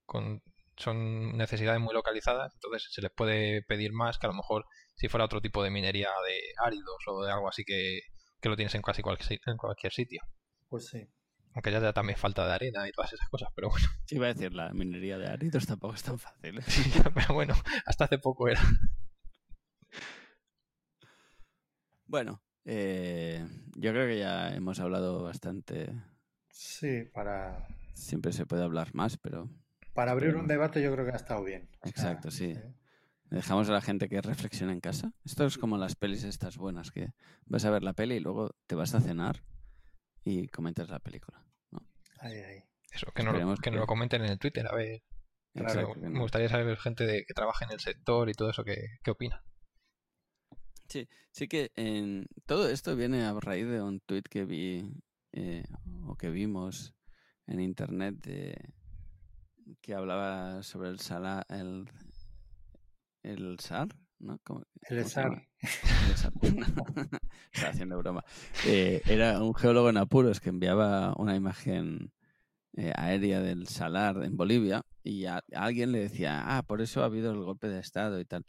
[0.05, 0.43] con
[0.79, 4.65] son necesidades muy localizadas, entonces se les puede pedir más que a lo mejor
[4.95, 8.01] si fuera otro tipo de minería de áridos o de algo así que,
[8.41, 10.23] que lo tienes en casi cualquier, en cualquier sitio.
[10.69, 11.07] pues sí.
[11.55, 14.27] Aunque ya, ya también falta de arena y todas esas cosas, pero bueno, Sí, iba
[14.27, 16.59] a decir, la minería de áridos tampoco es tan fácil.
[16.59, 16.63] ¿eh?
[16.69, 16.83] sí,
[17.15, 17.55] pero bueno,
[17.87, 18.61] hasta hace poco era.
[22.07, 23.45] Bueno, eh,
[23.77, 25.93] yo creo que ya hemos hablado bastante.
[26.51, 29.49] Sí, para, Siempre se puede hablar más, pero
[29.99, 31.69] para abrir un debate yo creo que ha estado bien.
[31.81, 32.53] O sea, Exacto, sí.
[32.53, 32.73] eh,
[33.31, 35.13] dejamos a la gente que reflexione en casa.
[35.25, 37.15] Esto es como las pelis estas buenas, que
[37.47, 39.43] vas a ver la peli y luego te vas a cenar
[40.23, 41.45] y comentas la película.
[42.21, 42.63] ahí, ahí.
[42.93, 45.03] Eso, que nos, lo- que lo comenten en el Twitter, a ver.
[45.53, 48.51] Claro, me, me no- gustaría saber gente de, que trabaja en el sector y todo
[48.51, 49.43] eso, que, qué opina.
[51.33, 54.93] Sí que en, todo esto viene a raíz de un tuit que vi
[55.33, 55.65] eh,
[56.07, 56.95] o que vimos
[57.49, 58.78] en internet de,
[59.81, 61.89] que hablaba sobre el sala, el,
[63.23, 63.89] el SAR,
[64.19, 64.39] ¿no?
[64.45, 65.09] ¿Cómo- El cómo?
[65.09, 65.49] SAR.
[66.09, 66.33] El SAR.
[67.53, 68.25] Estaba haciendo broma.
[68.67, 72.13] Eh, era un geólogo en apuros que enviaba una imagen
[72.77, 77.03] eh, aérea del salar en Bolivia y a, a alguien le decía, ah, por eso
[77.03, 78.45] ha habido el golpe de Estado y tal.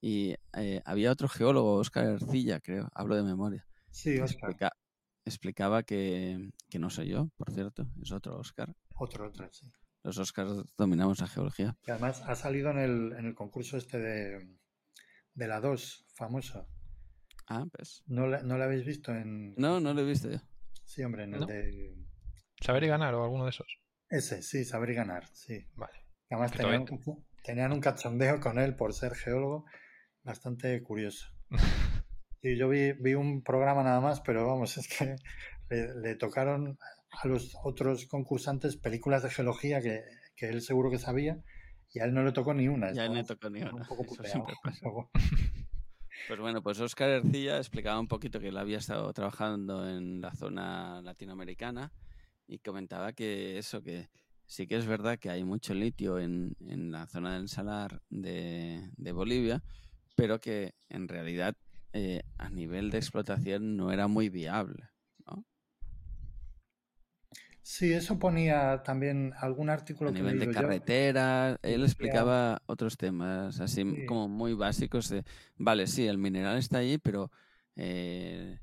[0.00, 4.50] Y eh, había otro geólogo, Óscar Ercilla, creo, hablo de memoria, Sí, Oscar.
[4.50, 4.76] explica-
[5.24, 8.74] explicaba que, que no soy yo, por cierto, es otro Óscar.
[8.96, 9.66] Otro, otro, sí.
[10.04, 11.76] Los Óscars dominamos la geología.
[11.86, 14.56] Y además ha salido en el, en el concurso este de,
[15.34, 16.68] de la 2, famoso.
[17.48, 18.02] Ah, pues.
[18.06, 19.54] ¿No la, ¿No la habéis visto en...?
[19.56, 20.38] No, no lo he visto yo.
[20.84, 21.46] Sí, hombre, en el No.
[21.46, 21.94] de...
[22.60, 23.66] Saber y ganar o alguno de esos.
[24.08, 25.66] Ese, sí, saber y ganar, sí.
[25.74, 25.98] Vale.
[26.30, 29.64] Además tenían, un- tenían un cachondeo con él por ser geólogo
[30.22, 31.26] bastante curioso.
[32.44, 35.14] Y yo vi, vi un programa nada más, pero vamos, es que
[35.70, 36.76] le, le tocaron
[37.12, 40.02] a los otros concursantes películas de geología que,
[40.36, 41.42] que él seguro que sabía
[41.92, 42.92] y a él no le tocó ni una.
[42.92, 43.84] Ya no Estaba tocó ni un una.
[43.86, 44.46] poco puteado.
[46.28, 50.32] Pues bueno, pues Óscar Ercilla explicaba un poquito que él había estado trabajando en la
[50.32, 51.92] zona latinoamericana
[52.46, 54.08] y comentaba que eso, que
[54.46, 58.88] sí que es verdad que hay mucho litio en, en la zona del salar de,
[58.96, 59.64] de Bolivia,
[60.14, 61.56] pero que en realidad
[61.92, 64.91] eh, a nivel de explotación no era muy viable.
[67.64, 70.66] Sí, eso ponía también algún artículo A que nivel de leído yo.
[70.66, 74.04] carretera, él explicaba otros temas así Sí.
[74.06, 75.24] como muy básicos de,
[75.56, 77.30] vale, sí, el mineral está allí, pero
[77.76, 78.58] eh,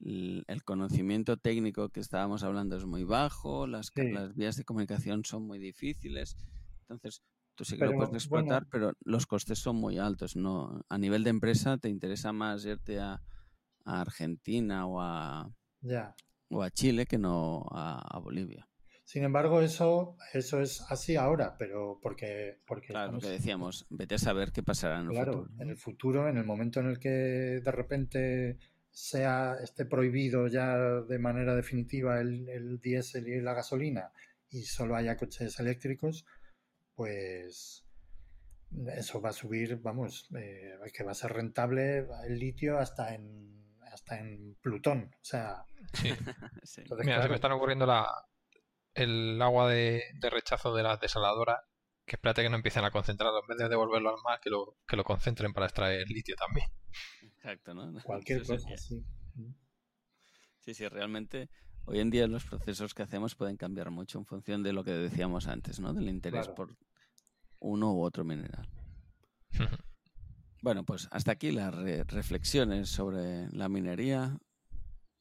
[0.00, 4.10] el el conocimiento técnico que estábamos hablando es muy bajo, las, ca- Sí.
[4.10, 6.36] las vías de comunicación son muy difíciles,
[6.82, 7.22] entonces
[7.54, 8.68] tú sí que lo puedes explotar, bueno.
[8.70, 10.36] pero los costes son muy altos.
[10.36, 13.22] No, a nivel de empresa te interesa más irte a,
[13.84, 15.50] a Argentina o a,
[15.82, 16.14] Ya.
[16.52, 18.68] O a Chile que no a, a Bolivia.
[19.04, 24.14] Sin embargo, eso, eso es así ahora, pero porque, porque Claro, lo que decíamos, vete
[24.14, 25.62] a saber qué pasará en el Claro, futuro.
[25.62, 28.58] en el futuro, en el momento en el que de repente
[28.90, 34.12] sea esté prohibido ya de manera definitiva el, el diésel y la gasolina
[34.50, 36.24] y solo haya coches eléctricos,
[36.94, 37.84] pues
[38.96, 43.61] eso va a subir, vamos, eh, que va a ser rentable el litio hasta en
[43.92, 45.10] hasta en Plutón.
[45.14, 45.64] O sea,
[45.94, 46.08] Sí.
[46.64, 46.80] Sí.
[46.82, 48.06] entonces, Mira, se me claro, están ocurriendo la,
[48.94, 51.60] el agua de, de rechazo de las desaladoras.
[52.04, 53.40] Que espérate que no empiecen a concentrarlo.
[53.40, 56.66] En vez de devolverlo al mar, que lo, que lo concentren para extraer litio también.
[57.22, 57.92] Exacto, ¿no?
[58.04, 59.04] cualquier Eso cosa, sí.
[60.60, 61.48] Sí, sí, realmente
[61.84, 64.92] hoy en día los procesos que hacemos pueden cambiar mucho en función de lo que
[64.92, 65.92] decíamos antes, ¿no?
[65.92, 66.54] Del interés Claro.
[66.54, 66.76] por
[67.58, 68.68] uno u otro mineral.
[70.62, 74.38] Bueno, pues hasta aquí las re- reflexiones sobre la minería.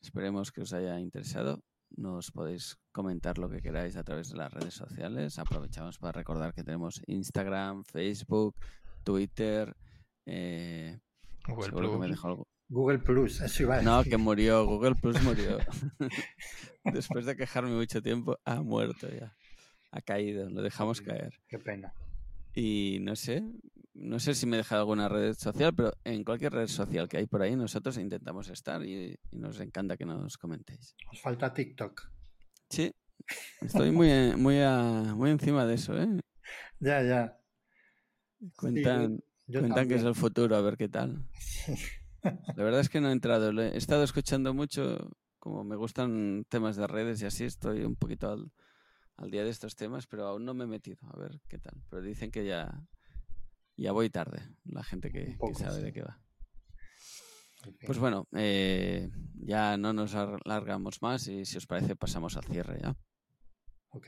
[0.01, 1.63] Esperemos que os haya interesado.
[1.97, 5.39] Nos podéis comentar lo que queráis a través de las redes sociales.
[5.39, 8.55] Aprovechamos para recordar que tenemos Instagram, Facebook,
[9.03, 9.75] Twitter.
[10.25, 10.99] eh,
[11.47, 12.11] Google seguro que me Plus.
[12.17, 12.47] dejó algo.
[12.69, 14.11] Google Plus, eso iba a No, decir.
[14.11, 14.65] que murió.
[14.65, 15.57] Google Plus murió.
[16.85, 19.35] Después de quejarme mucho tiempo, ha muerto ya.
[19.91, 21.33] Ha caído, lo dejamos caer.
[21.49, 21.93] Qué pena.
[22.53, 23.43] Y no sé,
[23.93, 27.17] no sé si me he dejado alguna red social, pero en cualquier red social que
[27.17, 30.95] hay por ahí, nosotros intentamos estar y, y nos encanta que nos comentéis.
[31.11, 32.09] Os falta TikTok.
[32.69, 32.91] Sí,
[33.61, 36.07] estoy muy, eh, muy, a- muy encima de eso, ¿eh?
[36.79, 37.37] Ya, ya.
[38.55, 41.23] Cuentan, cuentan que es el futuro, a ver qué tal.
[41.39, 41.73] Sí.
[42.55, 45.09] La verdad es que no he entrado, he he estado escuchando mucho,
[45.39, 48.51] como me gustan temas de redes y así, estoy un poquito al,
[49.17, 51.81] al día de estos temas, pero aún no me he metido, a ver qué tal.
[51.89, 52.71] Pero dicen que ya,
[53.81, 55.81] ya voy tarde, la gente que, sabe sí.
[55.81, 56.19] de qué va.
[57.85, 62.79] Pues bueno, eh, ya no nos alargamos más y si os parece pasamos al cierre
[62.81, 62.95] ya.
[63.89, 64.07] Ok.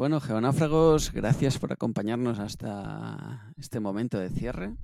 [0.00, 4.74] Bueno, geonáfragos, gracias por acompañarnos hasta este momento de cierre.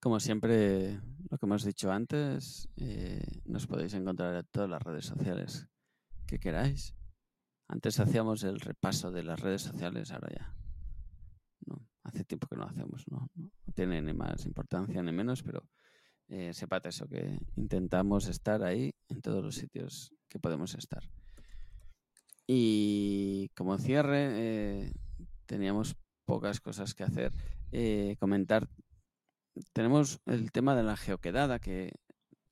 [0.00, 0.98] Como siempre,
[1.28, 5.68] lo que hemos dicho antes, eh, nos podéis encontrar en todas las redes sociales
[6.26, 6.94] que queráis.
[7.68, 10.54] Antes hacíamos el repaso de las redes sociales, ahora ya.
[11.66, 13.28] No, hace tiempo que no hacemos, no,
[13.74, 15.68] tiene ni más importancia ni menos, pero
[16.28, 21.02] eh, sepad eso, que intentamos estar ahí en todos los sitios que podemos estar.
[22.52, 24.92] Y como cierre, eh,
[25.46, 25.94] teníamos
[26.24, 27.32] pocas cosas que hacer.
[27.70, 28.68] Eh, comentar,
[29.72, 31.92] tenemos el tema de la geoquedada, que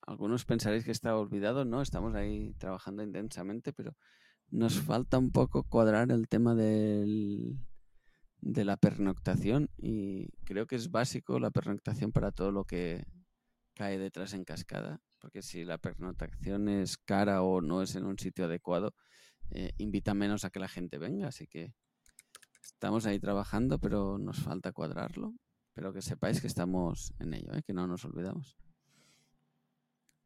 [0.06, 3.96] algunos pensaréis que está olvidado, no, estamos ahí trabajando intensamente, pero
[4.50, 7.58] nos falta un poco cuadrar el tema del,
[8.40, 13.04] de la pernoctación y creo que es básico la pernoctación para todo lo que
[13.74, 18.16] cae detrás en cascada, porque si la pernoctación es cara o no es en un
[18.16, 18.94] sitio adecuado,
[19.50, 21.74] eh, invita menos a que la gente venga, así que
[22.62, 25.34] estamos ahí trabajando, pero nos falta cuadrarlo,
[25.74, 27.62] pero que sepáis que estamos en ello, ¿eh?
[27.62, 28.56] que no nos olvidamos.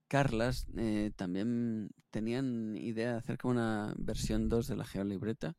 [0.09, 5.57] Carlas eh, también tenían idea de hacer como una versión 2 de la geolibreta.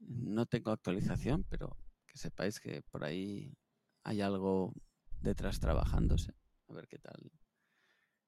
[0.00, 1.76] No tengo actualización, pero
[2.06, 3.56] que sepáis que por ahí
[4.02, 4.72] hay algo
[5.20, 6.34] detrás trabajándose.
[6.68, 7.30] A ver qué tal,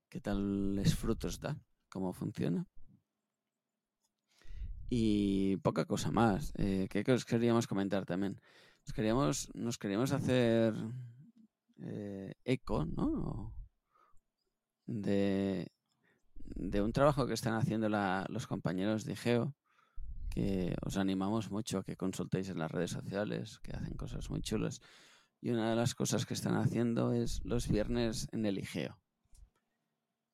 [0.08, 2.68] qué tal les frutos da, cómo funciona.
[4.90, 6.52] Y poca cosa más.
[6.56, 8.40] Eh, ¿Qué os queríamos comentar también?
[8.86, 10.74] Nos queríamos, nos queríamos hacer
[11.82, 13.54] eh, eco, ¿no?
[14.86, 15.70] De,
[16.34, 19.54] de un trabajo que están haciendo la- los compañeros de Geo,
[20.30, 24.40] que os animamos mucho a que consultéis en las redes sociales, que hacen cosas muy
[24.40, 24.80] chulas.
[25.40, 28.98] Y una de las cosas que están haciendo es los viernes en el IGEO.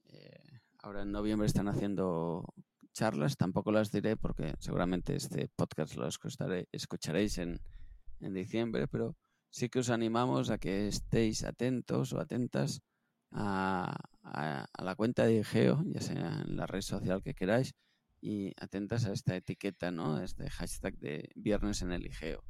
[0.04, 2.54] Eh, ahora en noviembre están haciendo
[2.94, 7.60] charlas, tampoco las diré porque seguramente este podcast lo escucharé- escucharéis en,
[8.20, 9.16] en diciembre, pero
[9.50, 12.80] sí que os animamos a que estéis atentos o atentas
[13.30, 17.74] a, a- la cuenta de IGEO, ya sea en la red social que queráis,
[18.20, 20.16] y atentas a esta etiqueta, ¿no?
[20.16, 22.42] A Este hashtag de viernes en el IGEO,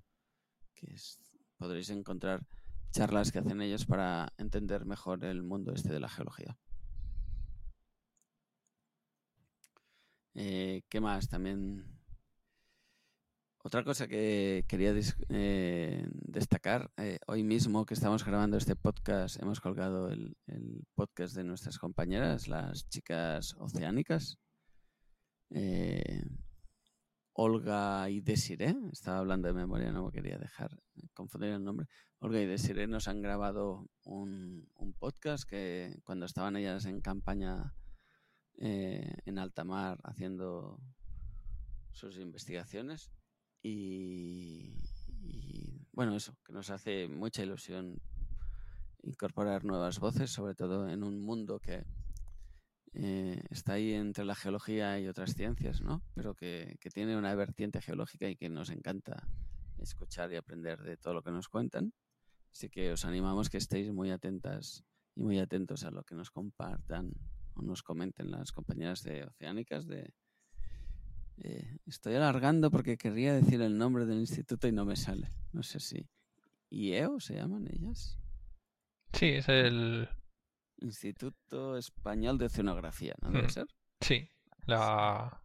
[0.75, 1.19] que es-
[1.57, 2.47] podréis encontrar
[2.93, 6.57] charlas que hacen ellos para entender mejor el mundo este de la geología.
[10.35, 11.29] Eh, ¿Qué más?
[11.29, 11.95] También
[13.67, 14.93] otra cosa que quería
[15.31, 20.37] eh, destacar, eh, hoy mismo que estamos grabando este podcast, hemos colgado el,
[20.95, 24.39] podcast de nuestras compañeras, las chicas oceánicas.
[25.49, 26.25] Eh,
[27.33, 30.79] Olga y Desiree, estaba hablando de memoria, no me quería dejar
[31.15, 31.87] confundir el nombre.
[32.19, 37.73] Olga y Desiree nos han grabado un podcast que cuando estaban ellas en campaña
[38.59, 40.79] eh, en alta mar haciendo
[41.93, 43.11] sus investigaciones
[43.63, 44.75] y,
[45.93, 47.99] bueno, eso, que nos hace mucha ilusión
[49.03, 51.85] incorporar nuevas voces, sobre todo en un mundo que
[52.93, 56.03] eh, está ahí entre la geología y otras ciencias, ¿no?
[56.15, 59.27] Pero que, que, tiene una vertiente geológica y que nos encanta
[59.79, 61.93] escuchar y aprender de todo lo que nos cuentan.
[62.53, 66.31] Así que os animamos que estéis muy atentas y muy atentos a lo que nos
[66.31, 67.13] compartan
[67.63, 70.13] nos comenten las compañeras de Oceánicas de,
[71.39, 75.29] eh, estoy alargando porque querría decir el nombre del instituto y no me sale.
[75.53, 76.09] No sé si.
[76.71, 78.19] ¿IEO se llaman ellas?
[79.13, 80.09] Sí, es el.
[80.79, 83.51] Instituto Español de Oceanografía, ¿no debe Hmm.
[83.51, 83.67] ser?
[84.01, 84.29] Sí,
[84.67, 85.41] la,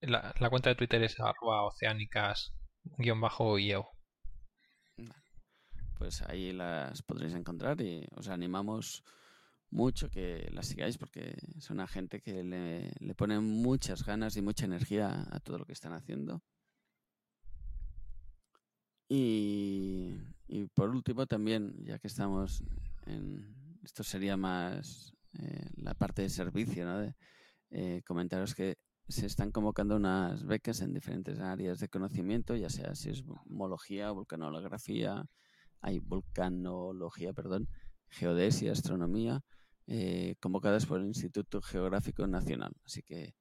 [0.00, 3.86] la, la cuenta de Twitter es arroba oceánicas-io.
[5.98, 9.04] Pues ahí las podréis encontrar y os animamos
[9.70, 14.42] mucho que las sigáis porque son una gente que le, le pone muchas ganas y
[14.42, 16.42] mucha energía a todo lo que están haciendo.
[19.08, 20.14] Y,
[20.46, 22.62] y por último también, ya que estamos
[23.06, 23.58] en...
[23.82, 26.98] Esto sería más eh, la parte de servicio, ¿no?
[26.98, 27.14] De,
[27.70, 28.76] eh, comentaros que
[29.08, 34.10] se están convocando unas becas en diferentes áreas de conocimiento, ya sea si es mología,
[34.10, 35.24] vulcanografía,
[35.80, 37.68] hay vulcanología, perdón,
[38.08, 39.40] geodesia, astronomía,
[39.92, 42.72] eh, convocadas por el Instituto Geográfico Nacional.
[42.84, 43.34] Así que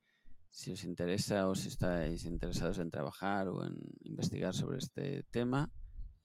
[0.50, 5.72] si os interesa o si estáis interesados en trabajar o en investigar sobre este tema,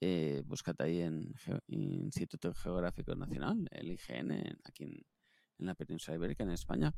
[0.00, 1.30] eh, buscad ahí en
[1.66, 4.32] Instituto Geográfico Nacional, el IGN,
[4.64, 4.94] aquí en,
[5.58, 6.94] en, la península ibérica, en España,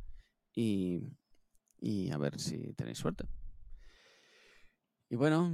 [0.54, 1.02] y,
[2.12, 3.24] a ver si tenéis suerte.
[5.10, 5.52] Y bueno,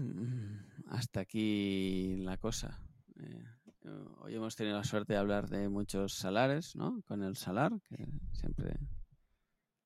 [0.88, 2.86] hasta aquí la cosa.
[3.16, 3.44] Eh,
[4.20, 7.02] hoy hemos tenido la suerte de hablar de muchos salares, ¿no?
[7.06, 8.76] Con el salar, que siempre,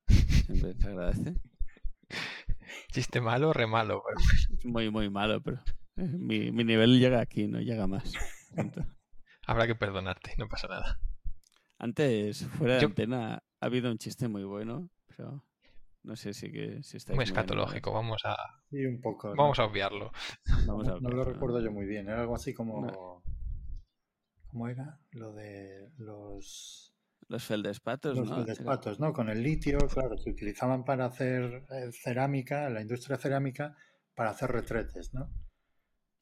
[0.07, 1.35] siempre se agradece.
[2.93, 4.03] Chiste malo, re malo.
[4.65, 5.63] Muy, muy malo, pero
[5.97, 8.13] eh, mi, mi, nivel llega aquí, no llega más.
[9.47, 10.99] Habrá que perdonarte, no pasa nada.
[11.79, 12.89] Antes, fuera de Yo...
[12.89, 15.45] antena, ha habido un chiste muy bueno, pero
[16.03, 18.37] no sé si, que, si está muy escatológico, vamos a.
[18.71, 19.29] Sí, un poco.
[19.29, 19.35] ¿no?
[19.37, 20.13] Vamos a obviarlo.
[20.67, 21.01] Vamos a obviarlo.
[21.01, 22.87] No lo recuerdo yo muy bien, era algo así como.
[22.87, 23.23] No.
[24.49, 24.99] ¿Cómo era?
[25.13, 26.93] Lo de los.
[27.29, 28.37] Los feldespatos, los ¿no?
[28.37, 29.13] feldespatos, ¿no?
[29.13, 33.77] Con el litio, claro, se utilizaban para hacer eh, cerámica, la industria cerámica,
[34.15, 35.29] para hacer retretes, ¿no?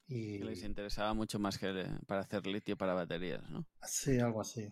[0.07, 0.39] Y...
[0.39, 3.67] Que les interesaba mucho más que para hacer litio para baterías, ¿no?
[3.83, 4.67] Sí, algo así.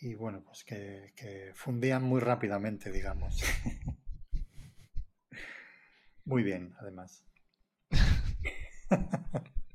[0.00, 3.42] Y bueno, pues que, que fundían muy rápidamente, digamos.
[6.24, 7.24] muy bien, además.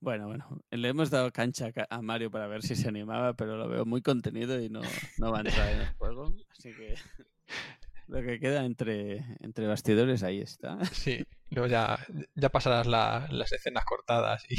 [0.00, 3.68] Bueno, bueno, le hemos dado cancha a Mario para ver si se animaba, pero lo
[3.68, 4.80] veo muy contenido y no,
[5.18, 6.34] no va a entrar en el juego.
[6.50, 6.94] Así que
[8.08, 10.82] lo que queda entre, entre bastidores ahí está.
[10.86, 11.98] Sí, luego ya,
[12.34, 14.56] ya pasarás la, las escenas cortadas y,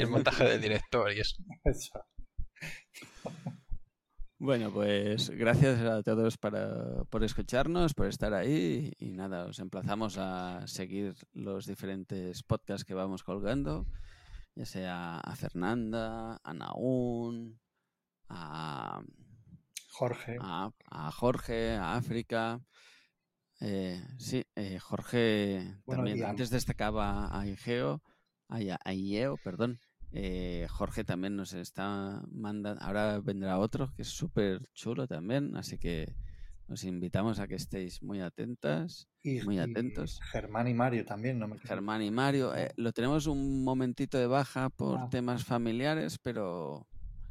[0.00, 1.36] el montaje del director y eso.
[1.64, 2.04] eso.
[4.40, 10.16] Bueno, pues gracias a todos para, por escucharnos, por estar ahí y nada, os emplazamos
[10.16, 13.84] a seguir los diferentes podcasts que vamos colgando
[14.58, 17.60] ya sea a Fernanda, a Naún,
[18.28, 19.00] a
[19.88, 22.60] Jorge, a, a Jorge, a África.
[23.60, 28.02] Eh, sí, eh, Jorge bueno, también antes destacaba a Igeo,
[28.48, 29.78] a, a IEO, perdón.
[30.10, 35.78] Eh, Jorge también nos está mandando, ahora vendrá otro que es súper chulo también, así
[35.78, 36.16] que
[36.68, 40.20] os invitamos a que estéis muy atentas, y, muy atentos.
[40.22, 41.48] Y Germán y Mario también, ¿no?
[41.48, 45.08] Me Germán y Mario, eh, lo tenemos un momentito de baja por ah.
[45.10, 46.86] temas familiares, pero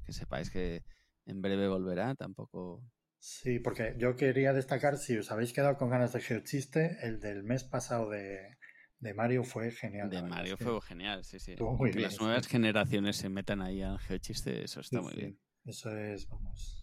[0.05, 0.83] que sepáis que
[1.25, 2.83] en breve volverá, tampoco.
[3.19, 7.43] Sí, porque yo quería destacar, si os habéis quedado con ganas de geochiste, el del
[7.43, 8.57] mes pasado de,
[8.99, 10.09] de Mario fue genial.
[10.09, 11.55] De Mario es que fue genial, sí, sí.
[11.59, 12.51] muy que bien, las nuevas sí.
[12.51, 15.19] generaciones se metan ahí al geochiste, eso está Sí, muy sí.
[15.19, 15.39] bien.
[15.65, 16.76] Eso es, vamos,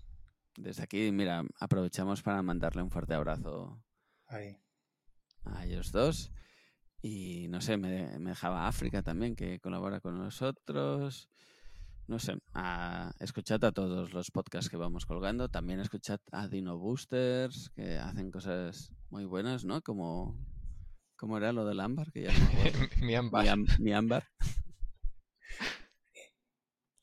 [0.57, 3.83] Desde aquí, mira, aprovechamos para mandarle un fuerte abrazo
[4.27, 4.57] ahí.
[5.45, 6.31] a ellos dos.
[7.03, 11.29] Y no sé, me, me dejaba África también, que colabora con nosotros.
[12.07, 15.49] No sé, a, escuchad a todos los podcasts que vamos colgando.
[15.49, 19.83] También escuchad a Dino Boosters, que hacen cosas muy buenas, ¿no?
[19.83, 20.39] Como,
[21.17, 22.11] ¿cómo era lo del ámbar?
[22.13, 22.35] Que ya no.
[23.43, 24.25] Mi am- mi ámbar.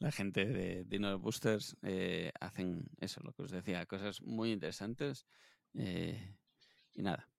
[0.01, 5.27] La gente de Dino Boosters eh, hacen eso, lo que os decía, cosas muy interesantes.
[5.75, 6.35] eh,
[6.93, 7.29] y nada,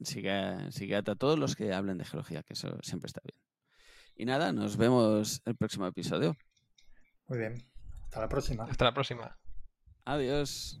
[0.00, 3.36] sigue, sigue a todos los que hablen de geología, que eso siempre está bien.
[4.14, 6.36] Y nada, nos vemos el próximo episodio.
[7.26, 7.54] Muy bien.
[8.04, 8.64] Hasta la próxima.
[8.64, 9.36] Hasta la próxima.
[10.04, 10.80] Adiós.